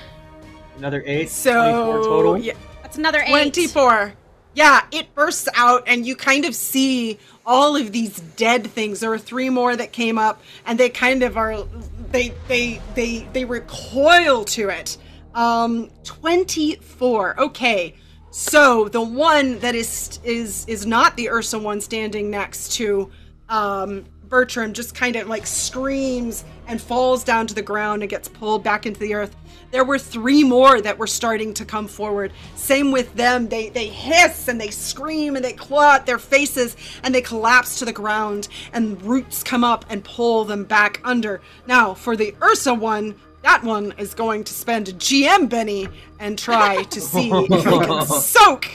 [0.78, 1.30] Another eight.
[1.30, 2.38] so 24 total.
[2.38, 3.30] yeah That's another eight.
[3.30, 4.14] 24.
[4.56, 9.00] Yeah, it bursts out, and you kind of see all of these dead things.
[9.00, 11.64] There are three more that came up, and they kind of are.
[12.12, 14.98] They they they they recoil to it.
[15.34, 17.42] Um, 24.
[17.42, 17.96] Okay,
[18.32, 23.12] so the one that is is is not the Ursa one standing next to
[23.50, 28.28] um Bertram just kind of like screams and falls down to the ground and gets
[28.28, 29.36] pulled back into the earth.
[29.76, 32.31] There were three more that were starting to come forward.
[32.56, 33.49] Same with them.
[33.49, 37.77] They they hiss and they scream and they claw at their faces and they collapse
[37.80, 41.41] to the ground and roots come up and pull them back under.
[41.68, 45.89] Now, for the Ursa one, that one is going to spend GM Benny
[46.22, 48.69] and try to see if they can soak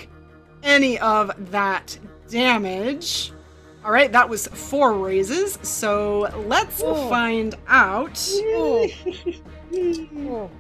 [0.62, 1.98] any of that
[2.28, 3.32] damage.
[3.86, 5.58] All right, that was four raises.
[5.62, 6.94] So let's Ooh.
[7.08, 8.22] find out.
[9.72, 10.50] Oh.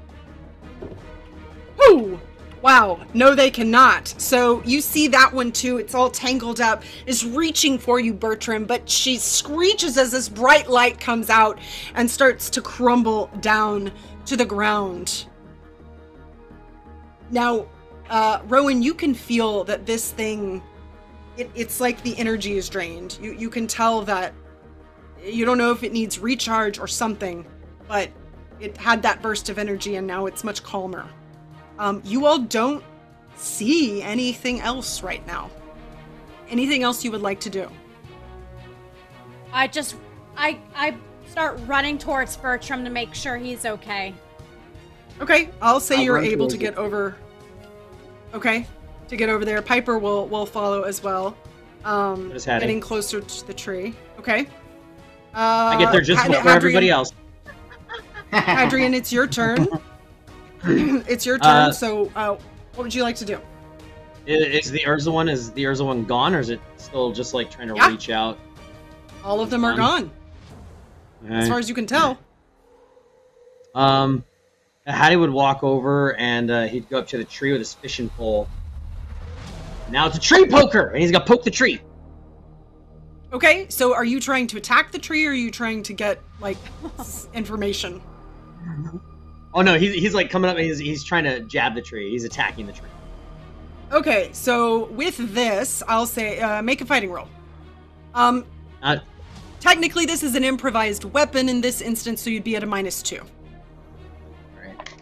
[1.82, 2.20] Ooh.
[2.62, 3.00] Wow.
[3.14, 4.08] No, they cannot.
[4.18, 5.78] So you see that one too.
[5.78, 6.82] It's all tangled up.
[7.06, 11.58] Is reaching for you, Bertram, but she screeches as this bright light comes out
[11.94, 13.90] and starts to crumble down
[14.26, 15.26] to the ground.
[17.30, 17.66] Now,
[18.10, 20.62] uh, Rowan, you can feel that this thing
[21.36, 23.18] it, it's like the energy is drained.
[23.20, 24.34] You you can tell that
[25.24, 27.46] you don't know if it needs recharge or something,
[27.88, 28.10] but
[28.60, 31.06] it had that burst of energy and now it's much calmer.
[31.78, 32.84] Um, you all don't
[33.36, 35.50] see anything else right now.
[36.48, 37.70] Anything else you would like to do?
[39.52, 39.96] I just,
[40.36, 40.96] I, I
[41.26, 44.14] start running towards Bertram to make sure he's okay.
[45.20, 46.78] Okay, I'll say I'll you're able to get it.
[46.78, 47.16] over.
[48.32, 48.66] Okay,
[49.08, 49.60] to get over there.
[49.60, 51.36] Piper will will follow as well.
[51.84, 52.62] Um, What is Hattie?
[52.62, 53.94] getting closer to the tree.
[54.18, 54.46] Okay.
[55.34, 57.12] Uh, I get there just Had- before everybody else.
[58.32, 59.68] Adrian, it's your turn.
[60.64, 61.50] it's your turn.
[61.68, 62.36] Uh, so, uh,
[62.74, 63.38] what would you like to do?
[64.26, 67.50] Is the Ursa one is the Ursa one gone, or is it still just like
[67.50, 67.88] trying to Yeah.
[67.88, 68.38] reach out?
[69.24, 70.10] All of them are Gone.
[71.28, 72.18] gone, as far as you can tell.
[73.74, 74.24] Um,
[74.86, 78.08] Hattie would walk over and uh, he'd go up to the tree with his fishing
[78.10, 78.48] pole.
[79.90, 81.80] Now it's a tree poker, and he's gonna poke the tree.
[83.32, 86.20] Okay, so are you trying to attack the tree, or are you trying to get
[86.40, 86.58] like
[87.34, 88.00] information?
[89.52, 90.56] Oh no, he's, he's like coming up.
[90.56, 92.10] and He's he's trying to jab the tree.
[92.10, 92.88] He's attacking the tree.
[93.92, 97.28] Okay, so with this, I'll say uh, make a fighting roll.
[98.14, 98.44] Um,
[98.82, 98.98] Uh,
[99.58, 103.02] technically, this is an improvised weapon in this instance, so you'd be at a minus
[103.02, 103.20] two.
[104.56, 104.94] all right,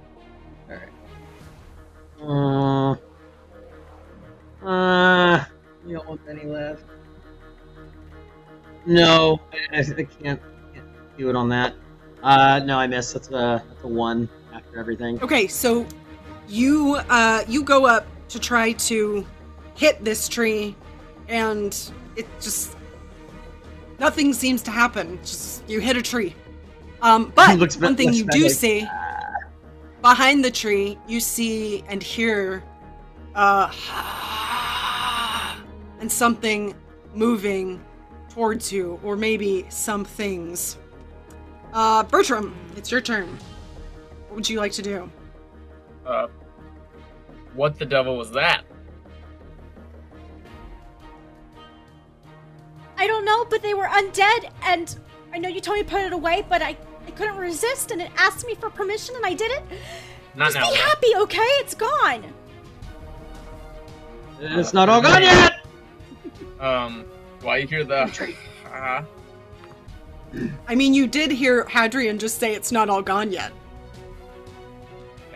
[2.21, 2.99] all right.
[4.65, 5.45] Uh, uh,
[5.87, 6.83] you don't want any left.
[8.87, 9.41] No,
[9.73, 10.41] I, I can't, can't
[11.19, 11.75] do it on that.
[12.23, 13.15] Uh, no, I missed.
[13.15, 15.23] That's a that's a one after everything.
[15.23, 15.87] Okay, so
[16.49, 19.27] you uh, you go up to try to
[19.75, 20.75] hit this tree,
[21.29, 21.77] and
[22.17, 22.77] it just
[23.99, 25.19] nothing seems to happen.
[25.23, 26.35] Just you hit a tree.
[27.03, 28.87] Um, but one thing you do see
[30.03, 32.63] behind the tree, you see and hear
[33.35, 33.73] uh,
[36.01, 36.75] and something
[37.15, 37.85] moving
[38.31, 40.79] towards you, or maybe some things.
[41.73, 43.27] Uh, Bertram, it's your turn.
[44.29, 45.11] What would you like to do?
[46.07, 46.29] Uh,
[47.55, 48.65] what the devil was that?
[52.97, 54.97] I don't know, but they were undead, and
[55.33, 56.77] I know you told me to put it away, but I,
[57.07, 59.63] I couldn't resist, and it asked me for permission, and I did it.
[60.35, 60.71] Not Just now.
[60.71, 60.83] be though.
[60.83, 61.49] happy, okay?
[61.61, 62.25] It's gone.
[64.41, 65.53] It's not all gone yet.
[66.61, 67.05] Um,
[67.41, 68.35] why you hear the?
[68.73, 69.03] Uh,
[70.67, 73.53] I mean, you did hear Hadrian just say it's not all gone yet.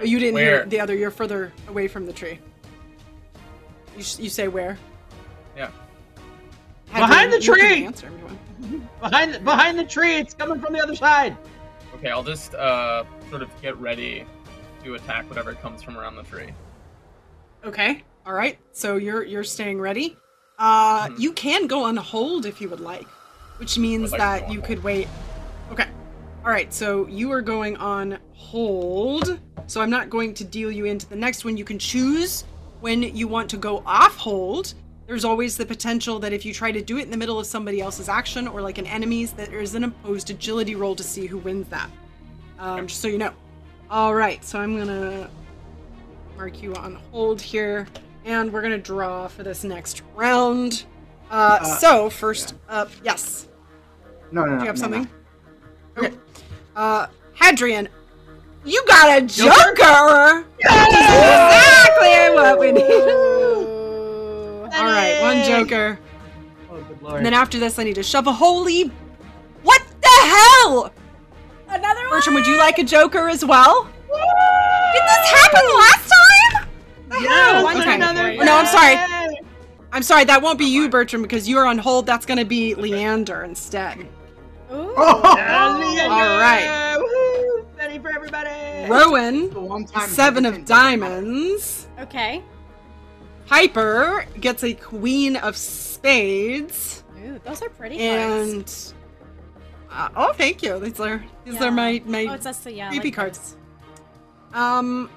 [0.02, 0.94] You didn't hear the other.
[0.96, 2.38] You're further away from the tree.
[3.96, 4.76] You, sh- you say where?
[5.56, 5.70] Yeah.
[6.92, 7.84] Behind the tree!
[7.86, 8.88] Answer everyone.
[9.00, 10.16] Behind behind the tree.
[10.16, 11.36] It's coming from the other side.
[11.96, 14.24] okay, I'll just uh sort of get ready
[14.84, 16.52] to attack whatever comes from around the tree.
[17.64, 18.02] Okay.
[18.26, 18.58] All right.
[18.72, 20.16] So you're you're staying ready.
[20.58, 21.18] Uh, Mhm.
[21.20, 23.06] you can go on hold if you would like,
[23.58, 25.08] which means like that you could wait.
[25.70, 25.86] Okay.
[26.44, 26.72] All right.
[26.72, 29.38] So you are going on hold.
[29.66, 31.56] So I'm not going to deal you into the next one.
[31.56, 32.44] You can choose
[32.80, 34.74] when you want to go off hold.
[35.06, 37.46] There's always the potential that if you try to do it in the middle of
[37.46, 41.02] somebody else's action or like an enemy's, that there is an opposed agility roll to
[41.02, 41.90] see who wins that.
[42.58, 43.32] Um, just so you know.
[43.90, 44.44] All right.
[44.44, 45.28] So I'm gonna
[46.36, 47.86] mark you on hold here,
[48.24, 50.84] and we're gonna draw for this next round.
[51.32, 53.48] Uh, Uh, so first up, yes.
[54.30, 54.56] No, no, no.
[54.58, 55.08] Do you have no, something?
[55.96, 56.02] no.
[56.04, 56.14] Okay.
[56.76, 57.88] Uh, Hadrian,
[58.64, 60.44] you got a Joker.
[60.60, 63.08] Exactly what we need.
[64.74, 65.98] All right, one Joker,
[66.70, 67.16] Oh, good lord.
[67.18, 68.90] and then after this, I need to shove a holy.
[69.62, 70.92] What the hell?
[71.68, 72.10] Another one.
[72.10, 73.84] Bertram, would you like a Joker as well?
[73.84, 76.68] Did this happen last time?
[77.08, 77.62] The hell?
[77.64, 77.94] Yes, Okay.
[77.94, 78.96] another No, I'm sorry.
[79.92, 79.96] Day.
[79.96, 82.06] I'm sorry, that won't be you, Bertram, because you are on hold.
[82.06, 83.98] That's going to be Leander instead.
[84.00, 84.94] Ooh.
[84.96, 86.96] Oh, All right.
[86.98, 87.66] Woohoo!
[87.78, 88.88] Ready for everybody.
[88.90, 91.88] Rowan, the one time seven of diamonds.
[92.00, 92.42] Okay.
[93.46, 97.04] Piper gets a queen of spades.
[97.24, 98.94] Ooh, those are pretty cards.
[98.94, 98.98] And.
[99.90, 100.78] Uh, oh, thank you.
[100.80, 101.64] These are, these Yeah.
[101.66, 102.88] are my, my Oh, it's us, yeah.
[102.88, 103.56] creepy like cards.
[104.54, 105.10] Um,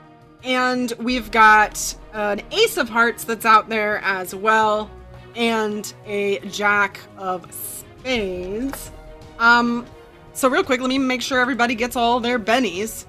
[0.45, 4.89] and we've got an ace of hearts that's out there as well,
[5.35, 8.91] and a jack of spades.
[9.39, 9.85] Um,
[10.33, 13.05] so real quick, let me make sure everybody gets all their bennies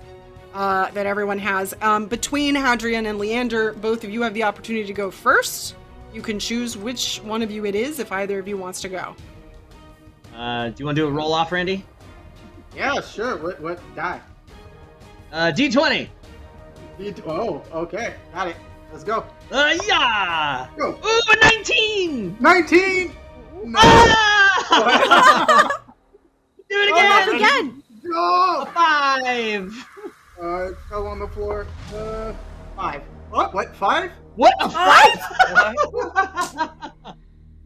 [0.55, 1.75] uh, that everyone has.
[1.83, 5.77] Um, between Hadrian and Leander, both of you have the opportunity to go first.
[6.15, 8.89] You can choose which one of you it is if either of you wants to
[8.89, 9.15] go.
[10.35, 11.85] Uh, do you want to do a roll off, Randy?
[12.75, 13.37] Yeah, sure.
[13.37, 13.61] What?
[13.61, 13.81] What?
[13.95, 14.21] Die.
[15.33, 16.09] Uh, D20.
[16.99, 18.15] You d- Oh, okay.
[18.33, 18.57] Got it.
[18.93, 19.25] Let's go.
[19.51, 20.69] Uh, yeah!
[20.79, 20.93] Go.
[21.05, 22.37] Ooh, a 19!
[22.41, 23.13] 19!
[23.65, 23.79] No!
[23.83, 25.69] Ah!
[26.69, 27.83] Do it Oh, not again!
[28.01, 28.13] again.
[28.15, 29.87] A five!
[30.41, 31.67] Uh, it fell on the floor.
[31.95, 32.33] Uh,
[32.77, 33.03] five.
[33.31, 33.53] What?
[33.55, 33.75] What?
[33.77, 34.11] Five?
[34.37, 34.55] What?
[34.61, 35.19] A five?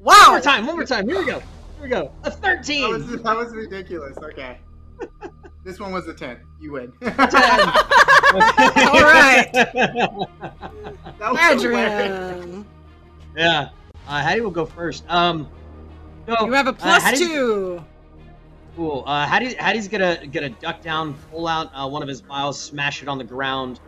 [0.02, 0.15] Wow.
[0.16, 1.07] one more time, one more time.
[1.07, 1.40] Here we go.
[1.40, 2.11] Here we go.
[2.24, 2.90] A That 13!
[2.90, 4.16] was, that was ridiculous.
[4.16, 4.59] Okay.
[5.64, 6.38] This one was a 10.
[6.60, 6.92] You win.
[7.00, 7.12] Ten.
[7.20, 9.48] All right.
[9.52, 10.12] That
[11.20, 11.64] was hilarious.
[11.64, 12.66] Adrian.
[13.36, 13.68] yeah.
[14.08, 15.04] Uh, Hattie will go first.
[15.08, 15.48] Um,
[16.26, 17.84] so, You have a uh, plus Hattie's- two.
[18.76, 19.02] Cool.
[19.06, 23.02] Uh, Hattie, Hattie's gonna gonna duck down, pull out uh, one of his vials, smash
[23.02, 23.80] it on the ground.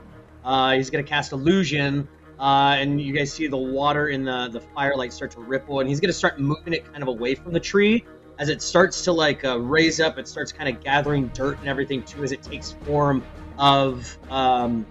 [0.44, 2.06] Uh, he's gonna cast illusion,
[2.40, 5.88] uh, and you guys see the water in the the firelight start to ripple, and
[5.88, 8.04] he's gonna start moving it kind of away from the tree.
[8.42, 11.68] As it starts to like uh, raise up, it starts kind of gathering dirt and
[11.68, 13.22] everything too, as it takes form
[13.56, 14.84] of um,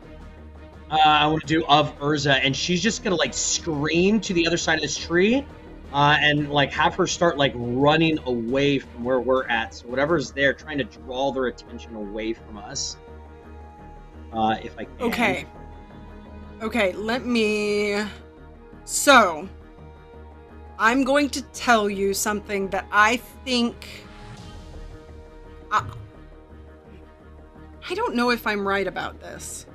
[0.89, 4.47] uh, I want to do of Ursa, and she's just gonna like scream to the
[4.47, 5.45] other side of this tree,
[5.91, 9.73] uh, and like have her start like running away from where we're at.
[9.73, 12.95] So whatever's there, trying to draw their attention away from us.
[14.31, 15.01] Uh, if I can.
[15.01, 15.45] Okay.
[16.61, 18.01] Okay, let me.
[18.85, 19.49] So,
[20.81, 23.75] I'm going to tell you something that I think.
[25.71, 25.85] I,
[27.87, 29.67] I don't know if I'm right about this.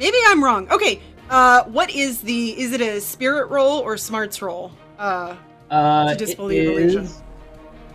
[0.00, 0.66] Maybe I'm wrong.
[0.70, 2.58] Okay, uh, what is the.
[2.58, 4.72] Is it a spirit roll or smarts roll?
[4.98, 5.36] Uh,
[5.70, 7.06] Uh, to disbelieve illusion.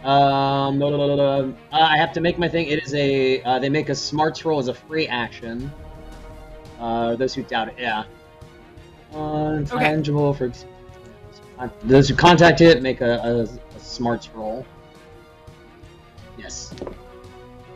[0.03, 0.81] Um.
[0.83, 2.67] Uh, I have to make my thing.
[2.67, 3.41] It is a.
[3.41, 5.71] Uh, they make a smarts roll as a free action.
[6.79, 8.03] Uh, those who doubt it, yeah.
[9.15, 10.51] Uh, tangible for.
[11.83, 14.65] Those who contact it make a, a, a smarts roll.
[16.37, 16.73] Yes.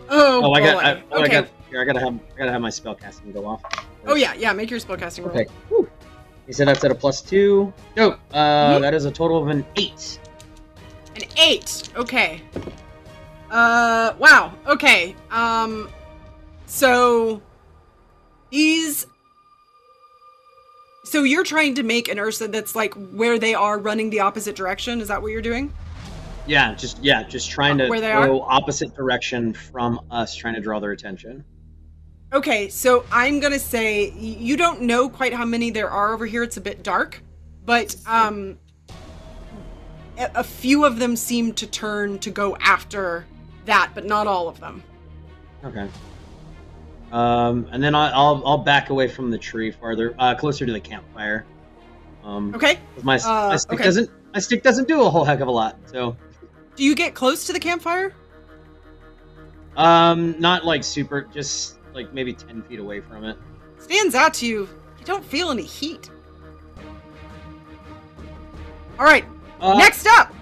[0.09, 0.83] oh, Oh, I got.
[0.83, 1.37] I, oh, okay.
[1.37, 1.49] I got.
[1.69, 2.13] Here, I gotta have.
[2.13, 3.61] I gotta have my spell casting go off.
[4.07, 5.29] oh, yeah, yeah, make your spellcasting roll.
[5.35, 5.45] Okay.
[5.69, 5.89] Whew.
[6.47, 7.73] He said that's at a plus two.
[7.97, 8.19] Nope.
[8.31, 8.81] Uh, Mhm.
[8.81, 10.19] that is a total of an eight.
[11.15, 11.89] An eight.
[11.95, 12.41] Okay.
[13.49, 14.53] Uh, wow.
[14.67, 15.15] Okay.
[15.31, 15.89] Um,
[16.67, 17.41] so
[18.51, 19.07] these.
[21.05, 24.55] So you're trying to make an Ursa that's like where they are running the opposite
[24.55, 24.99] direction.
[25.01, 25.71] Is that what you're doing?
[26.47, 30.61] Yeah, just yeah, just trying to Where they go opposite direction from us, trying to
[30.61, 31.45] draw their attention.
[32.33, 32.69] Okay.
[32.69, 36.41] So I'm gonna say you don't know quite how many there are over here.
[36.41, 37.21] It's a bit dark,
[37.65, 38.57] but um,
[40.17, 43.25] a few of them seem to turn to go after
[43.65, 44.83] that, but not all of them.
[45.63, 45.87] Okay.
[47.15, 50.71] Um, and then I- I'll I'll back away from the tree farther, uh, closer to
[50.73, 51.45] the campfire.
[52.25, 52.77] Um, Okay.
[53.03, 53.83] my Uh, my stick okay.
[53.85, 56.17] doesn't my stick doesn't do a whole heck of a lot, so
[56.75, 58.13] Do you get close to the campfire?
[59.77, 63.37] um, not like super, just like maybe ten feet away from it.
[63.77, 64.67] stands out to you.
[64.99, 66.09] You don't feel any heat.
[68.99, 69.23] All right,
[69.61, 70.33] Uh, next up.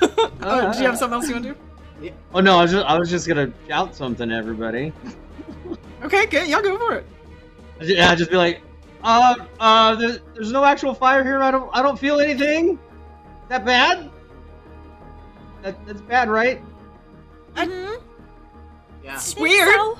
[0.02, 2.10] oh, do you have something else you want to do?
[2.34, 4.92] Oh no, I was just I was just gonna shout something to everybody.
[6.02, 6.48] Okay, good.
[6.48, 7.06] Y'all go for it.
[7.80, 8.60] Yeah, just be like,
[9.02, 11.42] uh, uh, there, there's no actual fire here.
[11.42, 12.78] I don't, I don't feel anything.
[13.48, 14.10] That bad?
[15.62, 16.60] That, that's bad, right?
[17.54, 18.00] Mhm.
[19.02, 19.14] Yeah.
[19.14, 19.74] It's weird.
[19.74, 19.98] so?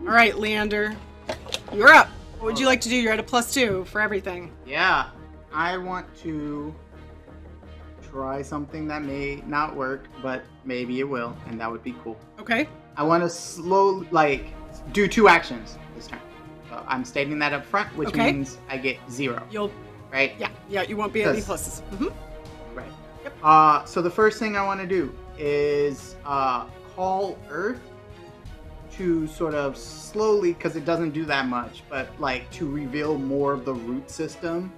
[0.00, 0.96] All right, Leander,
[1.72, 2.08] you're up.
[2.38, 2.96] What would you like to do?
[2.96, 4.50] You're at a plus two for everything.
[4.66, 5.10] Yeah.
[5.54, 6.74] I want to
[8.10, 12.18] try something that may not work, but maybe it will, and that would be cool.
[12.40, 12.68] Okay.
[12.96, 14.46] I want to slow, like,
[14.92, 16.20] do two actions this turn.
[16.68, 18.32] So I'm stating that up front, which Okay.
[18.32, 19.70] means I get zero, You'll.
[20.12, 20.34] right?
[20.38, 20.48] Yeah.
[20.68, 20.82] Yeah.
[20.82, 21.80] You won't be at any pluses.
[21.96, 22.08] hmm
[22.74, 22.90] Right.
[23.42, 27.80] Uh, so the first thing I want to do is uh, call Earth
[28.96, 33.52] to sort of slowly, because it doesn't do that much, but like to reveal more
[33.54, 34.70] of the root system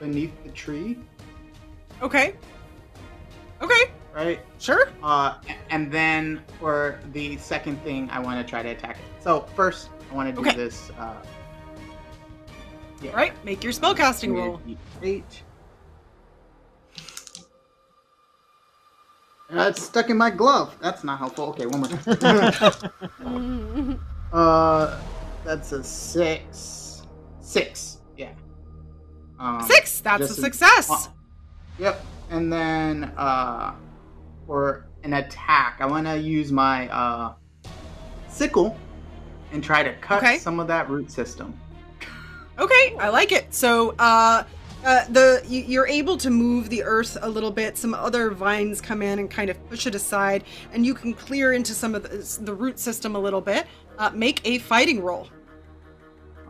[0.00, 0.98] beneath the tree,
[2.02, 2.34] Okay.
[3.62, 3.92] Okay.
[4.12, 4.40] right?
[4.58, 4.88] Sure.
[5.02, 5.36] Uh,
[5.74, 9.04] and then for the second thing, I want to try to attack it.
[9.22, 10.56] So first, I want to do Okay.
[10.56, 10.90] this.
[10.96, 11.14] Uh,
[13.02, 13.10] yeah.
[13.10, 13.32] All right.
[13.44, 14.60] Make your spellcasting roll.
[15.02, 15.42] Eight.
[19.52, 20.76] Uh, it's stuck in my glove.
[20.80, 21.46] That's not helpful.
[21.50, 22.00] Okay, one more time.
[24.32, 25.00] uh,
[25.44, 27.02] that's a six.
[27.40, 27.98] Six.
[28.16, 28.30] Yeah.
[29.40, 30.00] Um, Six.
[30.00, 30.88] That's a just an- success.
[30.90, 31.08] uh,
[31.80, 32.04] Yep.
[32.30, 33.74] And then uh,
[34.46, 37.34] for an attack, I want to use my uh,
[38.28, 38.76] sickle
[39.52, 40.38] and try to cut Okay.
[40.38, 41.58] some of that root system.
[42.58, 43.52] Okay, I like it.
[43.54, 44.44] So, uh,
[44.84, 47.76] uh, the you- you're able to move the earth a little bit.
[47.76, 51.52] Some other vines come in and kind of push it aside, and you can clear
[51.52, 53.66] into some of the, the root system a little bit.
[53.98, 55.28] Uh, make a fighting roll.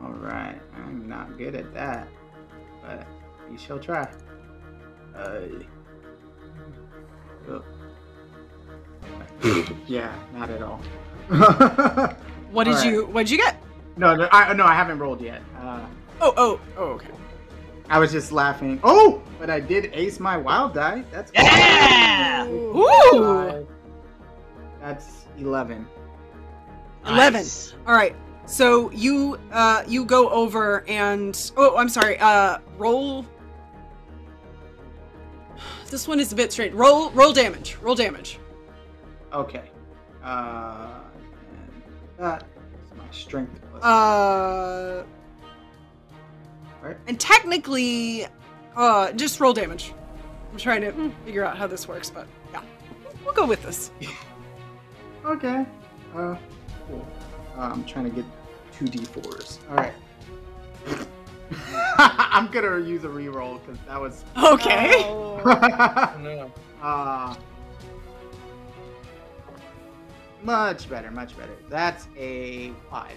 [0.02, 2.08] All right, I'm not good at that,
[2.82, 3.06] but
[3.50, 4.08] we shall try.
[5.16, 5.40] Uh,
[7.48, 7.64] oh.
[9.86, 10.80] yeah, not at all.
[12.50, 12.86] What did All right.
[12.86, 13.56] you What did you get?
[13.96, 15.42] no, no, I, no, I haven't rolled yet.
[15.58, 15.84] Uh,
[16.20, 16.84] Oh, oh, oh.
[16.90, 17.08] Okay.
[17.90, 18.80] I was just laughing.
[18.82, 21.04] Oh, but I did ace my wild die.
[21.10, 21.44] That's cool.
[21.44, 22.46] Yeah!
[22.48, 23.66] Ooh.
[24.80, 25.86] That's eleven.
[27.04, 27.40] Eleven.
[27.40, 27.74] Nice.
[27.86, 28.14] All right.
[28.46, 33.26] So you uh you go over and oh I'm sorry uh roll.
[35.90, 36.74] This one is a bit straight.
[36.74, 37.76] Roll roll damage.
[37.82, 38.38] Roll damage.
[39.34, 39.64] Okay.
[40.22, 41.00] Uh,
[41.50, 41.82] and
[42.18, 42.44] that
[42.84, 43.82] is my strength plus.
[43.84, 45.04] Uh.
[46.80, 46.96] Right.
[47.06, 48.26] And technically,
[48.76, 49.92] uh, just roll damage.
[50.52, 52.62] I'm trying to figure out how this works, but yeah,
[53.24, 53.90] we'll go with this.
[55.24, 55.64] Okay.
[56.14, 56.36] Uh,
[56.86, 57.06] cool.
[57.56, 58.26] Uh, I'm trying to get
[58.76, 59.58] two d4s.
[59.70, 59.94] All right.
[61.96, 64.22] I'm gonna use a reroll because that was.
[64.36, 65.02] Okay.
[65.04, 65.40] Oh,
[66.22, 66.52] no.
[66.82, 67.34] uh,
[70.44, 71.52] much better, much better.
[71.68, 73.16] That's a five.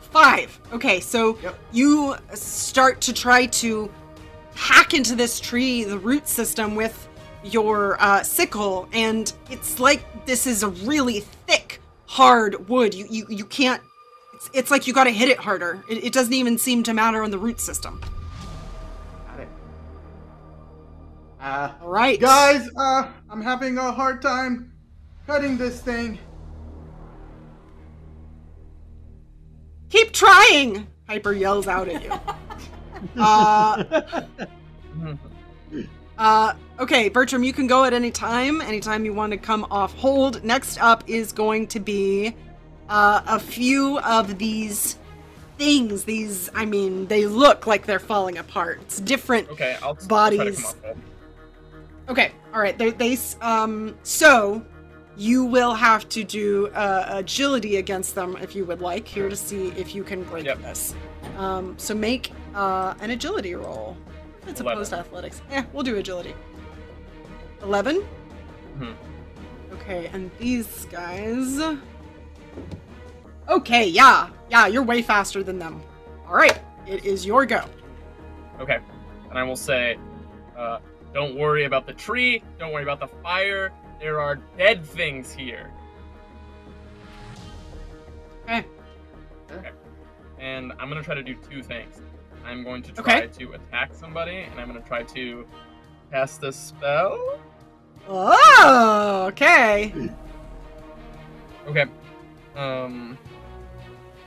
[0.00, 0.58] Five.
[0.72, 1.58] Okay, so Yep.
[1.72, 3.90] you start to try to
[4.54, 7.08] hack into this tree, the root system, with
[7.44, 12.92] your uh, sickle, and it's like this is a really thick, hard wood.
[12.92, 13.80] You you, you can't.
[14.34, 15.82] It's, it's like you got to hit it harder.
[15.88, 18.00] It, it doesn't even seem to matter on the root system.
[19.28, 19.48] Got it.
[21.40, 24.69] Uh, All right, guys, uh, I'm having a hard time
[25.26, 26.18] cutting this thing.
[29.88, 30.86] keep trying.
[31.06, 32.12] Piper yells out at you.
[33.22, 34.22] uh,
[36.18, 38.60] Uh, okay, Bertram, you can go at any time.
[38.60, 40.44] Anytime you want to come off hold.
[40.44, 42.36] Next up is going to be
[42.90, 44.98] uh, a few of these
[45.56, 46.04] things.
[46.04, 48.80] These, I mean, they look like they're falling apart.
[48.82, 49.48] It's different.
[49.48, 50.60] Okay, I'll, I'll try to Bodies.
[50.62, 51.04] come up with-
[52.10, 52.76] Okay, all right.
[52.76, 54.62] They, they, um, so
[55.20, 59.06] you will have to do uh, agility against them if you would like.
[59.06, 60.62] Here to see if you can break Yep.
[60.62, 60.94] this.
[61.36, 63.98] Um, so make uh, an agility roll.
[64.46, 64.78] It's Eleven.
[64.78, 65.42] opposed to athletics.
[65.50, 66.34] Yeah, we'll do agility.
[67.62, 68.02] 11?
[68.78, 68.94] Mhm.
[69.74, 71.60] Okay, and these guys.
[73.48, 74.30] Okay, yeah.
[74.50, 75.82] Yeah, you're way faster than them.
[76.26, 77.62] All right, it is your go.
[78.58, 78.78] Okay,
[79.28, 79.98] and I will say,
[80.56, 80.78] uh,
[81.12, 82.42] don't worry about the tree.
[82.58, 83.70] Don't worry about the fire.
[84.00, 85.70] There are dead things here.
[88.44, 88.64] Okay.
[90.38, 92.00] and I'm gonna try to do two things.
[92.44, 93.26] I'm going to try Okay.
[93.44, 95.46] to attack somebody, and I'm gonna try to
[96.10, 97.38] cast a spell.
[98.08, 99.92] Oh, okay.
[101.68, 101.84] Okay.
[102.56, 103.18] Um,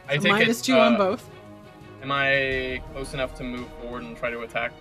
[0.08, 1.30] I So take minus it, two on uh, both.
[2.02, 4.72] Am I close enough to move forward and try to attack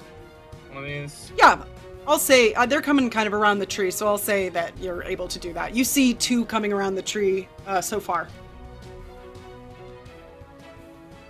[0.69, 1.33] one of these?
[1.39, 1.65] Yeah,
[2.07, 5.05] I'll say uh, they're coming kind of around the tree, so I'll say that you're
[5.05, 5.75] able to do that.
[5.75, 8.29] You see two coming around the tree uh, so far.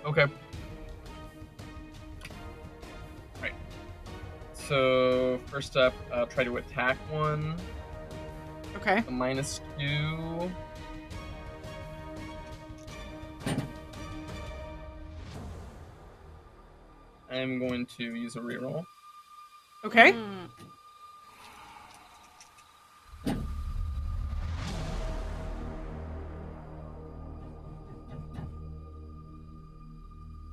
[0.05, 0.25] Okay.
[3.41, 3.53] Right.
[4.53, 7.55] So first up, I'll try to attack one.
[8.75, 9.03] Okay.
[9.07, 10.51] A minus two.
[17.29, 18.85] I'm going to use a reroll.
[19.85, 20.09] Okay.
[20.09, 20.49] And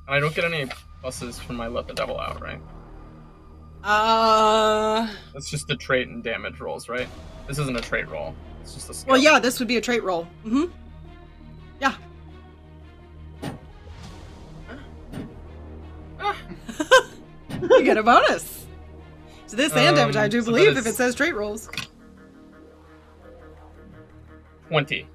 [0.09, 0.67] I don't get any
[1.05, 2.61] pluses from my let the devil out, right?
[3.85, 5.09] Uh.
[5.33, 7.07] That's just the trait and damage rolls, right?
[7.47, 8.35] This isn't a trait roll.
[8.63, 9.13] It's just a skill.
[9.13, 10.27] Well, yeah, this would be a trait roll.
[10.45, 10.65] Mm-hmm.
[11.81, 11.95] Yeah.
[17.71, 18.60] you get a bonus.
[19.51, 21.69] So this and damage, I Um, do so believe, if it says trait rolls.
[24.69, 25.09] 20.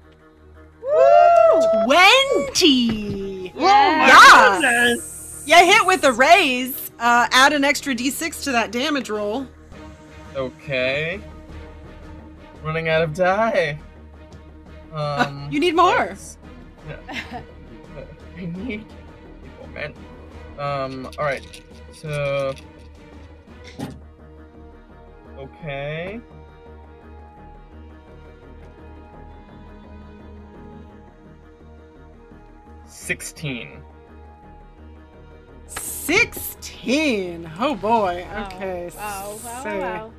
[0.82, 1.84] Woo!
[1.86, 3.50] Twenty.
[3.56, 4.60] Yes.
[4.62, 5.42] Yes.
[5.46, 6.90] Yeah, hit with a raise.
[7.00, 9.46] Uh, add an extra d6 to that damage roll.
[10.34, 11.18] Okay.
[12.62, 13.78] Running out of die.
[14.92, 16.14] Um, you need more.
[16.86, 16.98] Yeah.
[18.36, 18.84] I need
[19.42, 19.94] people, man.
[20.58, 21.62] Um, alright.
[21.94, 22.52] So.
[25.38, 26.20] Okay.
[32.86, 33.82] Sixteen.
[35.68, 37.50] 16.
[37.58, 38.26] Oh boy.
[38.46, 38.90] Okay.
[38.96, 40.12] Wow, wow, so- wow.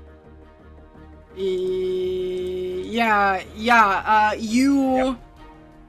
[1.38, 4.04] E- yeah, yeah.
[4.32, 5.18] Uh, you.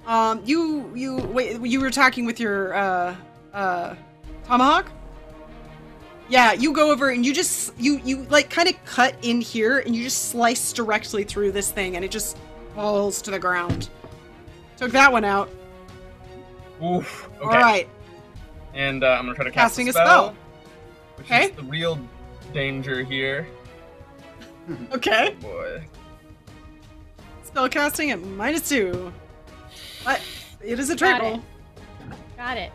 [0.06, 1.60] Um, you you wait.
[1.60, 3.16] You were talking with your uh
[3.52, 3.94] uh
[4.46, 4.90] tomahawk.
[6.28, 9.78] Yeah, you go over and you just you you like kind of cut in here
[9.78, 12.36] and you just slice directly through this thing and it just
[12.74, 13.88] falls to the ground.
[14.76, 15.48] Took that one out.
[16.84, 17.28] Oof.
[17.36, 17.44] Okay.
[17.44, 17.88] All right.
[18.74, 20.36] And uh, I'm gonna try to cast Casting a a spell, spell.
[21.16, 21.44] which Okay.
[21.46, 21.98] is the real
[22.52, 23.46] danger here.
[24.92, 25.34] Okay.
[25.40, 25.82] Boy.
[27.42, 29.10] Spell casting at minus two.
[30.04, 30.20] But
[30.62, 31.40] it is a trait Got it.
[32.36, 32.72] Got it.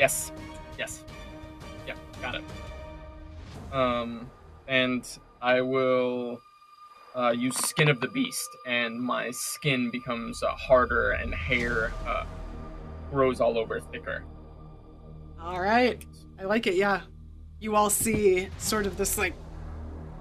[0.00, 0.32] Yes.
[0.78, 1.04] Yes.
[1.86, 2.42] Yeah, got it.
[3.70, 4.30] Um,
[4.66, 5.06] and
[5.42, 6.40] I will
[7.14, 12.24] uh, use Skin of the Beast, and my skin becomes uh, harder and hair uh,
[13.10, 14.24] grows all over thicker.
[15.38, 16.02] All right.
[16.38, 16.76] I like it.
[16.76, 17.02] Yeah.
[17.58, 19.34] You all see sort of this like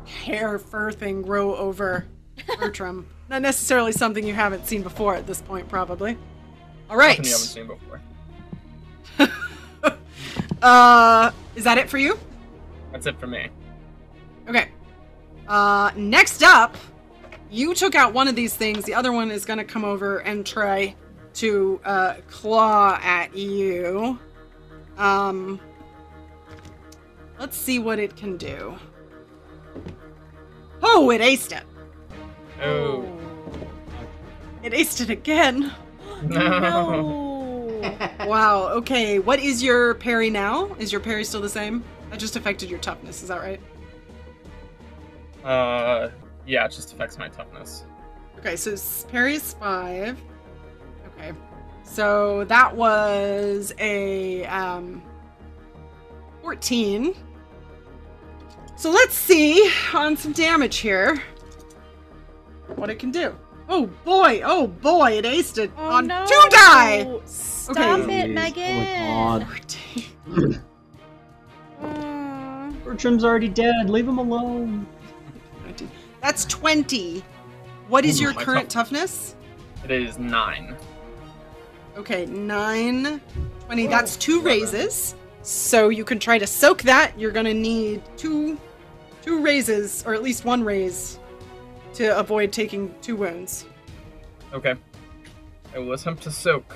[0.04, 2.06] hair fur thing grow over
[2.60, 3.08] Bertram.
[3.30, 6.18] Not necessarily something you haven't seen before at this point, probably.
[6.90, 7.16] All right.
[7.16, 8.02] Something you haven't seen before.
[10.62, 12.18] Uh, is that it for you?
[12.92, 13.50] That's it for me.
[14.48, 14.70] Okay.
[15.48, 16.76] Uh, next up,
[17.50, 18.86] you took out one of these things.
[18.86, 20.96] The other one is going to come over and try
[21.36, 24.20] to uh, claw at you.
[24.98, 25.60] Um,
[27.40, 28.78] let's see what it can do.
[30.82, 31.64] Oh, it aced it.
[32.62, 33.06] Oh
[34.64, 35.72] It aced it again.
[36.24, 36.60] no!
[36.60, 37.39] No.
[38.28, 38.68] Wow.
[38.70, 39.20] Okay.
[39.20, 40.76] What is your parry now?
[40.78, 41.84] Is your parry still the same?
[42.10, 43.22] That just affected your toughness.
[43.24, 43.62] Is that right?
[45.44, 46.10] Uh,
[46.46, 47.86] yeah, it just affects my toughness.
[48.40, 48.76] Okay, so
[49.10, 50.22] parry is five.
[51.08, 51.32] Okay,
[51.84, 55.02] so that was a um,
[56.42, 57.16] fourteen.
[58.76, 61.22] So let's see on some damage here
[62.76, 63.36] what it can do.
[63.72, 64.42] Oh boy!
[64.44, 65.12] Oh boy!
[65.20, 66.26] It aced it Oh, on no.
[66.26, 67.20] two die.
[67.26, 68.22] Stop Okay.
[68.22, 69.10] it, Jeez, Meghan.
[69.10, 69.60] Oh my
[70.42, 70.62] god.
[71.82, 72.84] Mm.
[72.84, 73.90] Bertram's already dead.
[73.90, 74.86] Leave him alone.
[76.22, 77.24] That's twenty.
[77.88, 79.36] What is your current toughness?
[79.84, 80.76] It is nine.
[81.98, 83.20] Okay, 9,
[83.66, 83.88] 20.
[83.88, 85.16] That's two raises.
[85.42, 87.18] So you can try to soak that.
[87.20, 88.58] You're gonna need two
[89.22, 91.19] two raises, or at least one raise,
[91.96, 93.66] to avoid taking two wounds.
[94.54, 94.76] Okay.
[95.74, 96.76] I will attempt to soak.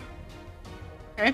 [1.13, 1.33] Okay.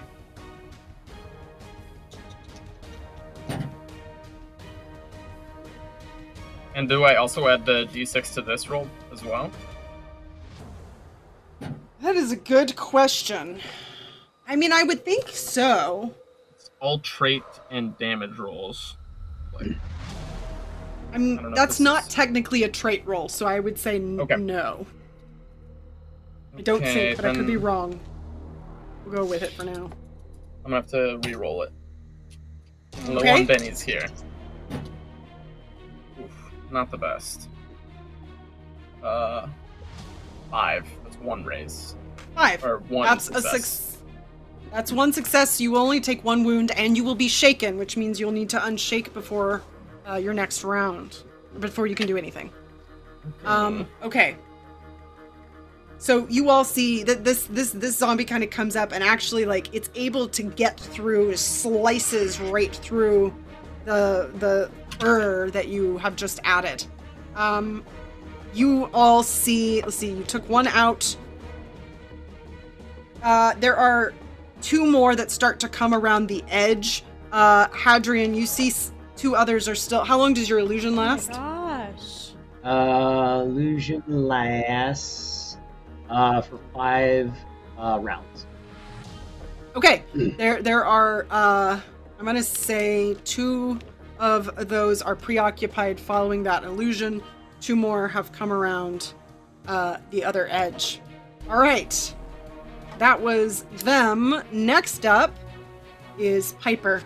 [6.75, 9.51] And do I also add the d6 to this roll as well?
[12.01, 13.59] That is a good question.
[14.47, 16.13] I mean, I would think so.
[16.55, 18.97] It's all trait and damage rolls.
[19.53, 19.75] Like,
[21.11, 23.59] I mean, I don't know if that's not is- technically a trait roll, so I
[23.59, 24.35] would say n- Okay.
[24.35, 24.85] no.
[26.57, 27.99] I don't okay, think, but I could be wrong.
[29.05, 29.89] We'll go with it for now.
[30.65, 31.71] I'm gonna have to re-roll it.
[33.05, 34.07] And the one Benny's here.
[36.19, 36.31] Oof,
[36.69, 37.47] not the best.
[39.01, 39.47] Uh,
[40.51, 40.85] five.
[41.03, 41.95] That's one raise
[42.35, 42.63] Five.
[42.65, 43.07] or one.
[43.07, 43.45] That's success.
[43.45, 43.97] a six.
[44.71, 45.61] That's one success.
[45.61, 48.59] You only take one wound, and you will be shaken, which means you'll need to
[48.59, 49.63] unshake before
[50.09, 51.23] uh, your next round,
[51.59, 52.51] before you can do anything.
[53.45, 53.87] Um.
[54.01, 54.35] Okay.
[55.97, 59.45] So you all see that this this this zombie kind of comes up and actually
[59.45, 63.33] like it's able to get through, slices right through
[63.85, 66.85] the the fur that you have just added.
[67.35, 67.83] Um,
[68.53, 69.81] you all see.
[69.81, 70.11] Let's see.
[70.11, 71.15] You took one out.
[73.21, 74.13] Uh, there are
[74.61, 77.03] two more that start to come around the edge.
[77.33, 78.73] Uh, Hadrian, you see
[79.19, 80.03] two others are still.
[80.03, 81.31] How long does your illusion Oh my last?
[81.31, 82.31] gosh.
[82.63, 85.57] Uh, illusion lasts
[86.09, 87.31] uh, for five
[87.77, 88.45] uh, rounds.
[89.75, 91.27] Okay, there there are.
[91.29, 91.79] Uh,
[92.17, 93.77] I'm gonna say two
[94.19, 97.21] of those are preoccupied following that illusion.
[97.61, 99.13] Two more have come around
[99.67, 101.01] uh, the other edge.
[101.49, 102.15] All right,
[102.97, 104.41] that was them.
[104.51, 105.33] Next up
[106.17, 107.03] is Piper.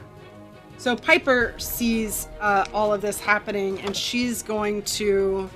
[0.83, 5.49] So Piper sees uh, all of this happening, and she's going to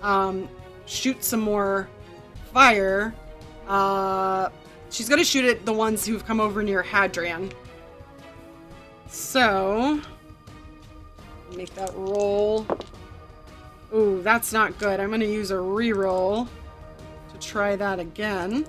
[0.00, 0.48] um,
[0.86, 1.90] shoot some more
[2.54, 3.14] fire.
[3.68, 4.48] Uh,
[4.88, 7.52] she's going to shoot at the ones who've come over near Hadrian.
[9.08, 10.00] So,
[11.54, 12.66] make that roll.
[13.94, 15.00] Ooh, that's not good.
[15.00, 16.48] I'm going to use a reroll
[17.30, 18.64] to try that again.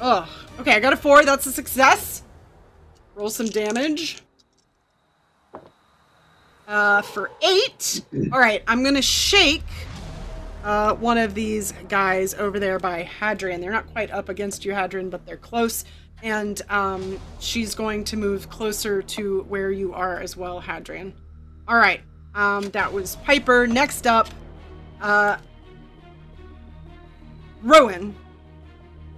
[0.00, 0.28] Ugh.
[0.60, 1.24] Okay, I got a four.
[1.24, 2.22] That's a success.
[3.18, 4.22] Roll some damage.
[6.68, 8.02] uh, for eight.
[8.32, 9.64] All right, I'm gonna shake
[10.62, 13.60] uh, one of these guys over there by Hadrian.
[13.60, 15.84] They're not quite up against you, Hadrian, but they're close.
[16.22, 21.12] And um, she's going to move closer to where you are as well, Hadrian.
[21.66, 22.00] All right,
[22.36, 23.66] um, that was Piper.
[23.66, 24.28] Next up,
[25.00, 25.38] uh,
[27.62, 28.14] Rowan.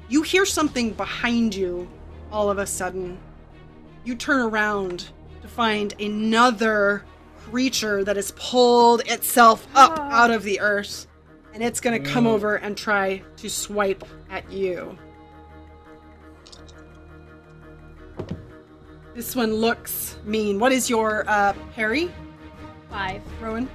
[0.09, 1.87] You hear something behind you
[2.33, 3.19] all of a sudden.
[4.05, 5.09] You turn around
[5.43, 7.05] to find another
[7.51, 10.23] creature that has pulled itself up Ah.
[10.25, 11.07] out of the earth.
[11.53, 12.29] And it's going to come Mm.
[12.29, 14.97] over and try to swipe at you.
[19.15, 20.59] This one looks mean.
[20.61, 22.11] What is your uh, parry?
[22.89, 23.21] Five.
[23.41, 23.69] Rowan?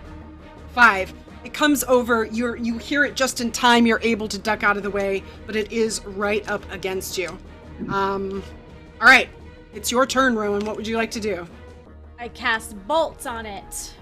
[0.73, 1.14] Five.
[1.43, 2.26] It comes over.
[2.26, 3.85] You you hear it just in time.
[3.85, 7.38] You're able to duck out of the way, but it is right up against you.
[7.89, 8.41] Um,
[9.02, 9.30] all right,
[9.76, 10.65] it's your turn, Rowan.
[10.65, 11.47] What would you like to do?
[12.18, 13.93] I cast bolts on it.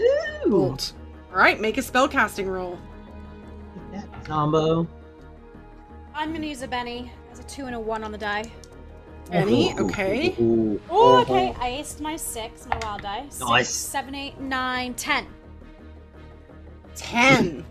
[0.00, 0.50] Ooh.
[0.50, 0.92] Bolt.
[1.30, 2.78] All right, make a spellcasting roll.
[3.92, 4.86] That combo.
[6.14, 8.50] I'm gonna use a Benny as a two and a one on the die.
[9.30, 10.34] Benny, okay.
[10.40, 10.80] ooh, ooh.
[10.88, 11.54] Oh, okay.
[11.60, 13.24] I aced my six, my wild die.
[13.28, 13.68] Six, Nice.
[13.70, 15.26] seven, eight, nine, ten.
[16.94, 17.64] Ten.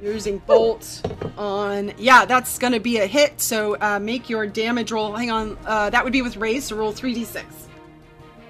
[0.00, 1.02] Using bolt
[1.36, 1.92] on.
[1.98, 3.40] Yeah, that's gonna be a hit.
[3.40, 5.12] So uh, make your damage roll.
[5.12, 5.58] Hang on.
[5.66, 6.66] Uh, that would be with raise.
[6.66, 7.68] So roll three d six.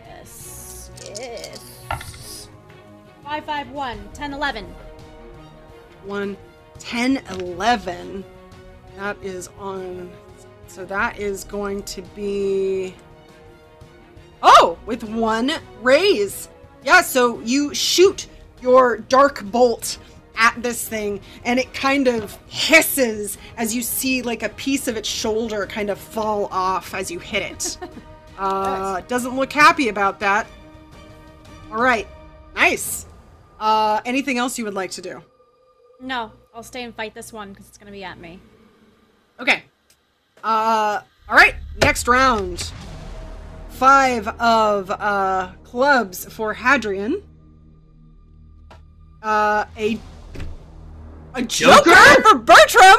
[0.06, 0.90] Yes.
[1.06, 2.48] Yes.
[3.24, 4.66] Five, five, one, ten, eleven.
[6.04, 6.36] one
[6.78, 8.24] 10 11
[8.96, 10.10] that is on
[10.68, 12.94] so that is going to be
[14.42, 15.50] oh with one
[15.82, 16.48] raise
[16.84, 18.28] yeah so you shoot
[18.62, 19.98] your dark bolt
[20.38, 24.96] at this thing and it kind of hisses as you see like a piece of
[24.96, 27.78] its shoulder kind of fall off as you hit it
[28.38, 30.46] uh doesn't look happy about that
[31.70, 32.06] all right
[32.54, 33.04] nice
[33.60, 35.20] uh anything else you would like to do
[36.00, 38.38] No, I'll stay and fight this one because it's gonna be at me.
[39.40, 39.64] Okay.
[40.44, 42.72] Uh all right, next round.
[43.70, 47.22] 5 of uh clubs for Hadrian.
[49.22, 49.98] Uh a
[51.34, 52.22] a joker, Joker?
[52.22, 52.96] for Bertram.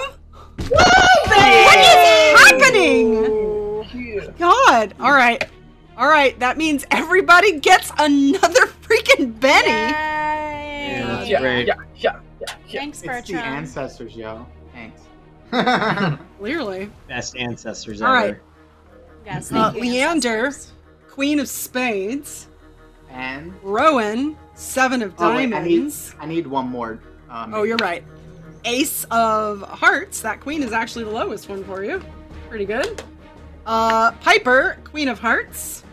[0.69, 4.33] What is happening?
[4.37, 4.93] God.
[4.99, 5.43] All right.
[5.97, 9.67] All right, that means everybody gets another freaking Benny.
[9.69, 9.91] Yay!
[9.91, 11.67] Yeah, Yeah, Great.
[11.67, 12.79] yeah, yeah, yeah, yeah.
[12.79, 14.45] Thanks, It's the ancestors, yo.
[14.71, 15.01] Thanks.
[16.39, 16.89] Clearly.
[17.09, 18.13] Best ancestors ever.
[18.13, 18.37] right.
[19.25, 20.71] Yes, Uh, Leander, ancestors.
[21.09, 22.47] Queen of Spades.
[23.09, 26.15] and Rowan, Seven of oh, wait, Diamonds.
[26.19, 26.99] I need I need one more.
[27.29, 28.03] Um, Oh, you're right.
[28.65, 30.21] Ace of Hearts.
[30.21, 32.03] That queen is actually the lowest one for you.
[32.49, 33.01] Pretty good.
[33.65, 35.83] Uh, Piper, Queen of Hearts.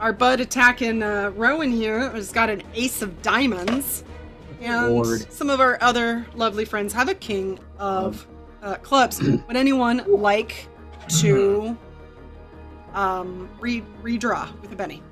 [0.00, 4.04] Our bud attacking uh, Rowan here has got an Ace of Diamonds.
[4.60, 5.32] And Lord.
[5.32, 8.26] some of our other lovely friends have a King of
[8.62, 9.20] uh, Clubs.
[9.22, 10.68] Would anyone like
[11.20, 11.76] to
[12.94, 15.02] um, re- redraw with a Benny?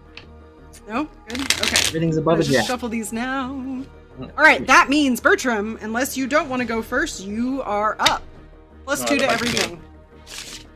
[0.89, 1.09] No?
[1.29, 1.41] Good?
[1.41, 1.89] Okay.
[1.89, 2.67] Everything's above a jack.
[2.67, 3.85] shuffle these now.
[4.21, 8.23] All right, that means Bertram, unless you don't want to go first, you are up.
[8.85, 9.81] Plus No, two to everything.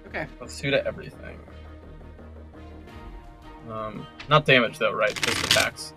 [0.08, 0.26] Okay.
[0.48, 1.38] Two to everything.
[3.70, 5.14] Um, not damage though, right?
[5.20, 5.92] Just attacks.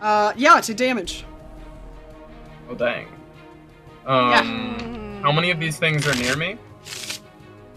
[0.00, 1.24] Uh, yeah, to damage.
[2.68, 3.06] Oh dang.
[4.06, 6.56] Um, how many of these things are near me?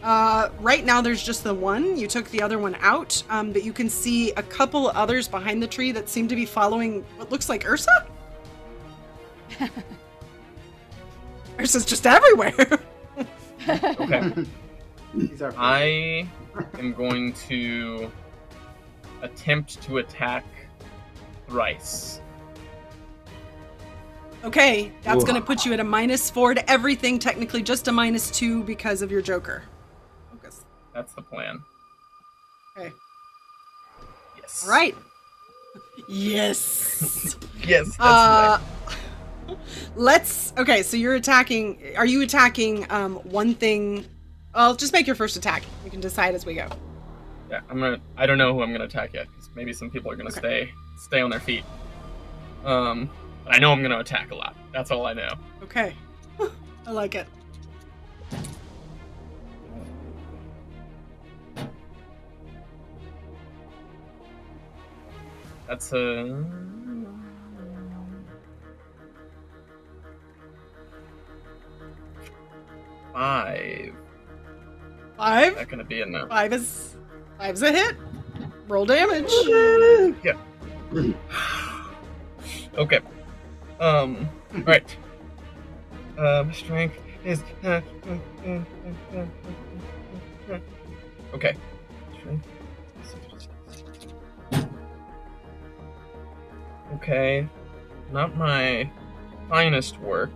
[0.02, 1.98] Uh, right now there's just the one.
[1.98, 5.64] You took the other one out, um, but you can see a couple others behind
[5.64, 8.08] the tree that seem to be following what looks like Ursa.
[11.60, 12.80] Ursa's just everywhere.
[13.66, 14.34] Okay.
[15.14, 16.28] These are I
[16.80, 18.12] am going to
[19.22, 20.44] attempt to attack
[21.48, 22.20] thrice.
[24.44, 25.26] okay, that's Ooh.
[25.28, 27.20] gonna put you at a minus four to everything.
[27.20, 29.64] Technically, just a minus two because of your Joker.
[30.30, 30.66] Focus.
[30.94, 31.64] That's the plan.
[32.78, 32.92] Okay.
[34.42, 34.64] Yes.
[34.66, 34.98] All right.
[36.10, 37.38] Yes.
[37.66, 37.88] Yes.
[37.96, 38.60] That's Uh,
[38.90, 38.98] right.
[39.95, 40.53] Let's.
[40.57, 41.80] Okay, so you're attacking.
[41.95, 44.06] Are you attacking um one thing?
[44.53, 45.64] Well, just make your first attack.
[45.84, 46.68] You can decide as we go.
[47.49, 47.99] Yeah, I'm gonna.
[48.18, 50.72] I don't know who I'm gonna attack yet because maybe some people are gonna stay
[50.98, 51.64] stay on their feet.
[52.64, 53.10] Um,
[53.44, 54.56] but I know I'm gonna attack a lot.
[54.72, 55.34] That's all I know.
[55.64, 55.94] Okay.
[56.88, 57.28] I like it.
[65.68, 66.45] That's a.
[73.14, 73.94] Five.
[75.18, 75.56] Five.
[75.56, 76.27] Not gonna be in there.
[76.27, 76.98] Five is
[77.38, 77.95] five's a hit.
[78.68, 79.31] Roll damage.
[80.23, 80.38] Yeah.
[82.76, 82.99] Okay.
[83.80, 84.27] Um.
[84.65, 84.98] Right.
[86.18, 86.52] Um.
[86.52, 87.44] Strength is.
[91.34, 91.56] Okay.
[96.95, 97.48] Okay.
[98.11, 98.90] Not my
[99.49, 100.31] finest work.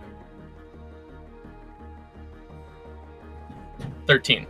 [4.08, 4.46] Thirteen.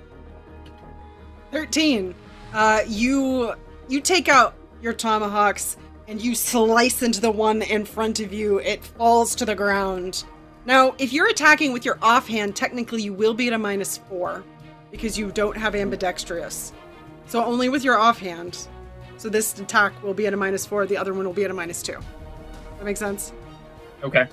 [1.51, 2.15] 13.
[2.55, 3.53] Uh, you
[3.89, 5.77] you take out your tomahawks
[6.07, 8.59] and you slice into the one in front of you.
[8.61, 10.25] It falls to the ground.
[10.65, 14.45] Now, if you're attacking with your offhand, technically you will be at a minus four
[14.91, 16.73] because you don't have ambidextrous.
[17.27, 18.69] So only with your offhand.
[19.17, 20.87] So this attack will be at a minus four.
[20.87, 21.99] The other one will be at a minus two.
[22.79, 23.33] That makes sense.
[24.03, 24.27] Okay.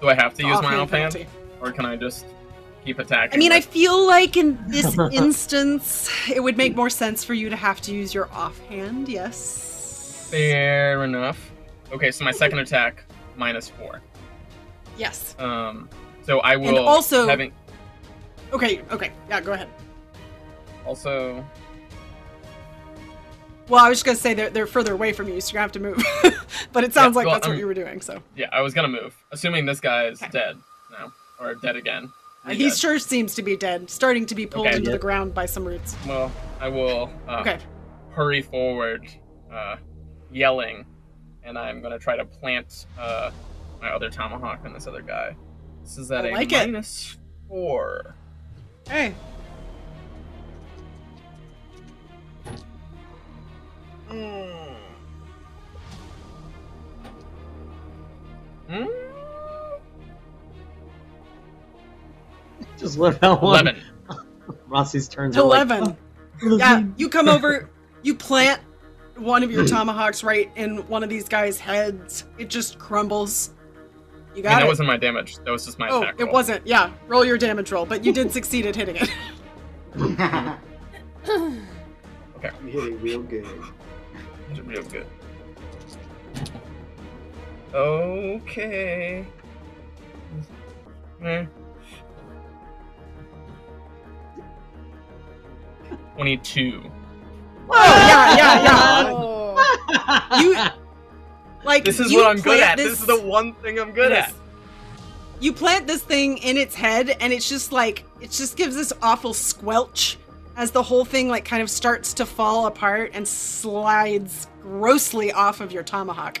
[0.00, 1.26] Do I have to use my offhand offhand, penalty.
[1.60, 2.24] or can I just
[2.84, 3.34] keep attacking?
[3.34, 7.48] I mean, I feel like in this instance, it would make more sense for you
[7.50, 9.08] to have to use your offhand.
[9.08, 10.26] Yes.
[10.30, 11.50] Fair enough.
[11.92, 13.04] Okay, so my second attack
[13.36, 14.02] minus four.
[14.98, 15.34] Yes.
[15.38, 15.88] Um,
[16.22, 17.52] so I will And also- having
[18.52, 18.80] Okay.
[18.90, 19.12] Okay.
[19.28, 19.40] Yeah.
[19.42, 19.68] Go ahead.
[20.86, 21.44] also
[23.68, 25.64] Well, I was just gonna say they're they're further away from you, so you're gonna
[25.64, 26.42] have to move.
[26.72, 28.00] but it sounds Yeah, like well, that's what I'm- you were doing.
[28.00, 30.30] So yeah, I was gonna move, assuming this guy is Okay.
[30.32, 30.56] dead
[30.90, 32.10] now or dead again.
[32.56, 32.76] He dead.
[32.76, 34.76] sure seems to be dead, starting to be pulled Okay.
[34.76, 34.96] into Yeah.
[34.96, 35.96] the ground by some roots.
[36.06, 36.30] Well,
[36.60, 37.58] I will uh, Okay.
[38.10, 39.08] hurry forward,
[39.52, 39.76] uh,
[40.30, 40.84] yelling,
[41.42, 43.30] and I'm gonna try to plant uh,
[43.80, 45.36] my other tomahawk on this other guy.
[45.82, 47.16] This is at I a like minus
[47.48, 48.14] four.
[48.88, 49.14] Hey.
[58.68, 58.84] Hmm?
[62.78, 63.68] Just let that one.
[63.68, 63.82] Eleven.
[64.68, 65.96] Rossi's turns are like, Eleven.
[66.42, 66.84] "Oh, Yeah.
[66.96, 67.68] You come over.
[68.02, 68.60] You plant
[69.16, 72.24] one of your tomahawks right in one of these guys' heads.
[72.38, 73.50] It just crumbles.
[74.34, 74.68] You I mean, got that it.
[74.68, 75.36] wasn't my damage.
[75.38, 76.20] That was just my oh, attack.
[76.20, 76.64] it wasn't.
[76.66, 76.92] Yeah.
[77.08, 79.10] Roll your damage roll, but you did succeed at hitting it.
[82.38, 82.50] Okay.
[82.64, 83.46] You hit it real good.
[84.50, 85.06] It's real good.
[87.74, 89.26] Okay.
[91.24, 91.46] Eh.
[96.18, 96.82] Twenty-two.
[97.70, 99.04] Oh, yeah, yeah, yeah.
[99.06, 100.40] Oh.
[100.40, 100.56] You
[101.64, 102.76] like This is you what I'm good at.
[102.76, 103.00] This...
[103.00, 104.30] is the one thing I'm good Yes.
[104.30, 104.34] at.
[105.40, 108.92] You plant this thing in its head, and it's just like it just gives this
[109.00, 110.18] awful squelch
[110.56, 115.60] as the whole thing like kind of starts to fall apart and slides grossly off
[115.60, 116.40] of your tomahawk.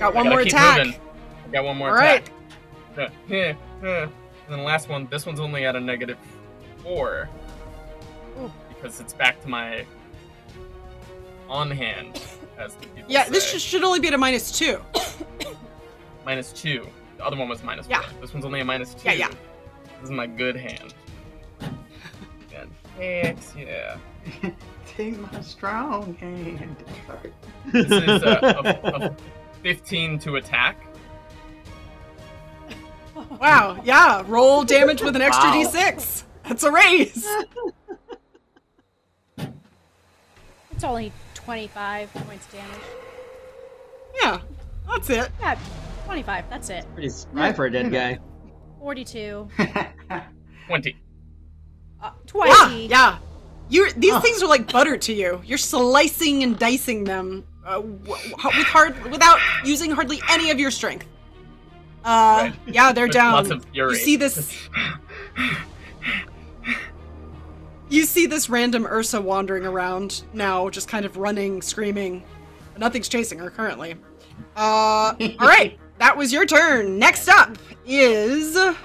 [0.00, 0.78] Got one gotta more attack.
[0.84, 1.00] moving.
[1.46, 2.28] I got one more All right.
[2.96, 3.12] attack.
[3.28, 4.02] Yeah, yeah, yeah.
[4.02, 4.10] And
[4.48, 6.18] then the last one, this one's only at a negative
[6.82, 7.28] four.
[8.84, 9.86] Because it's back to my
[11.48, 12.20] on hand,
[12.58, 13.56] as the people Yeah, this say.
[13.56, 14.78] sh- should only be at a minus two.
[16.26, 16.86] minus two.
[17.16, 18.02] The other one was minus Yeah.
[18.02, 18.20] four.
[18.20, 19.00] This one's only a minus two.
[19.06, 19.28] Yeah, yeah.
[20.00, 20.92] This is my good hand.
[21.62, 22.70] And
[23.42, 23.96] six, yeah.
[24.86, 26.76] Take my strong hand.
[27.06, 27.32] Sorry.
[27.72, 29.16] This is uh, a, a
[29.62, 30.76] 15 to attack.
[33.40, 34.22] Wow, yeah.
[34.26, 35.54] Roll damage with an extra Wow.
[35.72, 36.24] d6.
[36.42, 37.26] That's a raise.
[40.74, 42.68] It's only 25 points damage.
[44.20, 44.40] Yeah,
[44.88, 45.30] that's it.
[45.40, 45.58] Yeah,
[46.06, 46.50] 25.
[46.50, 46.84] That's it.
[46.94, 48.18] Pretty spry for a dead guy.
[48.80, 49.48] 42.
[50.66, 50.96] 20.
[52.02, 52.86] Uh, Yeah, 20.
[52.86, 53.18] yeah.
[53.70, 54.20] You these Oh.
[54.20, 55.40] things are like butter to you.
[55.44, 60.60] You're slicing and dicing them uh, w- w- with hard without using hardly any of
[60.60, 61.06] your strength.
[62.04, 62.54] Uh, Right.
[62.66, 63.32] yeah, they're With down.
[63.32, 63.92] Lots of fury.
[63.92, 64.36] You see this?
[67.88, 72.24] You see this random Ursa wandering around now, just kind of running, screaming.
[72.78, 73.96] Nothing's chasing her currently.
[74.56, 76.98] Uh, all right, that was your turn.
[76.98, 77.56] Next up
[77.86, 78.54] is.
[78.56, 78.78] let's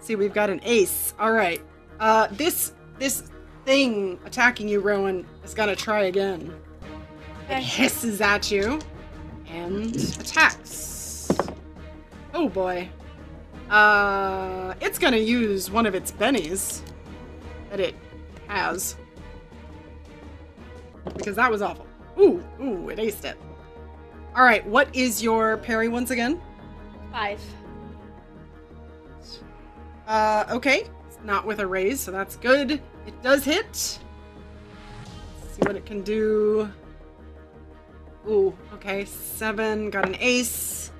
[0.00, 1.14] see, we've got an ace.
[1.18, 1.60] All right.
[1.98, 3.24] Uh, this this
[3.64, 6.54] thing attacking you, Rowan, is gonna try again.
[7.48, 8.78] It hisses at you
[9.48, 11.30] and attacks.
[12.32, 12.88] Oh boy.
[13.68, 16.80] Uh, it's gonna use one of its bennies
[17.70, 17.94] that it
[18.50, 18.96] has.
[21.16, 21.86] Because that was awful.
[22.18, 23.38] Ooh, ooh, it aced it.
[24.36, 26.40] Alright, what is your parry once again?
[27.12, 27.40] 5.
[30.06, 30.84] Uh, okay.
[31.06, 32.72] It's not with a raise, so that's good.
[32.72, 33.64] It does hit.
[33.66, 33.98] Let's
[35.54, 36.68] see what it can do.
[38.28, 39.04] Ooh, okay.
[39.04, 40.92] Seven, got an ace.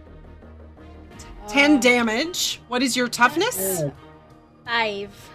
[1.49, 2.61] Ten Uh, damage.
[2.69, 3.83] What is your toughness?
[4.67, 5.30] 5.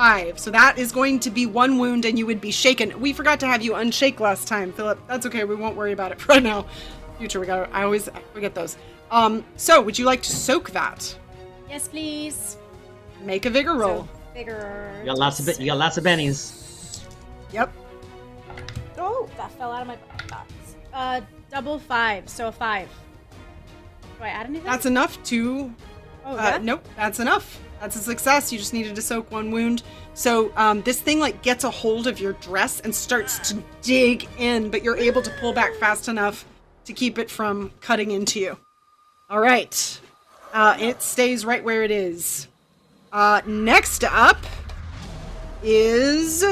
[0.00, 0.38] Five.
[0.38, 2.98] So that is going to be one wound and you would be shaken.
[3.00, 4.98] We forgot to have you unshake last time, Philip.
[5.06, 5.44] That's okay.
[5.44, 6.64] We won't worry about it right now.
[7.18, 7.38] future.
[7.38, 7.68] We got.
[7.70, 8.78] I always forget those.
[9.10, 9.44] Um.
[9.56, 11.14] So, would you like to soak that?
[11.68, 12.56] Yes, please.
[13.22, 14.04] Make a vigor roll.
[14.04, 14.90] So, bigger.
[15.00, 17.02] You got lots of bi- you got lots of bennies.
[17.52, 17.70] Yep.
[18.96, 19.98] Oh, that fell out of my
[20.28, 20.50] box.
[20.94, 21.20] Uh,
[21.50, 22.88] double five, so a five.
[24.16, 24.64] Do I add anything?
[24.66, 25.70] That's enough to.
[26.24, 26.58] oh, Uh, yeah?
[26.62, 26.88] nope.
[26.96, 27.60] That's enough.
[27.80, 28.52] That's a success.
[28.52, 29.82] You just needed to soak one wound.
[30.12, 34.28] So um, this thing like gets a hold of your dress and starts to dig
[34.38, 36.44] in, but you're able to pull back fast enough
[36.84, 38.58] to keep it from cutting into you.
[39.30, 40.00] All right.
[40.52, 42.48] Uh, it stays right where it is.
[43.12, 44.38] Uh, next up
[45.62, 46.44] is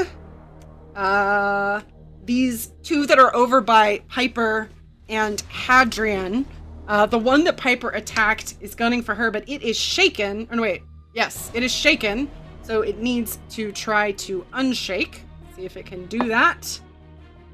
[0.95, 1.81] uh,
[2.23, 4.69] these two that are over by Piper
[5.09, 6.45] and Hadrian.
[6.87, 10.47] Uh, the one that Piper attacked is gunning for her, but it is shaken.
[10.51, 10.81] Oh, no, wait.
[11.13, 12.29] Yes, it is shaken.
[12.63, 15.21] So it needs to try to unshake.
[15.55, 16.79] See if it can do that.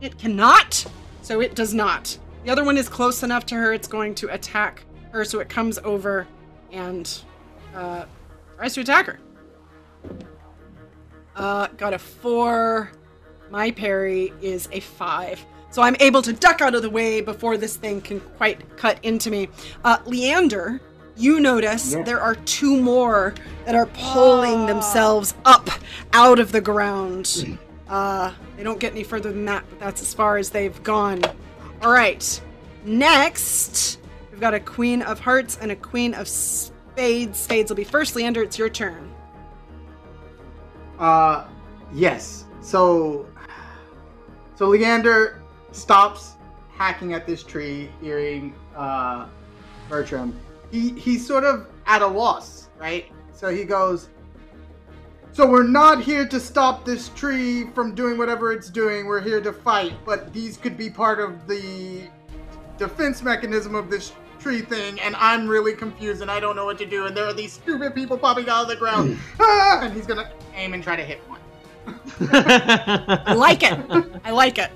[0.02, 0.86] It cannot.
[1.22, 2.18] So it does not.
[2.44, 3.74] The other one is close enough to her.
[3.74, 5.24] It's going to attack her.
[5.24, 6.28] So it comes over
[6.72, 7.10] and
[7.74, 8.06] uh,
[8.58, 9.20] tries to attack her.
[11.36, 12.92] Uh, got a four.
[13.50, 15.44] My parry is a five.
[15.70, 19.00] So I'm able to duck out of the way before this thing can quite cut
[19.04, 19.50] into me.
[19.84, 20.80] Uh, Leander,
[21.18, 22.04] you notice Yeah.
[22.04, 23.34] there are two more
[23.66, 25.70] that are pulling themselves up
[26.14, 27.58] out of the ground.
[27.88, 31.22] Uh, they don't get any further than that, but that's as far as they've gone.
[31.84, 32.42] All right.
[32.84, 34.00] Next,
[34.32, 37.40] we've got a Queen of Hearts and a Queen of Spades.
[37.40, 38.16] Spades will be first.
[38.16, 39.14] Leander, it's your turn.
[40.98, 41.46] Uh,
[41.94, 42.46] yes.
[42.60, 43.28] So,
[44.56, 46.38] so Leander stops
[46.76, 49.28] hacking at this tree, hearing uh,
[49.90, 50.36] Bertram.
[50.76, 53.06] He he's sort of at a loss, right?
[53.32, 54.10] So he goes.
[55.32, 59.06] So we're not here to stop this tree from doing whatever it's doing.
[59.06, 62.10] We're here to fight, but these could be part of the
[62.78, 66.78] defense mechanism of this tree thing, and I'm really confused and I don't know what
[66.80, 67.06] to do.
[67.06, 69.80] And there are these stupid people popping out of the ground, ah!
[69.82, 71.40] and he's gonna aim and try to hit one.
[72.32, 73.80] I like it.
[74.26, 74.72] I like it.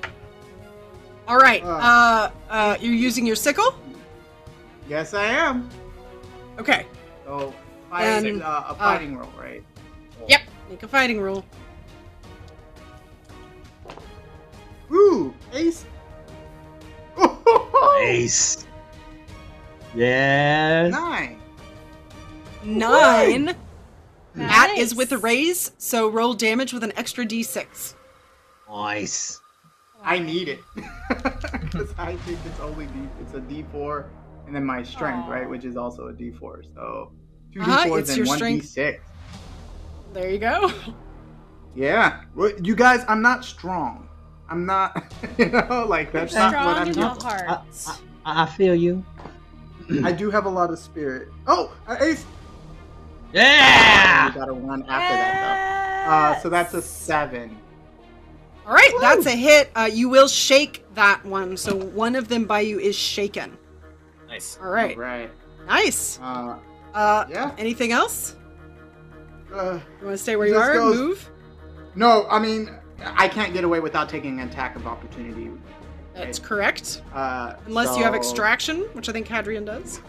[1.27, 1.61] All right.
[1.63, 1.67] Uh.
[1.67, 3.75] Uh, uh, you're using your sickle.
[4.87, 5.69] Yes, I am.
[6.59, 6.85] Okay.
[7.25, 7.53] So
[7.89, 9.63] fighting, And, uh, a fighting roll, right?
[10.27, 10.41] Yep.
[10.69, 11.45] Make a fighting roll.
[14.91, 15.85] Ooh, ace.
[18.01, 18.65] Ace.
[19.93, 20.91] Yes.
[20.91, 21.37] Nine.
[22.63, 23.55] Nine.
[24.35, 24.97] That is Nice.
[24.97, 27.95] with a raise, so roll damage with an extra d6.
[28.69, 29.41] Nice.
[30.01, 30.59] I need it
[31.09, 32.91] because I think it's only D.
[33.21, 34.05] It's a D four,
[34.49, 35.31] and then my strength, Aw.
[35.31, 36.63] right, which is also a D four.
[36.73, 37.11] So
[37.53, 38.97] two Uh-huh, D fours and your one D6.
[40.11, 40.71] There you go.
[41.75, 42.21] Yeah,
[42.63, 44.09] you guys, I'm not strong.
[44.49, 45.03] I'm not,
[45.37, 47.21] you know, like that's not what I'm in the doing.
[47.21, 47.61] heart.
[47.85, 49.05] I, I feel you.
[50.03, 51.27] I do have a lot of spirit.
[51.45, 52.25] Oh, uh, ace.
[53.31, 54.25] Yeah.
[54.29, 56.11] You got a one after that though.
[56.11, 57.55] Uh, so that's a seven.
[58.65, 59.69] All right, that's a hit.
[59.75, 63.58] Uh, you will shake that one, so one of them by you is shaken.
[64.29, 64.57] Nice.
[64.61, 64.97] All right.
[64.97, 65.29] Right.
[65.67, 66.19] Nice.
[66.21, 66.57] Uh,
[66.93, 67.51] Uh, yeah.
[67.57, 68.35] anything else?
[69.53, 70.73] Uh, You want to stay where you are?
[70.73, 71.29] goes- Move.
[71.95, 72.71] no, I mean,
[73.03, 75.49] I can't get away without taking an attack of opportunity.
[76.15, 77.01] That's correct.
[77.13, 80.01] Uh, Unless you have extraction, which I think Hadrian does.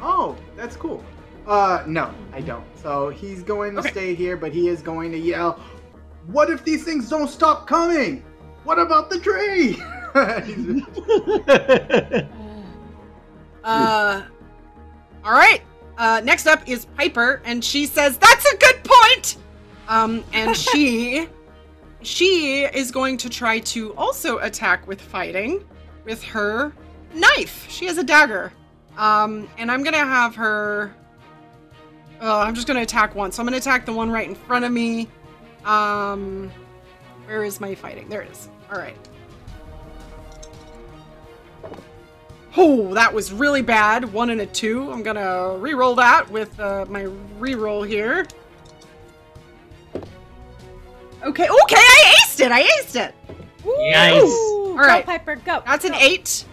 [0.00, 1.04] Oh, that's cool.
[1.46, 2.64] Uh, no, I don't.
[2.80, 3.90] So he's going to Okay.
[3.90, 5.58] stay here, but he is going to yell,
[6.26, 8.22] "What if these things don't stop coming?
[8.64, 9.82] What about the tree?"
[13.64, 14.22] Uh,
[15.24, 15.62] all right.
[15.98, 19.36] Uh, next up is Piper, and she says, "That's a good point."
[19.88, 21.28] Um, and she,
[22.02, 25.64] she is going to try to also attack with fighting,
[26.04, 26.72] with her
[27.14, 27.66] knife.
[27.68, 28.52] She has a dagger.
[28.96, 30.94] Um, and I'm gonna have her.
[32.20, 33.32] Oh, I'm just gonna attack one.
[33.32, 35.08] So I'm gonna attack the one right in front of me.
[35.64, 36.50] Um,
[37.26, 38.08] where is my fighting?
[38.08, 38.48] There it is.
[38.70, 38.96] All right.
[42.56, 44.12] Oh, that was really bad.
[44.12, 44.90] One and a two.
[44.90, 47.08] I'm gonna re-roll that with uh, my
[47.38, 48.26] re-roll here.
[51.24, 52.52] Okay, okay, I aced it.
[52.52, 53.14] I aced it.
[53.64, 54.22] Nice.
[54.22, 55.06] All right.
[55.06, 55.62] Go, Piper, go.
[55.64, 56.44] That's an eight.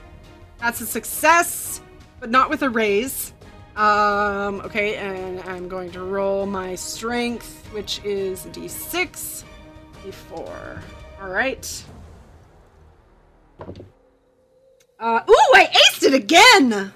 [0.59, 1.81] That's a success,
[2.19, 3.33] but not with a raise.
[3.75, 9.43] Um, okay, and I'm going to roll my strength, which is a d6,
[10.03, 10.81] d4.
[11.21, 11.83] All right.
[14.99, 16.91] Uh, ooh, I aced it again.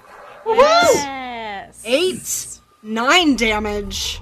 [0.46, 1.82] Yes.
[1.86, 4.20] Eight, nine damage.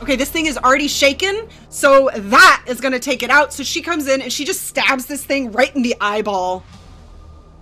[0.00, 3.52] Okay, this thing is already shaken, so that is gonna take it out.
[3.52, 6.62] So she comes in and she just stabs this thing right in the eyeball.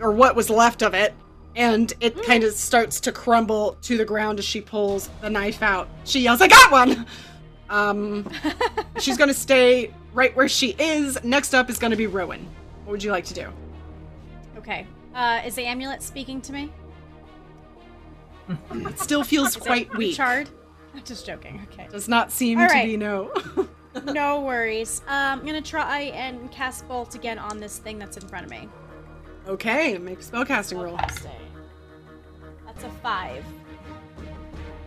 [0.00, 1.14] or what was left of it,
[1.54, 5.62] and it kind of starts to crumble to the ground as she pulls the knife
[5.62, 5.88] out.
[6.04, 7.06] She yells, "I got one!"
[7.70, 8.28] Um,
[8.98, 11.22] she's gonna stay right where she is.
[11.22, 12.48] Next up is gonna be Rowan.
[12.84, 13.46] What would you like to do?
[14.58, 14.86] Okay.
[15.14, 16.72] Uh, is the amulet speaking to me?
[18.72, 20.16] It still feels Is quite it weak.
[20.16, 20.48] Charred?
[20.94, 21.66] I'm just joking.
[21.72, 21.88] Okay.
[21.90, 22.84] Does not seem All to right.
[22.86, 23.32] be no.
[24.04, 25.00] no worries.
[25.06, 28.50] Um, I'm gonna try and cast bolt again on this thing that's in front of
[28.50, 28.68] me.
[29.46, 30.96] okay, make a spellcasting roll.
[30.96, 33.44] That's a five.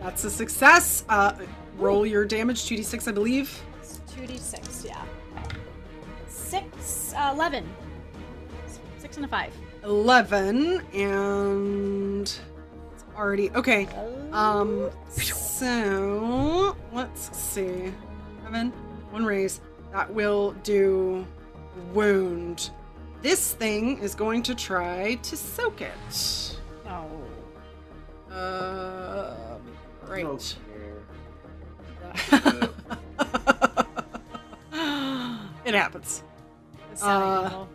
[0.00, 1.04] That's a success.
[1.08, 1.32] Uh,
[1.78, 3.62] roll your damage, 2d6, I believe.
[3.80, 5.02] It's 2d6, yeah.
[6.28, 7.66] Six, uh, 11.
[8.98, 9.52] Six and a five.
[9.86, 13.50] 11, and it's already.
[13.52, 13.86] Okay,
[14.32, 17.92] um, so let's see.
[18.44, 18.70] Seven,
[19.10, 19.60] one raise.
[19.92, 21.26] That will do
[21.94, 22.70] wound.
[23.22, 26.58] This thing is going to try to soak it.
[26.88, 27.08] Oh.
[28.32, 29.58] Uh,
[30.06, 30.56] right.
[32.32, 32.68] Okay.
[35.64, 36.22] it happens.
[36.92, 37.68] It's sounding Uh, evil.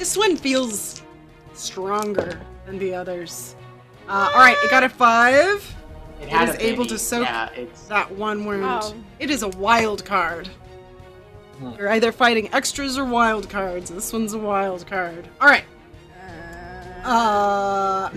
[0.00, 0.08] Bigger.
[0.08, 1.02] This one feels
[1.52, 3.54] stronger than the others.
[4.08, 5.76] Uh, all right, it got a five.
[6.20, 8.64] It, It had is a able to soak Yeah, it's That one wound.
[8.64, 8.94] Oh.
[9.18, 10.48] It is a wild card.
[11.58, 11.72] Hmm.
[11.78, 13.90] You're either fighting extras or wild cards.
[13.90, 15.28] This one's a wild card.
[15.40, 15.64] All right.
[17.04, 18.10] Uh,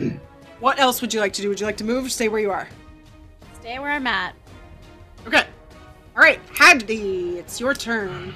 [0.60, 1.50] what else would you like to do?
[1.50, 2.68] Would you like to move or stay where you are?
[3.62, 4.36] Stay where I'm at.
[5.26, 5.46] Okay.
[6.16, 8.34] All right, Hadley, it's your turn.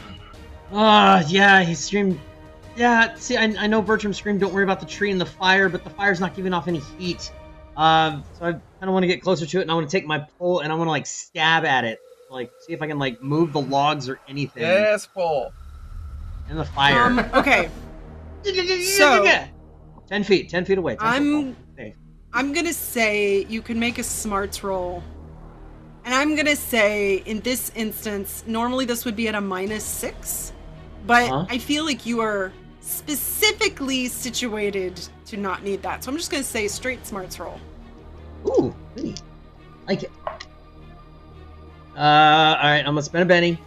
[0.72, 2.20] Ah, yeah, he screamed.
[2.78, 5.68] Yeah, see, I, I know Bertram screamed, "Don't worry about the tree and the fire,"
[5.68, 7.32] but the fire's not giving off any heat.
[7.76, 9.92] Um, so I kind of want to get closer to it, and I want to
[9.98, 12.00] take my pole and I want to like stab at it,
[12.30, 15.52] like see if I can like move the logs or anything Yes, Paul.
[16.50, 17.04] in the fire.
[17.06, 17.70] Um, okay,
[18.44, 19.26] so-
[20.08, 20.96] ten feet, ten feet away.
[20.98, 21.94] 10 I'm- foot pole.
[22.34, 25.02] I'm gonna say you can make a smarts roll.
[26.06, 30.52] And I'm gonna say in this instance, normally this would be at a minus six,
[31.08, 31.46] but Huh?
[31.50, 32.52] I feel like you are
[32.88, 36.04] specifically situated to not need that.
[36.04, 37.60] So I'm just gonna say straight smarts roll.
[38.46, 39.16] Ooh, pretty.
[39.88, 40.12] Like it.
[41.96, 43.60] Uh, all right, I'm gonna spend a Benny.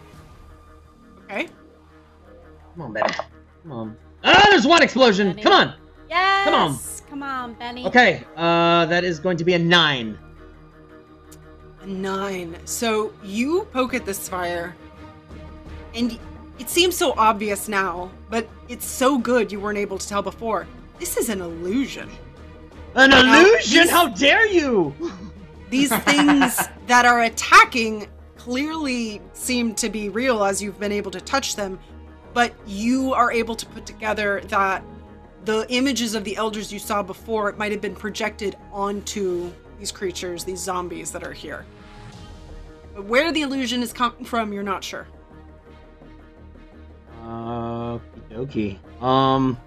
[1.25, 1.47] Okay.
[2.73, 3.13] Come on, Benny.
[3.63, 3.97] Come on.
[4.23, 5.29] Ah, there's one explosion.
[5.29, 5.43] Benny.
[5.43, 5.73] Come on.
[6.09, 6.45] Yes!
[6.45, 6.77] Come on.
[7.09, 7.85] Come on, Benny.
[7.85, 10.17] Okay, uh, that is going to be a nine.
[11.81, 12.57] A nine.
[12.65, 14.75] So you poke at this fire,
[15.93, 16.17] and
[16.61, 20.67] it seems so obvious now, but it's so good you weren't able to tell before.
[20.99, 22.07] This is an illusion.
[22.93, 23.87] An illusion?
[23.87, 24.93] How dare you?
[25.71, 31.21] These things that are attacking clearly seem to be real as you've been able to
[31.21, 31.79] touch them,
[32.31, 34.83] but you are able to put together that
[35.45, 40.43] the images of the elders you saw before might have been projected onto these creatures,
[40.43, 41.65] these zombies that are here.
[42.93, 45.07] But where the illusion is coming from, you're not sure.
[47.21, 49.03] Uh, okie dokie.
[49.03, 49.57] Um.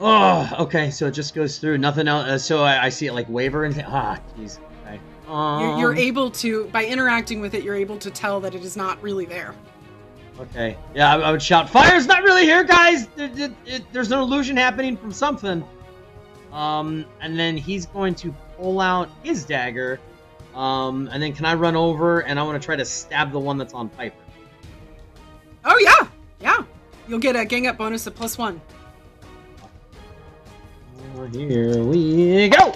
[0.00, 0.90] Oh, okay.
[0.90, 1.78] So it just goes through.
[1.78, 2.26] Nothing else.
[2.26, 4.58] Uh, so I, I see it like waver and ah, jeez.
[4.84, 5.00] Okay.
[5.28, 8.62] Um, You're, you're able to, by interacting with it, you're able to tell that it
[8.64, 9.54] is not really there.
[10.40, 10.76] Okay.
[10.94, 13.08] Yeah, I, I would shout, "Fire's not really here, guys!
[13.08, 15.64] There- there- it- there's an illusion happening from something."
[16.52, 20.00] Um, and then he's going to pull out his dagger.
[20.54, 23.38] Um, and then can I run over and I want to try to stab the
[23.38, 24.16] one that's on Piper?
[25.68, 26.08] Oh, yeah!
[26.40, 26.64] Yeah!
[27.06, 28.60] You'll get a gang up bonus of plus one.
[31.30, 32.72] Here we go.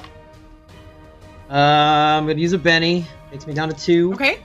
[1.48, 3.06] Uh, I'm gonna use a Benny.
[3.30, 4.12] Takes me down to two.
[4.12, 4.40] Okay?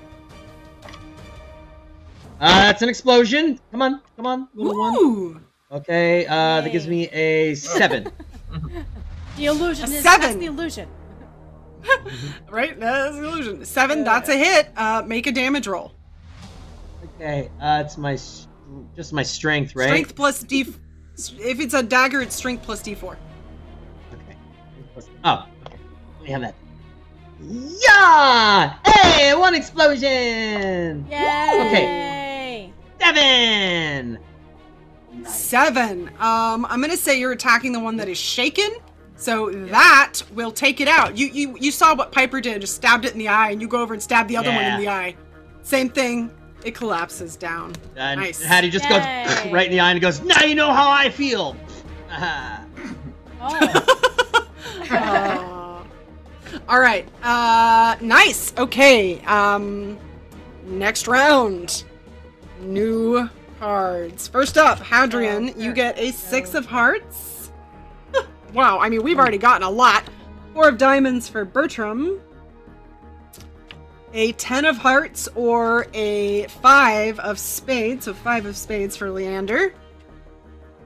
[2.39, 3.59] Uh, that's an explosion.
[3.71, 5.45] Come on, come on, little one.
[5.71, 6.25] Okay.
[6.25, 8.11] Uh, that gives me a seven.
[9.37, 10.21] The illusion A is seven.
[10.21, 10.89] that's the illusion.
[12.49, 12.79] Right?
[12.79, 13.65] That's an illusion.
[13.65, 14.71] Seven, that's a hit.
[14.75, 15.93] Uh, make a damage roll.
[17.17, 17.49] Okay.
[17.59, 18.17] Uh, it's my
[18.95, 19.87] just my strength, right?
[19.87, 20.61] Strength plus D.
[20.61, 23.15] If it's a dagger, it's strength plus D4.
[24.13, 24.37] Okay.
[25.23, 25.77] Oh, okay.
[26.19, 26.55] Let me have that.
[27.39, 28.77] Yeah!
[28.85, 31.05] Hey, one explosion!
[31.09, 32.73] Yay!
[32.99, 34.19] Seven!
[35.23, 36.09] Seven.
[36.19, 38.71] Um, I'm gonna say you're attacking the one that is shaken.
[39.15, 41.17] So that will take it out.
[41.17, 43.67] You you you saw what Piper did, just stabbed it in the eye, and you
[43.67, 45.15] go over and stab the other one in the eye.
[45.63, 46.31] Same thing.
[46.67, 47.73] It collapses down.
[47.95, 48.43] And Nice.
[48.43, 49.23] Hattie just Yay.
[49.25, 51.55] goes right in the eye and goes, Now you know how I feel!
[52.11, 53.73] Oh,
[54.91, 55.83] Uh,
[56.67, 57.07] all right.
[57.23, 58.53] Uh, nice.
[58.57, 59.21] Okay.
[59.21, 59.97] Um,
[60.65, 61.85] next round.
[62.59, 63.29] New
[63.61, 64.27] cards.
[64.27, 67.49] First up, Hadrian, Oh, you get a six of hearts.
[68.53, 70.03] wow, I mean, we've already gotten a lot.
[70.53, 72.19] Four of diamonds for Bertram.
[74.13, 79.73] A ten of hearts or a five of spades, so five of spades for Leander.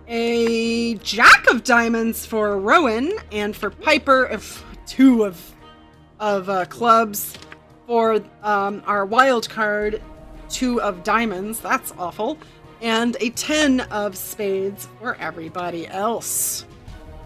[0.07, 5.39] A jack of diamonds for Rowan, and for Piper, of two of
[6.19, 7.37] of uh, clubs.
[7.87, 10.01] For um, our wild card,
[10.49, 11.59] two of diamonds.
[11.59, 12.37] That's awful.
[12.81, 16.65] And a ten of spades for everybody else.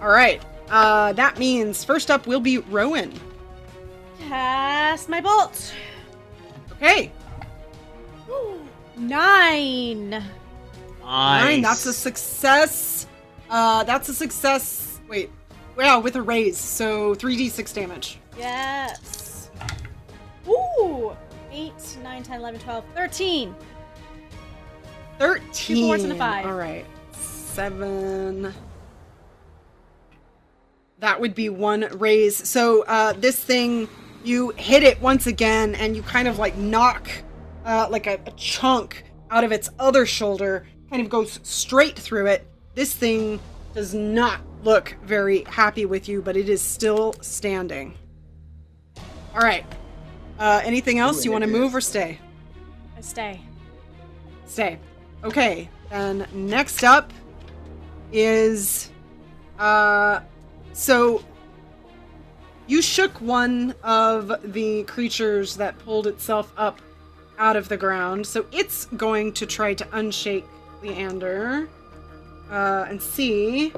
[0.02, 0.42] All right.
[0.70, 3.14] Uh, that means first up will be Rowan.
[4.28, 5.74] Cast my bolt.
[6.72, 7.12] Okay.
[8.98, 10.10] Nine.
[10.10, 10.24] Nice.
[11.04, 11.62] Nine.
[11.62, 13.08] That's a success.
[13.50, 15.00] Uh, that's a success.
[15.08, 15.30] Wait.
[15.78, 16.58] Wow, with a raise.
[16.58, 18.20] So 3d6 damage.
[18.38, 19.52] Yes.
[20.48, 21.16] Ooh.
[21.52, 21.74] 8,
[22.04, 23.56] 9, 10, 11, 12, 13.
[25.20, 25.52] 13.
[25.54, 26.46] Two fours and a five.
[26.46, 26.86] All right.
[27.14, 28.54] Seven.
[31.00, 32.36] That would be one raise.
[32.50, 33.88] So uh, this thing,
[34.26, 37.10] you hit it once again, and you kind of like knock
[37.66, 42.28] uh, like a, a chunk out of its other shoulder, kind of goes straight through
[42.28, 42.48] it.
[42.76, 43.40] This thing
[43.74, 47.98] does not look very happy with you, but it is still standing.
[49.34, 49.66] All right.
[50.40, 51.26] Uh, anything else?
[51.26, 52.20] You want to move or stay?
[52.98, 53.42] I stay.
[54.46, 54.80] Stay.
[55.24, 55.70] Okay.
[55.92, 57.12] And next up
[58.12, 58.90] is
[59.60, 60.20] uh
[60.74, 61.24] so
[62.68, 66.80] you shook one of the creatures that pulled itself up
[67.38, 68.26] out of the ground.
[68.26, 70.46] So it's going to try to unshake
[70.82, 71.68] Leander
[72.52, 73.74] uh and see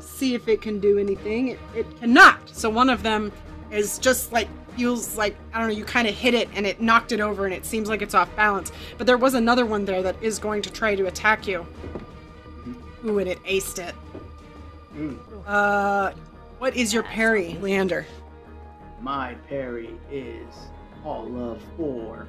[0.00, 1.48] see if it can do anything.
[1.48, 2.48] It, it cannot.
[2.50, 3.32] So one of them
[3.70, 5.74] is just like feels like I don't know.
[5.74, 8.14] You kind of hit it and it knocked it over, and it seems like it's
[8.14, 8.72] off balance.
[8.98, 11.66] But there was another one there that is going to try to attack you.
[13.04, 13.94] Ooh, and it aced it.
[14.98, 16.12] Ooh, Uh,
[16.58, 18.06] what is your parry, Leander?
[19.00, 20.54] my parry is
[21.04, 22.26] all of four.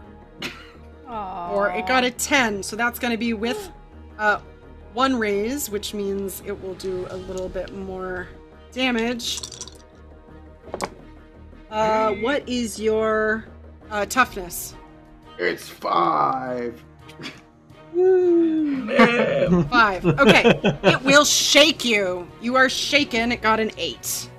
[1.08, 1.52] Aww.
[1.52, 3.72] Or it got a ten, so that's going to be with
[4.20, 4.40] uh
[4.94, 8.28] one raise, which means it will do a little bit more
[8.72, 9.40] damage.
[11.70, 13.45] Uh, what is your
[13.90, 14.76] uh, toughness?
[15.38, 16.84] It's five.
[19.69, 20.06] Five.
[20.06, 20.60] Okay.
[20.84, 22.28] it will shake you.
[22.41, 23.32] You are shaken.
[23.32, 24.30] It got an eight.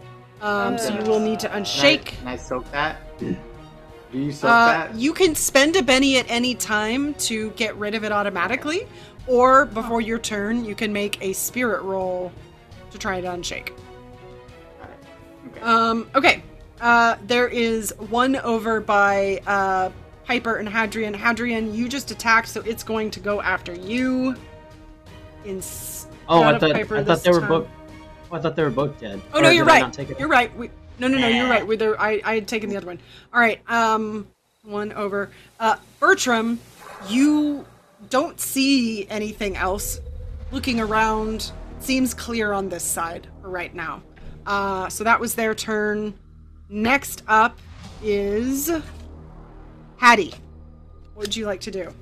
[0.40, 2.05] Um, so you will need to Can I, unshake.
[2.06, 3.18] can I soak that?
[3.18, 3.36] Do
[4.12, 4.94] you soak Uh, that?
[4.94, 8.86] you can spend a Benny at any time to get rid of it automatically,
[9.26, 12.30] or before your turn, you can make a spirit roll
[12.93, 13.72] to try to unshake.
[14.80, 15.51] Got it.
[15.56, 15.60] Okay.
[15.60, 16.43] Um, okay.
[16.80, 19.90] Uh, there is one over by uh,
[20.28, 21.14] Piper and Hadrian.
[21.14, 24.36] Hadrian, you just attacked, so it's going to go after you.
[25.44, 27.48] Instead Oh, I thought Piper I thought they were time.
[27.48, 27.68] both.
[28.30, 29.22] Oh, I thought they were both dead.
[29.32, 29.80] Oh no, you're right.
[29.80, 30.18] not take it?
[30.20, 30.55] You're right.
[30.55, 30.68] We,
[30.98, 31.66] no, no, no, you're right.
[31.66, 31.98] We there.
[31.98, 32.98] I, I had taken the other one.
[33.32, 33.59] All right.
[33.70, 34.28] Um,
[34.64, 35.30] one over.
[35.59, 36.60] Uh, Bertram,
[37.09, 37.64] you
[38.10, 40.00] don't see anything else.
[40.52, 44.02] Looking around, seems clear on this side right now.
[44.46, 46.12] Uh, so that was their turn.
[46.68, 47.59] Next up
[48.02, 48.70] is
[49.99, 50.33] Hattie.
[51.15, 51.93] What would you like to do?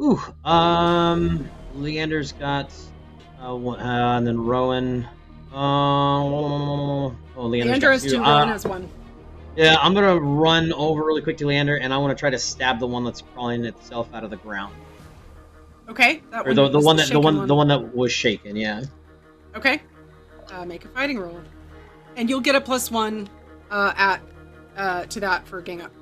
[0.00, 2.72] Ooh, um, Leander's got
[3.44, 5.08] uh, one, uh and then Rowan.
[5.52, 8.22] Uh, oh, Leander's Leander has two.
[8.22, 8.88] Uh, Rowan has one.
[9.56, 12.38] Yeah, I'm gonna run over really quick to Leander, and I want to try to
[12.38, 14.74] stab the one that's crawling itself out of the ground,
[15.88, 16.22] Okay.
[16.30, 18.56] That or the, the one that the shaken one the one that was shaken.
[18.56, 18.82] Yeah.
[19.54, 19.80] Okay.
[20.50, 21.40] Uh, make a fighting roll,
[22.16, 23.28] and you'll get a plus one
[23.70, 24.20] uh, at
[24.76, 25.92] uh, to that for gang up.